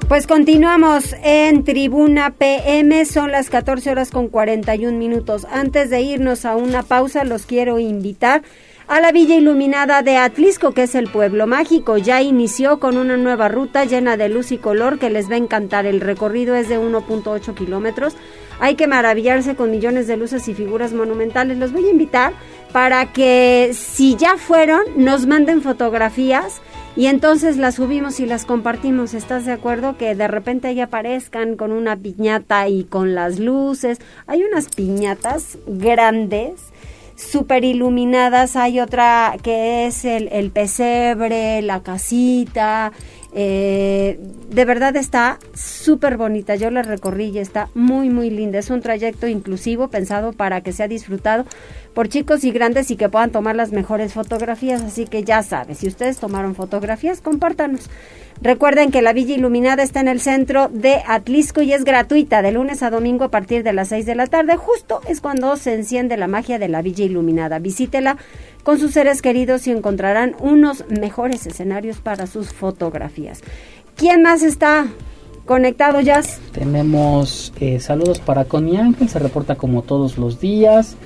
Pues 0.09 0.26
continuamos 0.26 1.14
en 1.22 1.64
Tribuna 1.64 2.34
PM, 2.34 3.07
son 3.07 3.32
las 3.32 3.48
14 3.48 3.90
horas 3.90 4.11
con 4.11 4.28
41 4.28 4.98
minutos. 4.98 5.46
Antes 5.50 5.88
de 5.88 6.02
irnos 6.02 6.44
a 6.44 6.57
una 6.57 6.82
pausa, 6.82 7.24
los 7.24 7.46
quiero 7.46 7.78
invitar 7.78 8.42
a 8.86 9.00
la 9.00 9.12
Villa 9.12 9.34
Iluminada 9.34 10.02
de 10.02 10.18
Atlisco, 10.18 10.72
que 10.72 10.82
es 10.82 10.94
el 10.94 11.09
pueblo 11.09 11.46
mágico. 11.46 11.96
Ya 11.96 12.20
inició 12.20 12.80
con 12.80 12.98
una 12.98 13.16
nueva 13.16 13.48
ruta 13.48 13.86
llena 13.86 14.18
de 14.18 14.28
luz 14.28 14.52
y 14.52 14.59
color 14.59 14.98
que 14.98 15.09
les 15.09 15.30
va 15.30 15.34
a 15.34 15.38
encantar. 15.38 15.86
El 15.86 16.02
recorrido 16.02 16.55
es 16.55 16.68
de 16.68 16.78
1.8 16.78 17.55
kilómetros. 17.55 18.14
Hay 18.61 18.74
que 18.74 18.86
maravillarse 18.86 19.57
con 19.57 19.70
millones 19.70 20.07
de 20.07 20.18
luces 20.18 20.46
y 20.48 20.55
figuras 20.55 20.92
monumentales. 20.92 21.57
Los 21.57 21.72
voy 21.72 21.86
a 21.86 21.90
invitar 21.90 22.34
para 22.72 23.11
que 23.12 23.70
si 23.72 24.16
ya 24.16 24.36
fueron, 24.36 24.82
nos 24.96 25.26
manden 25.26 25.62
fotografías 25.62 26.61
y 26.97 27.07
entonces 27.07 27.57
las 27.57 27.74
subimos 27.74 28.20
y 28.20 28.26
las 28.26 28.45
compartimos. 28.45 29.14
¿Estás 29.14 29.45
de 29.45 29.53
acuerdo? 29.53 29.97
Que 29.97 30.14
de 30.14 30.28
repente 30.28 30.68
ahí 30.68 30.80
aparezcan 30.80 31.57
con 31.57 31.72
una 31.72 31.97
piñata 31.97 32.68
y 32.68 32.84
con 32.84 33.14
las 33.14 33.40
luces. 33.40 33.99
Hay 34.28 34.45
unas 34.45 34.68
piñatas 34.68 35.59
grandes, 35.66 36.72
súper 37.16 37.64
iluminadas. 37.64 38.55
Hay 38.55 38.78
otra 38.78 39.34
que 39.42 39.86
es 39.86 40.05
el, 40.05 40.51
pesebre, 40.53 41.62
la 41.62 41.82
casita. 41.82 42.92
Eh, 43.36 44.20
de 44.51 44.64
verdad 44.64 44.95
está 44.95 45.40
súper 45.53 46.16
bonita. 46.16 46.55
Yo 46.55 46.70
la 46.70 46.82
recorrí 46.82 47.26
y 47.30 47.38
está 47.38 47.70
muy, 47.74 48.09
muy 48.09 48.30
linda. 48.30 48.61
Es 48.61 48.70
un 48.70 48.82
trayecto 48.82 49.26
inclusivo 49.26 49.88
pensado 49.88 50.32
para 50.32 50.61
que 50.61 50.72
sea 50.72 50.86
disfrutado 50.86 51.45
por 51.95 52.09
chicos 52.09 52.45
y 52.45 52.51
grandes 52.51 52.90
y 52.90 52.97
que 52.97 53.09
puedan 53.09 53.30
tomar 53.30 53.57
las 53.57 53.72
mejores 53.72 54.12
fotografías. 54.12 54.82
Así 54.82 55.07
que 55.07 55.24
ya 55.24 55.42
sabes, 55.42 55.78
si 55.78 55.86
ustedes 55.86 56.18
tomaron 56.18 56.55
fotografías, 56.55 57.20
compártanos. 57.20 57.88
Recuerden 58.42 58.90
que 58.90 59.01
la 59.01 59.12
Villa 59.12 59.34
Iluminada 59.34 59.82
está 59.82 60.01
en 60.01 60.09
el 60.09 60.20
centro 60.20 60.68
de 60.68 61.03
Atlisco 61.07 61.62
y 61.62 61.72
es 61.72 61.84
gratuita 61.84 62.42
de 62.42 62.51
lunes 62.51 62.82
a 62.82 62.90
domingo 62.90 63.24
a 63.24 63.30
partir 63.30 63.62
de 63.62 63.72
las 63.72 63.88
6 63.88 64.07
de 64.07 64.14
la 64.16 64.26
tarde. 64.26 64.57
Justo 64.57 65.01
es 65.09 65.20
cuando 65.20 65.57
se 65.57 65.74
enciende 65.74 66.16
la 66.16 66.26
magia 66.26 66.59
de 66.59 66.68
la 66.68 66.82
Villa 66.82 67.05
Iluminada. 67.05 67.61
Visítela 67.61 68.16
con 68.64 68.78
sus 68.80 68.92
seres 68.92 69.22
queridos 69.22 69.66
y 69.66 69.70
encontrarán 69.70 70.34
unos 70.40 70.84
mejores 70.88 71.47
escenarios 71.47 71.99
para 71.99 72.26
sus 72.26 72.53
fotografías. 72.53 73.40
¿Quién 73.97 74.22
más 74.22 74.42
está 74.42 74.88
conectado, 75.47 76.01
Jazz? 76.01 76.40
Tenemos 76.53 77.53
eh, 77.61 77.78
saludos 77.78 78.18
para 78.18 78.47
Connie 78.47 78.78
Ángel, 78.78 79.09
se 79.09 79.20
reporta 79.20 79.55
como 79.55 79.82
todos 79.82 80.18
los 80.18 80.40
días. 80.40 80.97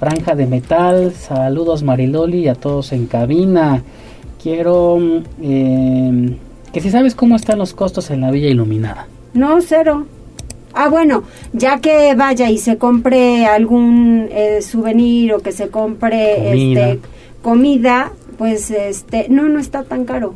Franja 0.00 0.34
de 0.34 0.46
Metal, 0.46 1.12
saludos 1.12 1.82
Mariloli 1.82 2.38
y 2.44 2.48
a 2.48 2.54
todos 2.54 2.92
en 2.92 3.06
cabina. 3.06 3.82
Quiero 4.42 4.98
eh, 5.42 6.36
que 6.72 6.80
si 6.80 6.90
sabes 6.90 7.14
cómo 7.14 7.36
están 7.36 7.58
los 7.58 7.74
costos 7.74 8.10
en 8.10 8.22
la 8.22 8.30
Villa 8.30 8.48
Iluminada. 8.48 9.06
No, 9.34 9.60
cero. 9.60 10.06
Ah, 10.72 10.88
bueno, 10.88 11.24
ya 11.52 11.80
que 11.80 12.14
vaya 12.14 12.48
y 12.48 12.56
se 12.56 12.78
compre 12.78 13.44
algún 13.44 14.28
eh, 14.30 14.62
souvenir 14.62 15.34
o 15.34 15.40
que 15.40 15.52
se 15.52 15.68
compre 15.68 16.36
Comida. 16.50 16.88
este 16.92 17.00
comida, 17.42 18.12
pues 18.38 18.70
este 18.70 19.26
no 19.28 19.48
no 19.50 19.58
está 19.58 19.82
tan 19.84 20.06
caro. 20.06 20.34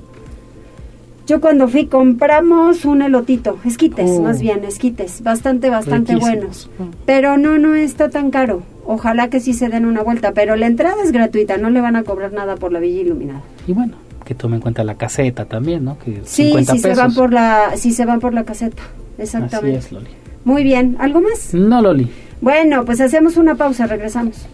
Yo 1.26 1.40
cuando 1.40 1.68
fui 1.68 1.86
compramos 1.86 2.84
un 2.84 3.00
elotito, 3.00 3.56
esquites, 3.64 4.10
Oh. 4.10 4.20
más 4.22 4.42
bien, 4.42 4.62
esquites, 4.64 5.22
bastante, 5.22 5.70
bastante 5.70 6.12
Riquísimos. 6.12 6.68
buenos. 6.68 6.96
Pero 7.06 7.38
no, 7.38 7.56
no 7.56 7.74
está 7.74 8.10
tan 8.10 8.30
caro. 8.30 8.62
Ojalá 8.86 9.28
que 9.30 9.40
sí 9.40 9.54
se 9.54 9.68
den 9.68 9.86
una 9.86 10.02
vuelta, 10.02 10.32
pero 10.32 10.56
la 10.56 10.66
entrada 10.66 10.96
es 11.02 11.12
gratuita, 11.12 11.56
no 11.56 11.70
le 11.70 11.80
van 11.80 11.96
a 11.96 12.02
cobrar 12.04 12.32
nada 12.32 12.56
por 12.56 12.72
la 12.72 12.80
Villa 12.80 13.00
Iluminada. 13.00 13.42
Y 13.66 13.72
bueno, 13.72 13.94
que 14.24 14.34
tome 14.34 14.56
en 14.56 14.62
cuenta 14.62 14.84
la 14.84 14.96
caseta 14.96 15.44
también, 15.46 15.84
¿no? 15.84 15.98
Que 15.98 16.20
Sí, 16.24 16.44
50 16.44 16.72
si 16.72 16.78
se 16.80 16.94
van 16.94 17.14
por 17.14 17.32
la, 17.32 17.72
si 17.76 17.92
se 17.92 18.04
van 18.04 18.20
por 18.20 18.34
la 18.34 18.44
caseta, 18.44 18.82
Así 18.82 19.22
exactamente. 19.22 19.78
es, 19.78 19.92
Loli. 19.92 20.08
Muy 20.44 20.62
bien, 20.62 20.96
¿algo 21.00 21.20
más? 21.22 21.54
No, 21.54 21.80
Loli. 21.80 22.10
Bueno, 22.40 22.84
pues 22.84 23.00
hacemos 23.00 23.36
una 23.36 23.54
pausa, 23.54 23.86
regresamos. 23.86 24.46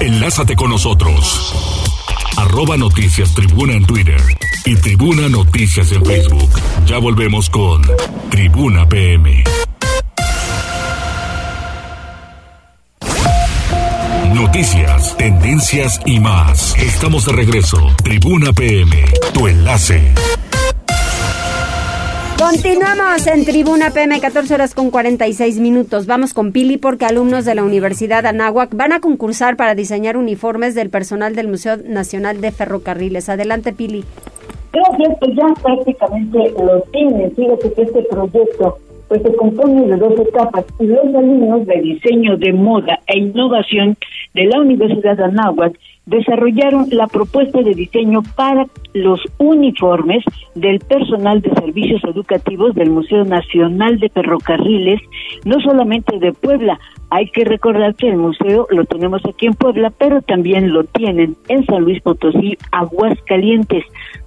Enlázate 0.00 0.54
con 0.56 0.70
nosotros. 0.70 1.54
Arroba 2.36 2.76
Noticias 2.76 3.34
Tribuna 3.34 3.72
en 3.72 3.86
Twitter 3.86 4.20
y 4.66 4.74
Tribuna 4.76 5.28
Noticias 5.30 5.90
en 5.92 6.04
Facebook. 6.04 6.50
Ya 6.86 6.98
volvemos 6.98 7.48
con 7.48 7.80
Tribuna 8.30 8.86
PM. 8.86 9.42
Noticias, 14.46 15.16
tendencias 15.16 16.00
y 16.06 16.20
más. 16.20 16.80
Estamos 16.80 17.26
de 17.26 17.32
regreso. 17.32 17.78
Tribuna 18.04 18.52
PM, 18.52 18.92
tu 19.34 19.48
enlace. 19.48 20.00
Continuamos 22.38 23.26
en 23.26 23.44
Tribuna 23.44 23.90
PM, 23.90 24.20
14 24.20 24.54
horas 24.54 24.72
con 24.72 24.92
46 24.92 25.58
minutos. 25.58 26.06
Vamos 26.06 26.32
con 26.32 26.52
Pili 26.52 26.78
porque 26.78 27.06
alumnos 27.06 27.44
de 27.44 27.56
la 27.56 27.64
Universidad 27.64 28.24
Anáhuac 28.24 28.72
van 28.76 28.92
a 28.92 29.00
concursar 29.00 29.56
para 29.56 29.74
diseñar 29.74 30.16
uniformes 30.16 30.76
del 30.76 30.90
personal 30.90 31.34
del 31.34 31.48
Museo 31.48 31.78
Nacional 31.78 32.40
de 32.40 32.52
Ferrocarriles. 32.52 33.28
Adelante, 33.28 33.72
Pili. 33.72 34.04
Gracias, 34.72 35.18
pues 35.18 35.32
ya 35.34 35.60
prácticamente 35.60 36.38
lo 36.56 36.80
tienen. 36.92 37.34
Fíjate 37.34 37.72
que 37.72 37.82
este 37.82 38.02
proyecto 38.04 38.78
pues 39.08 39.22
se 39.22 39.34
compone 39.34 39.86
de 39.86 39.96
dos 39.96 40.18
etapas. 40.18 40.64
Los 40.78 41.14
alumnos 41.14 41.66
de 41.66 41.80
diseño 41.80 42.36
de 42.36 42.52
moda 42.52 43.00
e 43.06 43.18
innovación 43.18 43.96
de 44.34 44.44
la 44.44 44.60
Universidad 44.60 45.16
de 45.16 45.24
Anáhuac 45.24 45.78
desarrollaron 46.06 46.86
la 46.90 47.08
propuesta 47.08 47.62
de 47.62 47.74
diseño 47.74 48.22
para 48.36 48.66
los 48.94 49.20
uniformes 49.38 50.24
del 50.54 50.78
personal 50.78 51.40
de 51.42 51.50
servicios 51.50 52.02
educativos 52.04 52.74
del 52.74 52.90
Museo 52.90 53.24
Nacional 53.24 53.98
de 53.98 54.08
Ferrocarriles, 54.08 55.00
no 55.44 55.60
solamente 55.60 56.18
de 56.18 56.32
Puebla, 56.32 56.78
hay 57.10 57.28
que 57.30 57.44
recordar 57.44 57.94
que 57.94 58.08
el 58.08 58.16
museo 58.16 58.66
lo 58.70 58.84
tenemos 58.84 59.22
aquí 59.24 59.46
en 59.46 59.54
Puebla, 59.54 59.92
pero 59.96 60.22
también 60.22 60.72
lo 60.72 60.84
tienen 60.84 61.36
en 61.48 61.64
San 61.66 61.82
Luis 61.82 62.02
Potosí, 62.02 62.56
Aguascalientes. 62.72 63.84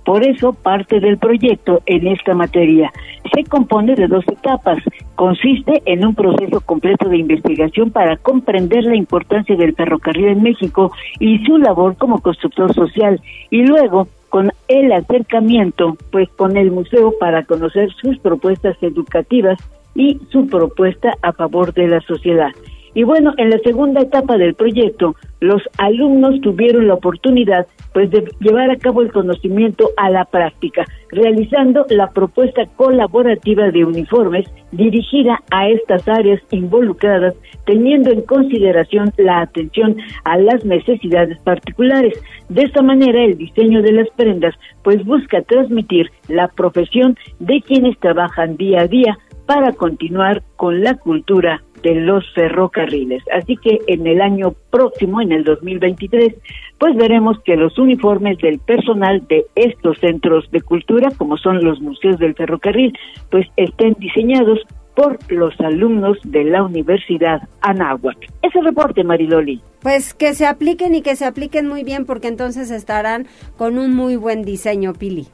Por 0.10 0.24
eso 0.24 0.54
parte 0.54 1.00
del 1.00 1.20
proyecto 1.20 1.84
en 1.86 2.08
esta 2.08 2.34
materia. 2.34 2.92
Se 3.32 3.44
compone 3.44 3.94
de 3.94 4.08
dos 4.08 4.28
etapas. 4.28 4.80
Consiste 5.14 5.84
en 5.86 6.04
un 6.04 6.16
proceso 6.16 6.62
completo 6.62 7.08
de 7.10 7.20
investigación 7.20 7.92
para 7.92 8.18
comprender 8.18 8.86
la 8.86 8.96
importancia 8.96 9.56
del 9.56 9.76
ferrocarril 9.76 10.30
en 10.30 10.42
México 10.42 10.92
y 11.20 11.38
su 11.46 11.60
labor 11.60 11.96
como 11.96 12.24
constructor 12.24 12.74
social. 12.74 13.22
Y 13.52 13.68
luego 13.68 14.08
con 14.30 14.52
el 14.68 14.92
acercamiento 14.94 15.96
pues 16.12 16.28
con 16.30 16.58
el 16.58 16.72
museo 16.72 17.14
para 17.20 17.44
conocer 17.44 17.92
sus 18.02 18.18
propuestas 18.18 18.82
educativas 18.82 19.60
y 19.94 20.20
su 20.32 20.48
propuesta 20.48 21.14
a 21.22 21.34
favor 21.34 21.72
de 21.72 21.88
la 21.88 22.02
sociedad. 22.02 22.50
Y 22.94 23.04
bueno, 23.04 23.34
en 23.38 23.50
la 23.50 23.60
segunda 23.60 24.02
etapa 24.02 24.38
del 24.38 24.56
proyecto, 24.56 25.16
los 25.42 25.62
alumnos 25.78 26.42
tuvieron 26.42 26.88
la 26.88 26.96
oportunidad 26.96 27.68
pues 27.94 28.12
de 28.12 28.30
llevar 28.40 28.70
a 28.72 28.78
cabo 28.78 29.02
el 29.02 29.12
conocimiento 29.12 29.90
a 29.98 30.10
la 30.10 30.26
práctica, 30.26 30.86
realizando 31.12 31.86
la 31.90 32.08
propuesta 32.12 32.66
colaborativa 32.76 33.72
de 33.72 33.86
uniformes 33.86 34.48
dirigida 34.72 35.42
a 35.52 35.70
estas 35.70 36.08
áreas 36.08 36.42
involucradas, 36.52 37.36
teniendo 37.66 38.12
en 38.12 38.22
consideración 38.22 39.12
la 39.18 39.42
atención 39.42 39.98
a 40.24 40.38
las 40.38 40.66
necesidades 40.66 41.40
particulares. 41.40 42.22
De 42.50 42.64
esta 42.64 42.82
manera, 42.82 43.24
el 43.24 43.38
diseño 43.38 43.82
de 43.82 43.94
las 43.94 44.10
prendas 44.16 44.56
pues 44.84 45.04
busca 45.06 45.42
transmitir 45.42 46.12
la 46.28 46.48
profesión 46.48 47.18
de 47.40 47.62
quienes 47.62 47.98
trabajan 48.00 48.58
día 48.58 48.82
a 48.82 48.88
día 48.88 49.18
para 49.46 49.72
continuar 49.74 50.44
con 50.58 50.84
la 50.84 50.94
cultura 50.96 51.64
de 51.82 51.96
los 51.96 52.26
ferrocarriles. 52.34 53.24
Así 53.34 53.58
que 53.58 53.80
en 53.88 54.08
el 54.08 54.22
año 54.22 54.54
próximo, 54.70 55.22
en 55.22 55.32
el 55.32 55.44
2023, 55.44 56.36
pues 56.78 56.96
veremos 56.96 57.38
que 57.44 57.56
los 57.56 57.78
uniformes 57.78 58.38
del 58.40 58.60
personal 58.60 59.26
de 59.28 59.46
estos 59.56 59.98
centros 60.00 60.50
de 60.52 60.62
cultura, 60.62 61.10
como 61.18 61.38
son 61.38 61.64
los 61.64 61.82
museos 61.82 62.18
del 62.20 62.36
ferrocarril, 62.36 62.98
pues 63.30 63.48
estén 63.58 63.96
diseñados 64.00 64.60
por 64.96 65.18
los 65.32 65.58
alumnos 65.62 66.18
de 66.26 66.44
la 66.44 66.64
Universidad 66.64 67.48
Anáhuac. 67.62 68.18
Ese 68.42 68.60
reporte, 68.62 69.04
Mariloli. 69.04 69.62
Pues 69.82 70.14
que 70.14 70.34
se 70.34 70.46
apliquen 70.46 70.94
y 70.94 71.02
que 71.02 71.16
se 71.16 71.26
apliquen 71.26 71.68
muy 71.68 71.86
bien 71.86 72.06
porque 72.06 72.28
entonces 72.28 72.70
estarán 72.70 73.28
con 73.58 73.78
un 73.78 73.94
muy 73.94 74.18
buen 74.18 74.44
diseño, 74.44 74.94
Pili. 74.94 75.28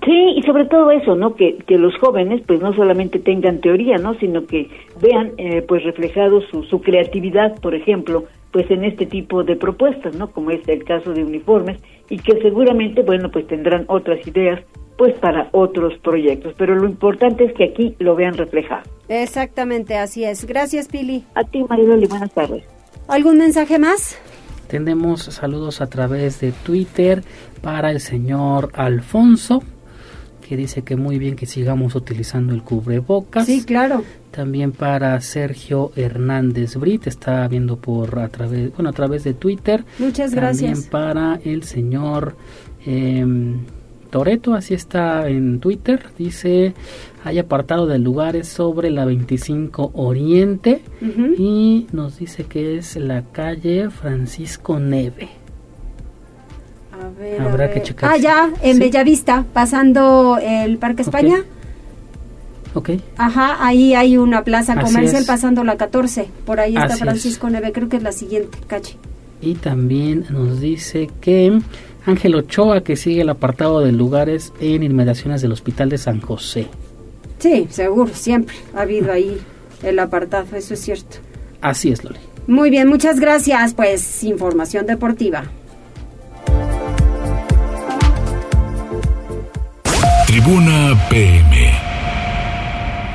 Sí, 0.00 0.34
y 0.36 0.42
sobre 0.42 0.64
todo 0.64 0.90
eso, 0.90 1.14
¿no? 1.16 1.36
Que, 1.36 1.58
que 1.66 1.76
los 1.76 1.94
jóvenes, 1.98 2.42
pues 2.46 2.60
no 2.60 2.74
solamente 2.74 3.18
tengan 3.18 3.60
teoría, 3.60 3.98
¿no? 3.98 4.14
Sino 4.14 4.46
que 4.46 4.70
vean, 5.02 5.32
eh, 5.36 5.62
pues 5.68 5.84
reflejado 5.84 6.40
su, 6.50 6.62
su 6.64 6.80
creatividad, 6.80 7.60
por 7.60 7.74
ejemplo, 7.74 8.24
pues 8.52 8.70
en 8.70 8.84
este 8.84 9.04
tipo 9.04 9.44
de 9.44 9.54
propuestas, 9.56 10.14
¿no? 10.16 10.30
Como 10.30 10.50
es 10.50 10.66
el 10.66 10.84
caso 10.84 11.12
de 11.12 11.22
uniformes 11.22 11.78
y 12.08 12.18
que 12.18 12.40
seguramente, 12.40 13.02
bueno, 13.02 13.30
pues 13.30 13.46
tendrán 13.46 13.84
otras 13.88 14.26
ideas, 14.26 14.60
pues 14.96 15.14
para 15.18 15.50
otros 15.52 15.98
proyectos. 16.02 16.54
Pero 16.56 16.74
lo 16.74 16.88
importante 16.88 17.44
es 17.44 17.52
que 17.52 17.64
aquí 17.64 17.94
lo 17.98 18.16
vean 18.16 18.34
reflejado. 18.34 18.82
Exactamente, 19.08 19.96
así 19.96 20.24
es. 20.24 20.46
Gracias, 20.46 20.88
Pili. 20.88 21.24
A 21.34 21.44
ti, 21.44 21.64
Mariloli, 21.68 22.06
buenas 22.06 22.32
tardes. 22.32 22.64
¿Algún 23.08 23.36
mensaje 23.36 23.78
más? 23.78 24.18
Tenemos 24.68 25.24
saludos 25.24 25.82
a 25.82 25.88
través 25.88 26.40
de 26.40 26.52
Twitter 26.52 27.22
para 27.60 27.90
el 27.90 28.00
señor 28.00 28.70
Alfonso 28.74 29.62
que 30.52 30.56
dice 30.58 30.82
que 30.82 30.96
muy 30.96 31.18
bien 31.18 31.34
que 31.34 31.46
sigamos 31.46 31.94
utilizando 31.94 32.52
el 32.52 32.62
cubrebocas. 32.62 33.46
Sí, 33.46 33.64
claro. 33.64 34.04
También 34.30 34.72
para 34.72 35.18
Sergio 35.22 35.92
Hernández 35.96 36.76
Brit, 36.76 37.06
está 37.06 37.48
viendo 37.48 37.78
por 37.78 38.18
a 38.18 38.28
través, 38.28 38.70
bueno, 38.74 38.90
a 38.90 38.92
través 38.92 39.24
de 39.24 39.32
Twitter. 39.32 39.82
Muchas 39.98 40.34
gracias. 40.34 40.72
También 40.72 40.90
para 40.90 41.40
el 41.42 41.62
señor 41.62 42.36
eh, 42.84 43.24
Toreto, 44.10 44.52
así 44.52 44.74
está 44.74 45.26
en 45.26 45.58
Twitter, 45.58 46.04
dice, 46.18 46.74
hay 47.24 47.38
apartado 47.38 47.86
de 47.86 47.98
lugares 47.98 48.46
sobre 48.46 48.90
la 48.90 49.06
25 49.06 49.92
Oriente 49.94 50.82
y 51.38 51.86
nos 51.92 52.18
dice 52.18 52.44
que 52.44 52.76
es 52.76 52.96
la 52.96 53.22
calle 53.32 53.88
Francisco 53.88 54.78
Neve. 54.78 55.41
Habrá 57.40 57.70
que 57.70 57.82
checar. 57.82 58.10
Ah, 58.12 58.16
ya, 58.16 58.50
en 58.62 58.78
Bellavista, 58.78 59.44
pasando 59.52 60.38
el 60.42 60.78
Parque 60.78 61.02
España. 61.02 61.44
Ok. 62.74 62.90
Ajá, 63.18 63.64
ahí 63.64 63.94
hay 63.94 64.16
una 64.16 64.44
plaza 64.44 64.80
comercial 64.80 65.24
pasando 65.26 65.62
la 65.64 65.76
14. 65.76 66.28
Por 66.46 66.60
ahí 66.60 66.76
está 66.76 66.96
Francisco 66.96 67.50
Neve, 67.50 67.72
creo 67.72 67.88
que 67.88 67.98
es 67.98 68.02
la 68.02 68.12
siguiente, 68.12 68.58
cache. 68.66 68.96
Y 69.40 69.54
también 69.54 70.26
nos 70.30 70.60
dice 70.60 71.10
que 71.20 71.60
Ángel 72.06 72.34
Ochoa, 72.34 72.82
que 72.82 72.96
sigue 72.96 73.22
el 73.22 73.28
apartado 73.28 73.80
de 73.80 73.92
lugares 73.92 74.52
en 74.60 74.82
inmediaciones 74.82 75.42
del 75.42 75.52
Hospital 75.52 75.88
de 75.88 75.98
San 75.98 76.20
José. 76.20 76.68
Sí, 77.38 77.66
seguro, 77.70 78.14
siempre 78.14 78.54
ha 78.74 78.82
habido 78.82 79.12
ahí 79.12 79.36
el 79.82 79.98
apartado, 79.98 80.46
eso 80.56 80.74
es 80.74 80.80
cierto. 80.80 81.18
Así 81.60 81.90
es, 81.90 82.04
Loli. 82.04 82.18
Muy 82.46 82.70
bien, 82.70 82.88
muchas 82.88 83.20
gracias. 83.20 83.74
Pues 83.74 84.24
información 84.24 84.86
deportiva. 84.86 85.44
Tribuna 90.26 90.94
PM. 91.10 91.72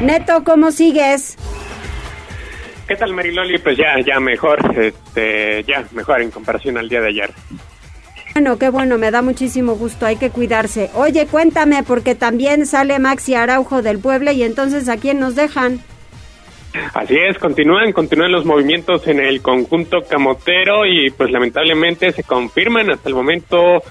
Neto, 0.01 0.43
¿cómo 0.43 0.71
sigues? 0.71 1.37
¿Qué 2.87 2.95
tal, 2.95 3.13
Mariloli? 3.13 3.57
Pues 3.57 3.77
ya, 3.77 3.95
ya 4.05 4.19
mejor, 4.19 4.59
este, 4.77 5.63
ya 5.63 5.85
mejor 5.91 6.21
en 6.21 6.31
comparación 6.31 6.77
al 6.77 6.87
día 6.87 7.01
de 7.01 7.09
ayer. 7.09 7.31
Bueno, 8.33 8.59
qué 8.59 8.69
bueno, 8.69 8.97
me 8.97 9.09
da 9.09 9.21
muchísimo 9.21 9.75
gusto, 9.75 10.05
hay 10.05 10.17
que 10.17 10.29
cuidarse. 10.29 10.91
Oye, 10.93 11.25
cuéntame, 11.25 11.83
porque 11.83 12.13
también 12.13 12.65
sale 12.65 12.99
Maxi 12.99 13.33
Araujo 13.33 13.81
del 13.81 13.99
pueblo 13.99 14.31
y 14.31 14.43
entonces 14.43 14.87
¿a 14.89 14.97
quién 14.97 15.19
nos 15.19 15.35
dejan? 15.35 15.81
Así 16.93 17.15
es, 17.17 17.37
continúan, 17.39 17.91
continúan 17.93 18.31
los 18.31 18.45
movimientos 18.45 19.07
en 19.07 19.19
el 19.19 19.41
conjunto 19.41 20.03
camotero 20.07 20.85
y 20.85 21.09
pues 21.09 21.31
lamentablemente 21.31 22.11
se 22.11 22.23
confirman 22.23 22.91
hasta 22.91 23.09
el 23.09 23.15
momento 23.15 23.81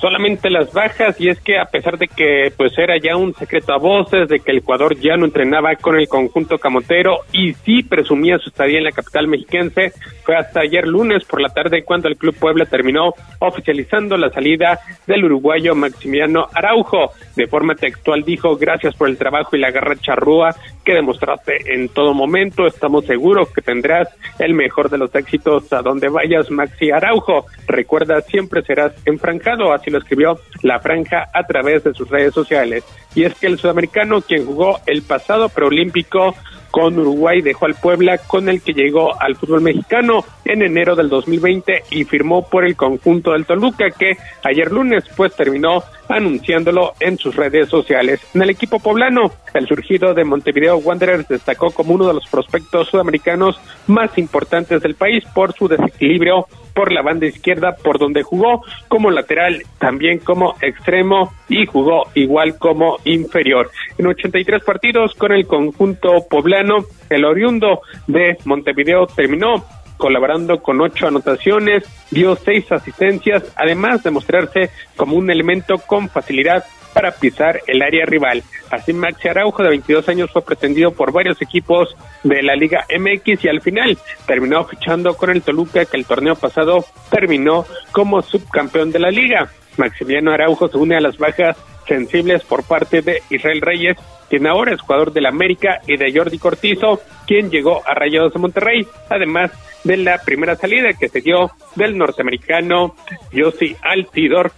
solamente 0.00 0.50
las 0.50 0.72
bajas 0.72 1.20
y 1.20 1.28
es 1.28 1.40
que 1.40 1.58
a 1.58 1.64
pesar 1.64 1.98
de 1.98 2.08
que 2.08 2.52
pues 2.56 2.76
era 2.78 2.96
ya 2.98 3.16
un 3.16 3.34
secreto 3.34 3.72
a 3.72 3.78
voces 3.78 4.28
de 4.28 4.40
que 4.40 4.52
el 4.52 4.58
Ecuador 4.58 4.96
ya 4.96 5.16
no 5.16 5.24
entrenaba 5.24 5.74
con 5.76 5.98
el 5.98 6.08
conjunto 6.08 6.58
camotero 6.58 7.20
y 7.32 7.54
sí 7.54 7.82
presumía 7.82 8.38
su 8.38 8.50
estadía 8.50 8.78
en 8.78 8.84
la 8.84 8.92
capital 8.92 9.28
mexiquense, 9.28 9.92
fue 10.24 10.36
hasta 10.36 10.60
ayer 10.60 10.86
lunes 10.86 11.24
por 11.24 11.40
la 11.40 11.48
tarde 11.48 11.84
cuando 11.84 12.08
el 12.08 12.16
Club 12.16 12.36
Puebla 12.36 12.66
terminó 12.66 13.14
oficializando 13.38 14.16
la 14.16 14.30
salida 14.30 14.78
del 15.06 15.24
uruguayo 15.24 15.74
Maximiliano 15.74 16.46
Araujo. 16.52 17.12
De 17.34 17.46
forma 17.46 17.74
textual 17.74 18.22
dijo, 18.22 18.56
gracias 18.56 18.94
por 18.94 19.08
el 19.08 19.18
trabajo 19.18 19.56
y 19.56 19.60
la 19.60 19.70
garra 19.70 19.96
charrúa 19.96 20.54
que 20.84 20.94
demostraste 20.94 21.74
en 21.74 21.88
todo 21.88 22.14
momento, 22.14 22.66
estamos 22.66 23.04
seguros 23.06 23.52
que 23.52 23.60
tendrás 23.60 24.08
el 24.38 24.54
mejor 24.54 24.88
de 24.88 24.98
los 24.98 25.12
éxitos 25.14 25.72
a 25.72 25.82
donde 25.82 26.08
vayas 26.08 26.50
Maxi 26.50 26.90
Araujo. 26.92 27.46
Recuerda, 27.66 28.20
siempre 28.20 28.62
serás 28.62 28.92
enfrancado, 29.04 29.72
lo 29.90 29.98
escribió 29.98 30.38
La 30.62 30.80
Franja 30.80 31.28
a 31.32 31.44
través 31.44 31.84
de 31.84 31.94
sus 31.94 32.08
redes 32.08 32.34
sociales. 32.34 32.84
Y 33.14 33.24
es 33.24 33.34
que 33.34 33.46
el 33.46 33.58
sudamericano, 33.58 34.20
quien 34.20 34.44
jugó 34.44 34.80
el 34.86 35.02
pasado 35.02 35.48
preolímpico 35.48 36.34
con 36.70 36.98
Uruguay, 36.98 37.40
dejó 37.40 37.66
al 37.66 37.74
Puebla, 37.74 38.18
con 38.18 38.48
el 38.48 38.60
que 38.60 38.74
llegó 38.74 39.18
al 39.20 39.36
fútbol 39.36 39.62
mexicano 39.62 40.24
en 40.44 40.62
enero 40.62 40.94
del 40.94 41.08
2020 41.08 41.84
y 41.90 42.04
firmó 42.04 42.46
por 42.48 42.66
el 42.66 42.76
conjunto 42.76 43.32
del 43.32 43.46
Toluca, 43.46 43.90
que 43.90 44.18
ayer 44.42 44.70
lunes 44.70 45.04
pues 45.16 45.34
terminó 45.34 45.82
anunciándolo 46.08 46.94
en 47.00 47.18
sus 47.18 47.34
redes 47.36 47.68
sociales. 47.68 48.20
En 48.34 48.42
el 48.42 48.50
equipo 48.50 48.78
poblano, 48.78 49.32
el 49.54 49.66
surgido 49.66 50.14
de 50.14 50.24
Montevideo 50.24 50.78
Wanderers 50.78 51.28
destacó 51.28 51.70
como 51.70 51.94
uno 51.94 52.08
de 52.08 52.14
los 52.14 52.26
prospectos 52.26 52.88
sudamericanos 52.88 53.58
más 53.86 54.16
importantes 54.18 54.82
del 54.82 54.94
país 54.94 55.24
por 55.34 55.52
su 55.54 55.68
desequilibrio 55.68 56.46
por 56.76 56.92
la 56.92 57.00
banda 57.00 57.26
izquierda, 57.26 57.74
por 57.74 57.98
donde 57.98 58.22
jugó 58.22 58.62
como 58.88 59.10
lateral, 59.10 59.62
también 59.78 60.18
como 60.18 60.56
extremo 60.60 61.32
y 61.48 61.64
jugó 61.64 62.08
igual 62.14 62.58
como 62.58 62.98
inferior. 63.04 63.70
En 63.96 64.06
83 64.06 64.62
partidos 64.62 65.14
con 65.14 65.32
el 65.32 65.46
conjunto 65.46 66.26
poblano, 66.28 66.84
el 67.08 67.24
oriundo 67.24 67.80
de 68.06 68.36
Montevideo 68.44 69.06
terminó 69.06 69.64
colaborando 69.96 70.62
con 70.62 70.80
ocho 70.80 71.06
anotaciones, 71.06 71.84
dio 72.10 72.36
seis 72.36 72.70
asistencias, 72.70 73.44
además 73.56 74.02
de 74.02 74.10
mostrarse 74.10 74.70
como 74.96 75.16
un 75.16 75.30
elemento 75.30 75.78
con 75.78 76.08
facilidad 76.08 76.64
para 76.96 77.10
pisar 77.10 77.60
el 77.66 77.82
área 77.82 78.06
rival. 78.06 78.42
Así 78.70 78.94
Maxi 78.94 79.28
Araujo, 79.28 79.62
de 79.62 79.68
22 79.68 80.08
años, 80.08 80.30
fue 80.30 80.42
pretendido 80.42 80.92
por 80.92 81.12
varios 81.12 81.42
equipos 81.42 81.94
de 82.22 82.42
la 82.42 82.56
Liga 82.56 82.86
MX 82.88 83.44
y 83.44 83.48
al 83.48 83.60
final 83.60 83.98
terminó 84.26 84.64
fichando 84.64 85.14
con 85.14 85.28
el 85.28 85.42
Toluca, 85.42 85.84
que 85.84 85.98
el 85.98 86.06
torneo 86.06 86.36
pasado 86.36 86.86
terminó 87.10 87.66
como 87.92 88.22
subcampeón 88.22 88.92
de 88.92 88.98
la 88.98 89.10
liga. 89.10 89.50
Maximiliano 89.76 90.32
Araujo 90.32 90.68
se 90.68 90.78
une 90.78 90.96
a 90.96 91.00
las 91.00 91.18
bajas 91.18 91.58
sensibles 91.86 92.42
por 92.44 92.64
parte 92.64 93.02
de 93.02 93.22
Israel 93.28 93.60
Reyes, 93.60 93.98
quien 94.28 94.46
ahora 94.46 94.74
es 94.74 94.80
jugador 94.80 95.12
del 95.12 95.26
América, 95.26 95.80
y 95.86 95.96
de 95.96 96.12
Jordi 96.12 96.38
Cortizo, 96.38 97.00
quien 97.26 97.50
llegó 97.50 97.82
a 97.86 97.94
Rayados 97.94 98.32
de 98.32 98.38
Monterrey, 98.38 98.86
además 99.08 99.52
de 99.84 99.96
la 99.98 100.18
primera 100.18 100.56
salida 100.56 100.92
que 100.98 101.08
se 101.08 101.20
dio 101.20 101.50
del 101.76 101.96
norteamericano 101.96 102.96
Yossi 103.32 103.76
Altidor, 103.82 104.52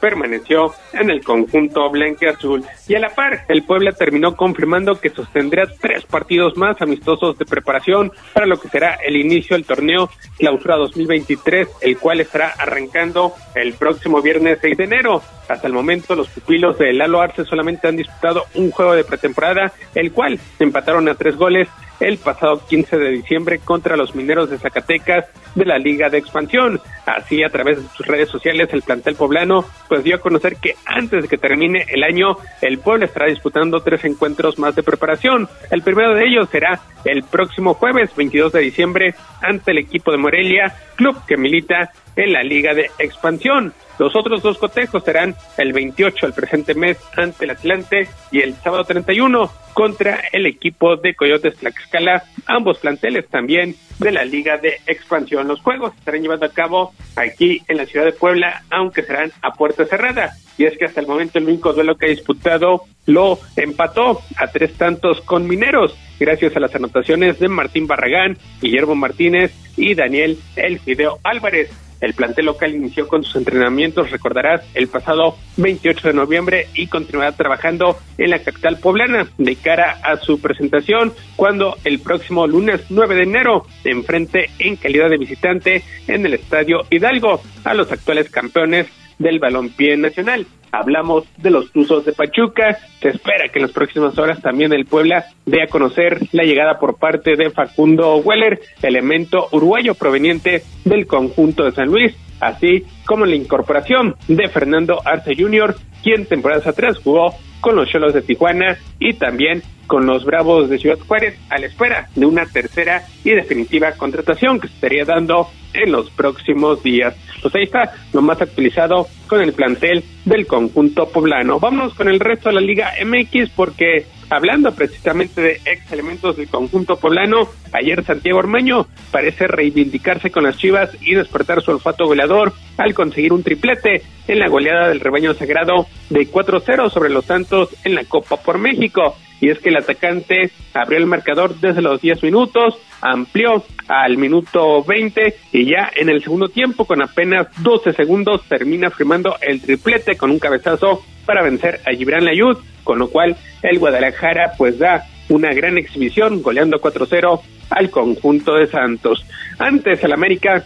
permaneció 0.00 0.72
en 0.92 1.10
el 1.10 1.22
conjunto 1.22 1.88
blanque-azul. 1.90 2.64
Y 2.86 2.94
a 2.94 3.00
la 3.00 3.10
par, 3.10 3.44
el 3.48 3.62
Puebla 3.64 3.92
terminó 3.92 4.36
confirmando 4.36 5.00
que 5.00 5.10
sostendrá 5.10 5.66
tres 5.80 6.04
partidos 6.04 6.56
más 6.56 6.80
amistosos 6.80 7.38
de 7.38 7.44
preparación 7.44 8.12
para 8.32 8.46
lo 8.46 8.60
que 8.60 8.68
será 8.68 8.94
el 8.94 9.16
inicio 9.16 9.56
del 9.56 9.66
torneo 9.66 10.10
Clausura 10.38 10.76
2023, 10.76 11.68
el 11.82 11.98
cual 11.98 12.20
estará 12.20 12.48
arrancando 12.58 13.32
el 13.54 13.74
próximo 13.74 14.22
viernes 14.22 14.58
6 14.60 14.76
de 14.76 14.84
enero. 14.84 15.22
Hasta 15.48 15.66
el 15.66 15.72
momento, 15.72 16.14
los 16.14 16.28
pupilos 16.28 16.78
de 16.78 16.92
Lalo 16.92 17.20
Arce 17.20 17.44
solamente 17.44 17.88
han 17.88 17.96
disputado 17.96 18.44
un 18.54 18.70
juego 18.70 18.92
de 18.94 19.04
pretemporada, 19.04 19.72
el 19.94 20.12
cual 20.12 20.38
empataron 20.58 21.08
a 21.08 21.14
tres 21.14 21.36
goles 21.36 21.68
el 22.00 22.18
pasado 22.18 22.60
15 22.66 22.96
de 22.96 23.10
diciembre 23.10 23.58
contra 23.58 23.96
los 23.96 24.14
mineros 24.14 24.50
de 24.50 24.58
Zacatecas 24.58 25.26
de 25.54 25.64
la 25.64 25.78
Liga 25.78 26.08
de 26.08 26.18
Expansión. 26.18 26.80
Así, 27.06 27.42
a 27.42 27.50
través 27.50 27.82
de 27.82 27.88
sus 27.96 28.06
redes 28.06 28.28
sociales, 28.28 28.68
el 28.72 28.82
plantel 28.82 29.14
poblano 29.16 29.64
pues 29.88 30.04
dio 30.04 30.16
a 30.16 30.20
conocer 30.20 30.56
que 30.56 30.74
antes 30.84 31.22
de 31.22 31.28
que 31.28 31.38
termine 31.38 31.86
el 31.88 32.04
año, 32.04 32.36
el 32.60 32.78
pueblo 32.78 33.06
estará 33.06 33.26
disputando 33.26 33.80
tres 33.80 34.04
encuentros 34.04 34.58
más 34.58 34.74
de 34.74 34.82
preparación. 34.82 35.48
El 35.70 35.82
primero 35.82 36.14
de 36.14 36.26
ellos 36.26 36.48
será 36.50 36.80
el 37.04 37.22
próximo 37.22 37.74
jueves 37.74 38.14
22 38.14 38.52
de 38.52 38.60
diciembre 38.60 39.14
ante 39.40 39.72
el 39.72 39.78
equipo 39.78 40.12
de 40.12 40.18
Morelia, 40.18 40.74
club 40.96 41.16
que 41.26 41.36
milita 41.36 41.90
en 42.16 42.32
la 42.32 42.42
Liga 42.42 42.74
de 42.74 42.90
Expansión. 42.98 43.72
Los 43.98 44.14
otros 44.14 44.42
dos 44.42 44.58
cotejos 44.58 45.02
serán 45.02 45.34
el 45.56 45.72
28 45.72 46.26
el 46.26 46.32
presente 46.32 46.74
mes 46.74 46.98
ante 47.16 47.44
el 47.44 47.50
Atlante 47.50 48.08
y 48.30 48.40
el 48.40 48.54
sábado 48.54 48.84
31 48.84 49.50
contra 49.74 50.20
el 50.32 50.46
equipo 50.46 50.96
de 50.96 51.14
Coyotes 51.14 51.56
Tlaxcala, 51.56 52.24
ambos 52.46 52.78
planteles 52.78 53.28
también 53.28 53.76
de 53.98 54.12
la 54.12 54.24
Liga 54.24 54.56
de 54.56 54.80
Expansión. 54.86 55.46
Los 55.46 55.60
juegos 55.60 55.94
estarán 55.96 56.22
llevando 56.22 56.46
a 56.46 56.50
cabo 56.50 56.92
aquí 57.16 57.62
en 57.68 57.76
la 57.76 57.86
ciudad 57.86 58.04
de 58.04 58.12
Puebla, 58.12 58.62
aunque 58.70 59.02
serán 59.02 59.32
a 59.42 59.52
puerta 59.52 59.84
cerrada. 59.84 60.32
Y 60.56 60.64
es 60.64 60.76
que 60.76 60.84
hasta 60.84 61.00
el 61.00 61.06
momento 61.06 61.38
el 61.38 61.46
único 61.46 61.72
duelo 61.72 61.96
que 61.96 62.06
ha 62.06 62.10
disputado 62.10 62.82
lo 63.06 63.38
empató 63.56 64.20
a 64.36 64.48
tres 64.48 64.74
tantos 64.74 65.20
con 65.22 65.46
Mineros, 65.46 65.96
gracias 66.18 66.56
a 66.56 66.60
las 66.60 66.74
anotaciones 66.74 67.38
de 67.38 67.48
Martín 67.48 67.86
Barragán, 67.86 68.36
Guillermo 68.60 68.94
Martínez 68.94 69.52
y 69.76 69.94
Daniel 69.94 70.38
El 70.56 70.80
Fideo 70.80 71.18
Álvarez. 71.22 71.87
El 72.00 72.14
plantel 72.14 72.46
local 72.46 72.74
inició 72.74 73.08
con 73.08 73.24
sus 73.24 73.36
entrenamientos, 73.36 74.10
recordarás, 74.10 74.62
el 74.74 74.88
pasado 74.88 75.36
28 75.56 76.08
de 76.08 76.14
noviembre 76.14 76.68
y 76.74 76.86
continuará 76.86 77.32
trabajando 77.32 77.98
en 78.18 78.30
la 78.30 78.38
capital 78.38 78.78
poblana 78.78 79.26
de 79.36 79.56
cara 79.56 79.98
a 80.02 80.16
su 80.16 80.40
presentación 80.40 81.12
cuando 81.36 81.76
el 81.84 81.98
próximo 81.98 82.46
lunes 82.46 82.82
9 82.88 83.14
de 83.16 83.22
enero 83.22 83.66
se 83.82 83.90
enfrente 83.90 84.50
en 84.58 84.76
calidad 84.76 85.10
de 85.10 85.18
visitante 85.18 85.82
en 86.06 86.24
el 86.24 86.34
Estadio 86.34 86.82
Hidalgo 86.90 87.40
a 87.64 87.74
los 87.74 87.90
actuales 87.90 88.30
campeones 88.30 88.86
del 89.18 89.38
balompié 89.38 89.96
nacional. 89.96 90.46
Hablamos 90.70 91.24
de 91.38 91.50
los 91.50 91.72
Tuzos 91.72 92.04
de 92.04 92.12
Pachuca. 92.12 92.78
Se 93.00 93.08
espera 93.08 93.48
que 93.48 93.58
en 93.58 93.62
las 93.62 93.72
próximas 93.72 94.18
horas 94.18 94.40
también 94.42 94.72
el 94.72 94.84
Puebla 94.84 95.26
dé 95.46 95.62
a 95.62 95.66
conocer 95.66 96.18
la 96.32 96.44
llegada 96.44 96.78
por 96.78 96.98
parte 96.98 97.36
de 97.36 97.50
Facundo 97.50 98.16
Weller, 98.16 98.60
elemento 98.82 99.48
uruguayo 99.52 99.94
proveniente 99.94 100.62
del 100.84 101.06
conjunto 101.06 101.64
de 101.64 101.72
San 101.72 101.88
Luis, 101.88 102.14
así 102.40 102.84
como 103.06 103.24
la 103.24 103.36
incorporación 103.36 104.16
de 104.28 104.48
Fernando 104.48 105.00
Arce 105.04 105.34
Jr., 105.34 105.74
quien 106.02 106.26
temporadas 106.26 106.66
atrás 106.66 106.98
jugó 106.98 107.34
con 107.60 107.74
los 107.74 107.88
Cholos 107.88 108.14
de 108.14 108.22
Tijuana 108.22 108.78
y 109.00 109.14
también 109.14 109.62
con 109.88 110.06
los 110.06 110.24
Bravos 110.24 110.68
de 110.68 110.78
Ciudad 110.78 110.98
Juárez 111.00 111.36
a 111.50 111.58
la 111.58 111.66
espera 111.66 112.08
de 112.14 112.26
una 112.26 112.46
tercera 112.46 113.02
y 113.24 113.30
definitiva 113.30 113.92
contratación 113.92 114.60
que 114.60 114.68
se 114.68 114.74
estaría 114.74 115.04
dando 115.04 115.48
en 115.72 115.90
los 115.90 116.10
próximos 116.10 116.82
días. 116.82 117.16
Pues 117.42 117.54
ahí 117.54 117.64
está 117.64 117.92
lo 118.12 118.22
más 118.22 118.40
actualizado 118.40 119.08
con 119.26 119.40
el 119.40 119.52
plantel 119.52 120.04
del 120.24 120.46
conjunto 120.46 121.08
poblano. 121.08 121.58
Vámonos 121.58 121.94
con 121.94 122.08
el 122.08 122.20
resto 122.20 122.48
de 122.48 122.56
la 122.56 122.60
Liga 122.60 122.92
MX 123.04 123.50
porque 123.50 124.06
hablando 124.30 124.74
precisamente 124.74 125.40
de 125.40 125.60
ex 125.64 125.90
elementos 125.90 126.36
del 126.36 126.48
conjunto 126.48 126.96
poblano, 126.96 127.48
ayer 127.72 128.04
Santiago 128.04 128.40
Ormeño 128.40 128.86
parece 129.10 129.46
reivindicarse 129.46 130.30
con 130.30 130.44
las 130.44 130.58
Chivas 130.58 130.90
y 131.00 131.14
despertar 131.14 131.62
su 131.62 131.70
olfato 131.70 132.06
goleador 132.06 132.52
al 132.76 132.94
conseguir 132.94 133.32
un 133.32 133.42
triplete 133.42 134.02
en 134.26 134.38
la 134.38 134.48
goleada 134.48 134.88
del 134.88 135.00
rebaño 135.00 135.32
sagrado 135.34 135.86
de 136.10 136.30
4-0 136.30 136.90
sobre 136.90 137.10
los 137.10 137.24
Santos 137.24 137.70
en 137.84 137.94
la 137.94 138.04
Copa 138.04 138.36
por 138.36 138.58
México 138.58 139.16
y 139.40 139.50
es 139.50 139.58
que 139.58 139.68
el 139.68 139.76
atacante 139.76 140.50
abrió 140.74 140.98
el 140.98 141.06
marcador 141.06 141.58
desde 141.58 141.82
los 141.82 142.00
10 142.00 142.22
minutos, 142.22 142.78
amplió 143.00 143.64
al 143.88 144.16
minuto 144.16 144.82
20 144.84 145.34
y 145.52 145.70
ya 145.70 145.90
en 145.94 146.08
el 146.08 146.22
segundo 146.22 146.48
tiempo 146.48 146.84
con 146.84 147.02
apenas 147.02 147.48
12 147.62 147.92
segundos 147.92 148.42
termina 148.48 148.90
firmando 148.90 149.36
el 149.40 149.60
triplete 149.60 150.16
con 150.16 150.30
un 150.30 150.38
cabezazo 150.38 151.02
para 151.24 151.42
vencer 151.42 151.80
a 151.86 151.92
Gibran 151.92 152.24
Layud, 152.24 152.56
con 152.84 152.98
lo 152.98 153.08
cual 153.08 153.36
el 153.62 153.78
Guadalajara 153.78 154.52
pues 154.56 154.78
da 154.78 155.04
una 155.28 155.52
gran 155.52 155.76
exhibición 155.76 156.42
goleando 156.42 156.80
4-0 156.80 157.40
al 157.70 157.90
conjunto 157.90 158.54
de 158.54 158.66
Santos. 158.66 159.26
Antes 159.58 160.02
el 160.02 160.12
América 160.12 160.64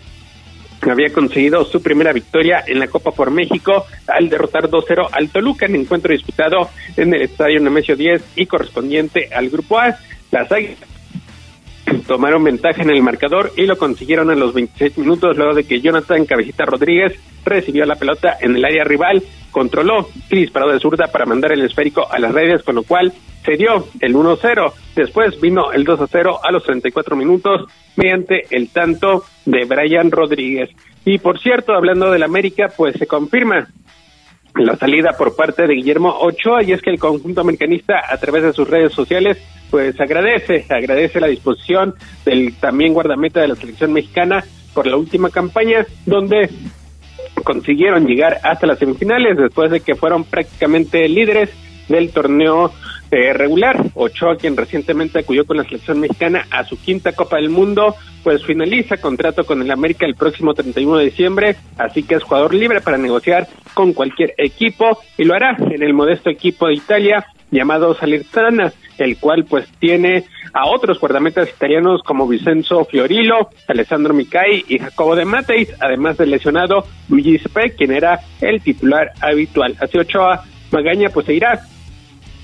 había 0.91 1.13
conseguido 1.13 1.65
su 1.65 1.83
primera 1.83 2.13
victoria 2.13 2.65
en 2.67 2.79
la 2.79 2.89
Copa 2.89 3.13
por 3.13 3.31
México 3.31 3.87
al 4.09 4.29
derrotar 4.29 4.69
2-0 4.69 5.09
al 5.13 5.29
Toluca 5.29 5.67
en 5.67 5.77
encuentro 5.77 6.13
disputado 6.13 6.71
en 6.97 7.15
el 7.15 7.23
Estadio 7.23 7.61
Nemesio 7.61 7.97
10 7.97 8.23
y 8.37 8.47
correspondiente 8.47 9.29
al 9.33 9.49
Grupo 9.49 9.79
A. 9.79 9.97
Las 10.31 10.51
Águilas 10.51 10.92
tomaron 12.01 12.45
ventaja 12.45 12.83
en 12.83 12.91
el 12.91 13.03
marcador 13.03 13.53
y 13.57 13.67
lo 13.67 13.77
consiguieron 13.77 14.31
en 14.31 14.41
los 14.41 14.55
26 14.55 14.99
minutos 14.99 15.37
luego 15.37 15.55
de 15.55 15.65
que 15.65 15.81
Jonathan 15.81 16.25
Cabecita 16.25 16.65
Rodríguez 16.65 17.19
recibió 17.45 17.85
la 17.85 17.97
pelota 17.97 18.37
en 18.41 18.57
el 18.57 18.65
área 18.65 18.85
rival, 18.85 19.23
controló 19.51 20.09
y 20.31 20.37
disparó 20.37 20.73
de 20.73 20.81
zurda 20.81 21.09
para 21.09 21.27
mandar 21.27 21.53
el 21.53 21.65
esférico 21.65 22.07
a 22.11 22.19
las 22.19 22.33
redes, 22.33 22.63
con 22.63 22.77
lo 22.77 22.83
cual 22.83 23.13
se 23.45 23.57
dio 23.57 23.87
el 24.01 24.15
1-0. 24.15 24.73
Después 24.95 25.41
vino 25.41 25.73
el 25.73 25.85
2-0 25.85 26.41
a 26.43 26.53
los 26.53 26.63
34 26.65 27.17
minutos 27.17 27.67
mediante 27.97 28.43
el 28.51 28.69
tanto 28.69 29.25
de 29.45 29.65
Brian 29.65 30.11
Rodríguez. 30.11 30.71
Y 31.05 31.19
por 31.19 31.41
cierto, 31.41 31.73
hablando 31.73 32.11
del 32.11 32.23
América, 32.23 32.69
pues 32.77 32.97
se 32.97 33.07
confirma 33.07 33.69
la 34.55 34.77
salida 34.77 35.13
por 35.17 35.35
parte 35.35 35.67
de 35.67 35.75
Guillermo 35.75 36.15
Ochoa 36.21 36.63
y 36.63 36.73
es 36.73 36.83
que 36.83 36.91
el 36.91 36.99
conjunto 36.99 37.41
americanista 37.41 37.95
a 38.09 38.17
través 38.19 38.43
de 38.43 38.53
sus 38.53 38.69
redes 38.69 38.93
sociales 38.93 39.39
pues 39.71 39.99
agradece, 39.99 40.67
agradece 40.69 41.21
la 41.21 41.29
disposición 41.29 41.95
del 42.25 42.55
también 42.57 42.93
guardameta 42.93 43.41
de 43.41 43.49
la 43.49 43.57
selección 43.57 43.93
mexicana 43.93 44.45
por 44.75 44.87
la 44.87 44.97
última 44.97 45.31
campaña 45.31 45.87
donde 46.05 46.51
consiguieron 47.45 48.07
llegar 48.07 48.39
hasta 48.43 48.67
las 48.67 48.79
semifinales 48.79 49.37
después 49.37 49.71
de 49.71 49.81
que 49.81 49.95
fueron 49.95 50.25
prácticamente 50.25 51.09
líderes 51.09 51.51
del 51.89 52.11
torneo 52.11 52.73
eh, 53.13 53.33
regular. 53.35 53.77
Ochoa, 53.95 54.37
quien 54.37 54.57
recientemente 54.57 55.19
acudió 55.19 55.45
con 55.45 55.59
la 55.59 55.65
selección 55.65 56.01
mexicana 56.01 56.47
a 56.51 56.65
su 56.65 56.81
quinta 56.81 57.13
Copa 57.13 57.37
del 57.37 57.51
Mundo, 57.51 57.95
pues 58.25 58.43
finaliza 58.45 58.97
contrato 58.97 59.45
con 59.45 59.61
el 59.61 59.71
América 59.71 60.07
el 60.07 60.15
próximo 60.15 60.55
31 60.55 60.97
de 60.97 61.05
diciembre, 61.05 61.57
así 61.77 62.03
que 62.05 62.15
es 62.15 62.23
jugador 62.23 62.55
libre 62.55 62.81
para 62.81 62.97
negociar 62.97 63.49
con 63.75 63.93
cualquier 63.93 64.35
equipo 64.39 64.99
y 65.19 65.25
lo 65.25 65.35
hará 65.35 65.57
en 65.59 65.83
el 65.83 65.93
modesto 65.93 66.31
equipo 66.31 66.69
de 66.69 66.75
Italia 66.75 67.27
llamado 67.51 67.95
Salernitana, 67.95 68.73
el 68.97 69.19
cual 69.19 69.45
pues 69.45 69.69
tiene 69.79 70.25
a 70.55 70.67
otros 70.67 70.99
guardametas 70.99 71.51
italianos 71.51 72.03
como 72.03 72.27
Vincenzo 72.27 72.85
Fiorillo, 72.87 73.51
Alessandro 73.69 74.15
Micai 74.15 74.65
y 74.69 74.79
Jacobo 74.79 75.15
de 75.17 75.27
Mateis, 75.27 75.69
además 75.81 76.17
del 76.17 76.31
lesionado 76.31 76.87
Luigi 77.09 77.39
Sepe, 77.39 77.75
quien 77.77 77.93
era 77.93 78.21
el 78.41 78.63
titular 78.63 79.13
habitual. 79.21 79.77
Así 79.81 79.99
Ochoa 79.99 80.45
Magaña 80.71 81.11
pues 81.11 81.27
se 81.27 81.35
irá 81.35 81.61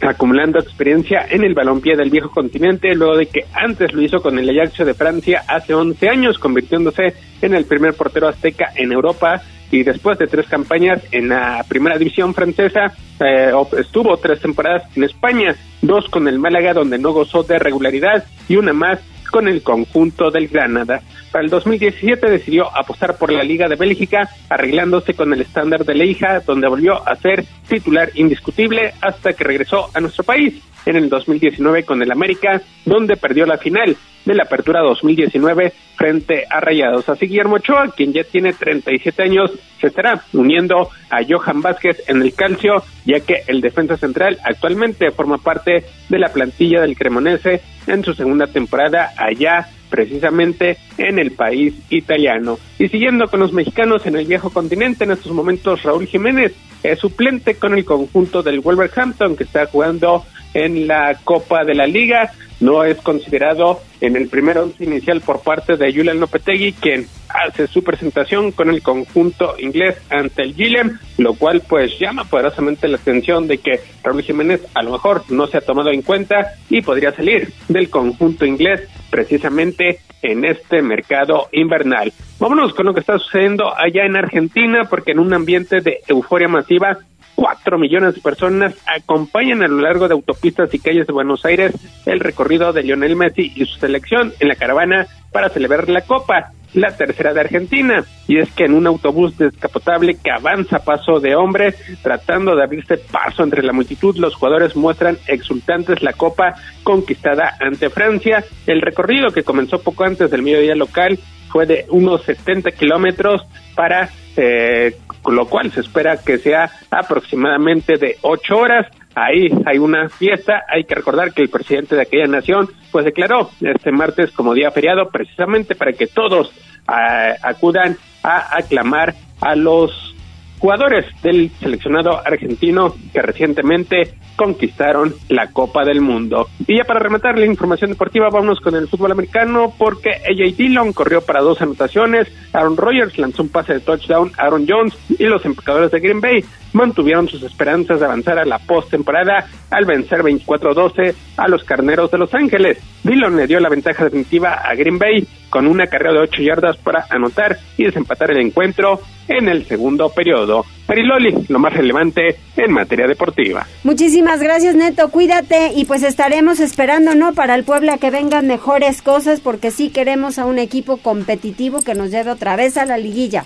acumulando 0.01 0.59
experiencia 0.59 1.27
en 1.29 1.45
el 1.45 1.55
balompié 1.55 1.97
del 1.97 2.11
viejo 2.11 2.31
continente, 2.31 2.95
luego 2.95 3.17
de 3.17 3.27
que 3.27 3.47
antes 3.53 3.93
lo 3.93 4.03
hizo 4.03 4.21
con 4.21 4.39
el 4.39 4.49
Ajax 4.49 4.79
de 4.79 4.95
Francia 4.95 5.45
hace 5.49 5.75
11 5.75 6.09
años, 6.09 6.39
convirtiéndose 6.39 7.15
en 7.43 7.55
el 7.55 7.65
primer 7.65 7.95
portero 7.95 8.29
azteca 8.29 8.73
en 8.77 8.93
Europa 8.93 9.43
y 9.71 9.83
después 9.83 10.19
de 10.19 10.27
tres 10.27 10.47
campañas 10.47 11.03
en 11.11 11.29
la 11.29 11.65
primera 11.69 11.99
división 11.99 12.35
francesa, 12.35 12.95
eh, 13.21 13.53
estuvo 13.79 14.17
tres 14.17 14.41
temporadas 14.41 14.85
en 14.97 15.05
España, 15.05 15.55
dos 15.83 16.09
con 16.09 16.29
el 16.29 16.39
Málaga 16.39 16.73
donde 16.73 16.99
no 16.99 17.13
gozó 17.13 17.43
de 17.43 17.59
regularidad 17.59 18.25
y 18.49 18.57
una 18.57 18.73
más 18.73 19.01
con 19.31 19.47
el 19.47 19.63
conjunto 19.63 20.31
del 20.31 20.49
Granada. 20.49 21.03
Para 21.31 21.45
el 21.45 21.51
2017 21.51 22.31
decidió 22.31 22.75
apostar 22.77 23.17
por 23.17 23.33
la 23.33 23.43
Liga 23.43 23.69
de 23.69 23.77
Bélgica, 23.77 24.29
arreglándose 24.49 25.15
con 25.15 25.33
el 25.33 25.41
estándar 25.41 25.85
de 25.85 25.95
Leija, 25.95 26.41
donde 26.41 26.69
volvió 26.69 27.07
a 27.07 27.17
ser 27.17 27.45
titular 27.69 28.11
indiscutible 28.15 28.95
hasta 29.01 29.33
que 29.33 29.45
regresó 29.45 29.91
a 29.95 30.01
nuestro 30.01 30.25
país 30.25 30.63
en 30.87 30.97
el 30.97 31.09
2019 31.09 31.85
con 31.85 32.03
el 32.03 32.11
América, 32.11 32.63
donde 32.85 33.17
perdió 33.17 33.47
la 33.47 33.59
final 33.59 33.97
de 34.25 34.35
la 34.35 34.45
Apertura 34.45 34.81
2019 34.81 35.73
frente 35.97 36.45
a 36.49 36.61
Rayados. 36.61 37.09
Así 37.09 37.27
Guillermo 37.27 37.57
Ochoa, 37.57 37.93
quien 37.97 38.13
ya 38.13 38.25
tiene 38.25 38.53
37 38.53 39.23
años, 39.23 39.51
se 39.81 39.89
estará 39.89 40.23
uniendo 40.33 40.91
a 41.11 41.21
Johan 41.27 41.63
Vázquez 41.63 42.05
en 42.09 42.23
el 42.23 42.35
calcio, 42.35 42.83
ya 43.05 43.21
que 43.21 43.43
el 43.47 43.61
defensa 43.61 43.97
central 43.97 44.39
actualmente 44.45 45.11
forma 45.11 45.39
parte 45.39 45.85
de 46.09 46.19
la 46.19 46.33
plantilla 46.33 46.83
del 46.83 46.97
Cremonese 46.97 47.63
en 47.87 48.05
su 48.05 48.15
segunda 48.15 48.47
temporada 48.47 49.13
allá 49.17 49.69
precisamente 49.89 50.79
en 50.97 51.19
el 51.19 51.33
país 51.33 51.75
italiano. 51.91 52.59
Y 52.79 52.89
siguiendo 52.89 53.27
con 53.29 53.41
los 53.41 53.53
mexicanos 53.53 54.07
en 54.07 54.17
el 54.17 54.27
viejo 54.27 54.51
continente, 54.51 55.05
en 55.05 55.13
estos 55.13 55.33
momentos 55.33 55.83
Raúl 55.83 56.07
Jiménez 56.07 56.55
es 56.83 56.99
suplente 56.99 57.55
con 57.57 57.75
el 57.75 57.85
conjunto 57.85 58.43
del 58.43 58.61
Wolverhampton 58.61 59.37
que 59.37 59.45
está 59.45 59.67
jugando 59.67 60.25
en 60.55 60.87
la 60.87 61.19
Copa 61.25 61.65
de 61.65 61.75
la 61.75 61.87
Liga. 61.87 62.33
No 62.61 62.85
es 62.85 62.97
considerado 62.99 63.81
en 64.01 64.17
el 64.17 64.29
primer 64.29 64.59
once 64.59 64.85
inicial 64.85 65.21
por 65.21 65.43
parte 65.43 65.77
de 65.77 65.93
Julian 65.93 66.21
Lopetegui, 66.21 66.73
quien 66.73 67.07
hace 67.29 67.67
su 67.67 67.85
presentación 67.85 68.53
con 68.53 68.71
el 68.71 68.83
conjunto 68.83 69.55
inglés 69.59 69.97
ante 70.11 70.43
el 70.43 70.55
Gilliam, 70.55 70.99
lo 71.19 71.35
cual 71.35 71.63
pues 71.69 71.99
llama 71.99 72.25
poderosamente 72.25 72.89
la 72.89 72.97
atención 72.97 73.47
de 73.47 73.59
que 73.59 73.81
Raúl 74.03 74.23
Jiménez 74.23 74.67
a 74.75 74.83
lo 74.83 74.93
mejor 74.93 75.25
no 75.29 75.47
se 75.47 75.59
ha 75.59 75.61
tomado 75.61 75.91
en 75.91 76.03
cuenta 76.03 76.55
y 76.69 76.81
podría 76.81 77.13
salir 77.13 77.53
del 77.69 77.91
conjunto 77.91 78.45
inglés 78.45 78.89
precisamente 79.11 80.01
en 80.23 80.45
este 80.45 80.83
mercado 80.83 81.49
invernal. 81.53 82.13
Vámonos 82.39 82.75
con 82.75 82.87
lo 82.87 82.95
que 82.95 83.01
está 83.01 83.19
sucediendo 83.19 83.73
allá 83.77 84.05
en 84.05 84.17
Argentina, 84.17 84.85
porque 84.89 85.13
en 85.13 85.21
un 85.21 85.33
ambiente 85.33 85.81
de 85.81 86.01
euforia 86.09 86.49
masiva 86.49 86.99
Cuatro 87.39 87.79
millones 87.79 88.17
de 88.17 88.21
personas 88.21 88.75
acompañan 88.85 89.63
a 89.63 89.69
lo 89.69 89.79
largo 89.79 90.09
de 90.09 90.15
autopistas 90.15 90.75
y 90.75 90.81
calles 90.81 91.07
de 91.07 91.13
Buenos 91.13 91.45
Aires 91.45 91.73
el 92.05 92.19
recorrido 92.19 92.73
de 92.73 92.83
Lionel 92.83 93.15
Messi 93.15 93.53
y 93.55 93.65
su 93.65 93.79
selección 93.79 94.33
en 94.41 94.49
la 94.49 94.57
caravana 94.57 95.07
para 95.31 95.49
celebrar 95.49 95.89
la 95.89 96.01
Copa, 96.01 96.51
la 96.75 96.97
tercera 96.97 97.33
de 97.33 97.39
Argentina. 97.43 98.05
Y 98.27 98.39
es 98.39 98.51
que 98.51 98.65
en 98.65 98.75
un 98.75 98.89
autobús 98.89 99.39
descapotable 99.39 100.17
que 100.17 100.33
avanza 100.33 100.81
paso 100.81 101.21
de 101.21 101.37
hombre, 101.37 101.77
tratando 102.03 102.57
de 102.57 102.65
abrirse 102.65 102.99
paso 102.99 103.45
entre 103.45 103.63
la 103.63 103.73
multitud, 103.73 104.17
los 104.17 104.35
jugadores 104.35 104.75
muestran 104.75 105.17
exultantes 105.29 106.03
la 106.03 106.15
Copa 106.15 106.57
conquistada 106.83 107.55
ante 107.61 107.89
Francia. 107.89 108.43
El 108.67 108.81
recorrido 108.81 109.31
que 109.31 109.45
comenzó 109.45 109.81
poco 109.81 110.03
antes 110.03 110.29
del 110.29 110.43
mediodía 110.43 110.75
local 110.75 111.21
fue 111.51 111.67
de 111.67 111.87
unos 111.91 112.25
70 112.25 112.73
kilómetros 112.73 113.43
para 113.77 114.11
eh, 114.39 114.97
lo 115.27 115.47
cual 115.47 115.71
se 115.73 115.81
espera 115.81 116.17
que 116.17 116.39
sea 116.39 116.71
aproximadamente 116.91 117.97
de 117.97 118.17
ocho 118.23 118.59
horas. 118.59 118.87
Ahí 119.15 119.49
hay 119.67 119.79
una 119.79 120.09
fiesta, 120.09 120.65
hay 120.69 120.85
que 120.85 120.95
recordar 120.95 121.33
que 121.33 121.43
el 121.43 121.49
presidente 121.49 121.97
de 121.97 122.03
aquella 122.03 122.27
nación 122.27 122.69
pues 122.93 123.05
declaró 123.05 123.51
este 123.61 123.91
martes 123.91 124.31
como 124.31 124.55
día 124.55 124.71
feriado 124.71 125.09
precisamente 125.11 125.75
para 125.75 125.93
que 125.93 126.07
todos 126.07 126.53
ah, 126.87 127.35
acudan 127.43 127.97
a 128.23 128.57
aclamar 128.57 129.15
a 129.41 129.57
los 129.57 130.15
jugadores 130.59 131.07
del 131.23 131.51
seleccionado 131.61 132.21
argentino 132.25 132.95
que 133.13 133.23
recientemente 133.23 134.15
conquistaron 134.37 135.15
la 135.29 135.51
Copa 135.51 135.85
del 135.85 136.01
Mundo. 136.01 136.49
Y 136.67 136.77
ya 136.77 136.85
para 136.85 137.01
rematar 137.01 137.39
la 137.39 137.47
información 137.47 137.91
deportiva, 137.91 138.29
vamos 138.31 138.61
con 138.61 138.75
el 138.75 138.89
fútbol 138.89 139.13
americano 139.13 139.73
porque 139.77 140.11
AJ 140.11 140.57
Dillon 140.57 140.93
corrió 140.93 141.21
para 141.23 141.41
dos 141.41 141.61
anotaciones, 141.61 142.29
Aaron 142.53 142.77
Rodgers 142.77 143.19
lanzó 143.19 143.43
un 143.43 143.49
pase 143.49 143.75
de 143.75 143.81
touchdown 143.81 144.33
Aaron 144.39 144.67
Jones 144.69 144.97
y 145.09 145.25
los 145.25 145.45
empacadores 145.45 145.91
de 145.91 146.01
Green 146.01 146.21
Bay 146.21 146.45
mantuvieron 146.73 147.29
sus 147.29 147.43
esperanzas 147.43 148.01
de 148.01 148.07
avanzar 148.07 148.39
a 148.39 148.45
la 148.45 148.59
postemporada 148.59 149.47
al 149.71 149.85
vencer 149.85 150.23
24-12 150.23 151.15
a 151.37 151.49
los 151.49 151.65
Carneros 151.65 152.11
de 152.11 152.19
Los 152.19 152.35
Ángeles. 152.35 152.79
Dillon 153.03 153.37
le 153.37 153.47
dio 153.47 153.59
la 153.61 153.69
ventaja 153.69 154.05
definitiva 154.05 154.55
a 154.55 154.75
Green 154.75 154.99
Bay 154.99 155.27
con 155.51 155.67
una 155.67 155.87
carrera 155.87 156.13
de 156.13 156.21
8 156.21 156.43
yardas 156.43 156.77
para 156.77 157.07
anotar 157.11 157.59
y 157.77 157.85
desempatar 157.85 158.31
el 158.31 158.41
encuentro 158.41 159.01
en 159.29 159.49
el 159.49 159.67
segundo 159.67 160.11
periodo. 160.11 160.65
Periloli, 160.87 161.35
lo 161.49 161.59
más 161.59 161.75
relevante 161.75 162.37
en 162.57 162.73
materia 162.73 163.07
deportiva. 163.07 163.67
Muchísimas 163.85 164.41
gracias, 164.41 164.75
Neto. 164.75 165.11
Cuídate 165.11 165.73
y 165.75 165.85
pues 165.85 166.03
estaremos 166.03 166.61
esperando, 166.61 167.15
¿no? 167.15 167.35
Para 167.35 167.55
el 167.55 167.65
Puebla 167.65 167.99
que 167.99 168.11
vengan 168.11 168.47
mejores 168.47 169.03
cosas 169.03 169.41
porque 169.41 169.71
sí 169.71 169.91
queremos 169.91 170.39
a 170.39 170.47
un 170.47 170.59
equipo 170.59 170.97
competitivo 170.97 171.83
que 171.83 171.95
nos 171.95 172.11
lleve 172.11 172.31
otra 172.31 172.57
vez 172.57 172.77
a 172.77 172.87
la 172.87 172.97
liguilla. 172.97 173.45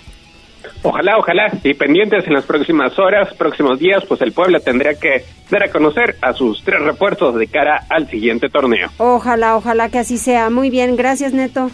Ojalá, 0.85 1.17
ojalá, 1.19 1.53
y 1.63 1.75
pendientes 1.75 2.27
en 2.27 2.35
las 2.35 2.45
próximas 2.45 2.99
horas, 2.99 3.33
próximos 3.35 3.79
días, 3.79 4.05
pues 4.07 4.21
el 4.21 4.33
Puebla 4.33 4.59
tendría 4.61 4.95
que 4.95 5.25
dar 5.51 5.65
a 5.65 5.71
conocer 5.71 6.17
a 6.21 6.33
sus 6.33 6.63
tres 6.65 6.81
refuerzos 6.81 7.37
de 7.37 7.47
cara 7.47 7.85
al 7.89 8.09
siguiente 8.09 8.49
torneo. 8.49 8.89
Ojalá, 8.99 9.57
ojalá 9.57 9.89
que 9.91 9.99
así 9.99 10.19
sea. 10.19 10.51
Muy 10.51 10.71
bien, 10.71 10.97
gracias 10.97 11.33
Neto. 11.33 11.71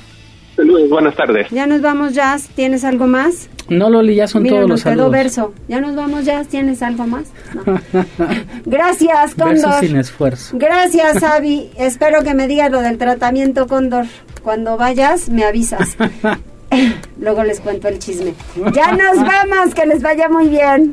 Saludos, 0.59 0.91
buenas 0.91 1.15
tardes. 1.15 1.47
Ya 1.51 1.69
nos 1.69 1.81
vamos, 1.83 2.15
Jazz. 2.15 2.49
¿Tienes 2.49 2.83
algo 2.83 3.07
más? 3.07 3.49
No, 3.69 3.89
Loli, 3.91 4.17
ya 4.17 4.27
son 4.27 4.45
todos 4.45 4.69
los 4.69 4.81
saludos. 4.81 5.13
verso. 5.13 5.55
Ya 5.69 5.81
nos 5.81 5.95
vamos, 5.95 6.25
Jazz. 6.25 6.49
¿Tienes 6.49 6.83
algo 6.83 7.07
más? 7.07 7.27
Gracias, 8.67 9.37
Cóndor. 9.37 9.55
Verso 9.55 9.81
sin 9.81 9.97
esfuerzo. 9.97 10.57
Gracias, 10.59 11.23
Avi. 11.23 11.71
Espero 11.79 12.25
que 12.25 12.35
me 12.35 12.49
digas 12.49 12.73
lo 12.73 12.81
del 12.81 12.99
tratamiento, 12.99 13.69
Cóndor. 13.69 14.07
Cuando 14.43 14.77
vayas, 14.77 15.29
me 15.29 15.45
avisas. 15.45 15.97
Luego 17.21 17.45
les 17.45 17.61
cuento 17.61 17.87
el 17.87 18.01
chisme. 18.01 18.35
Ya 18.75 18.91
nos 18.91 19.17
vamos, 19.25 19.77
que 19.77 19.87
les 19.87 20.03
vaya 20.03 20.29
muy 20.29 20.49
bien. 20.49 20.93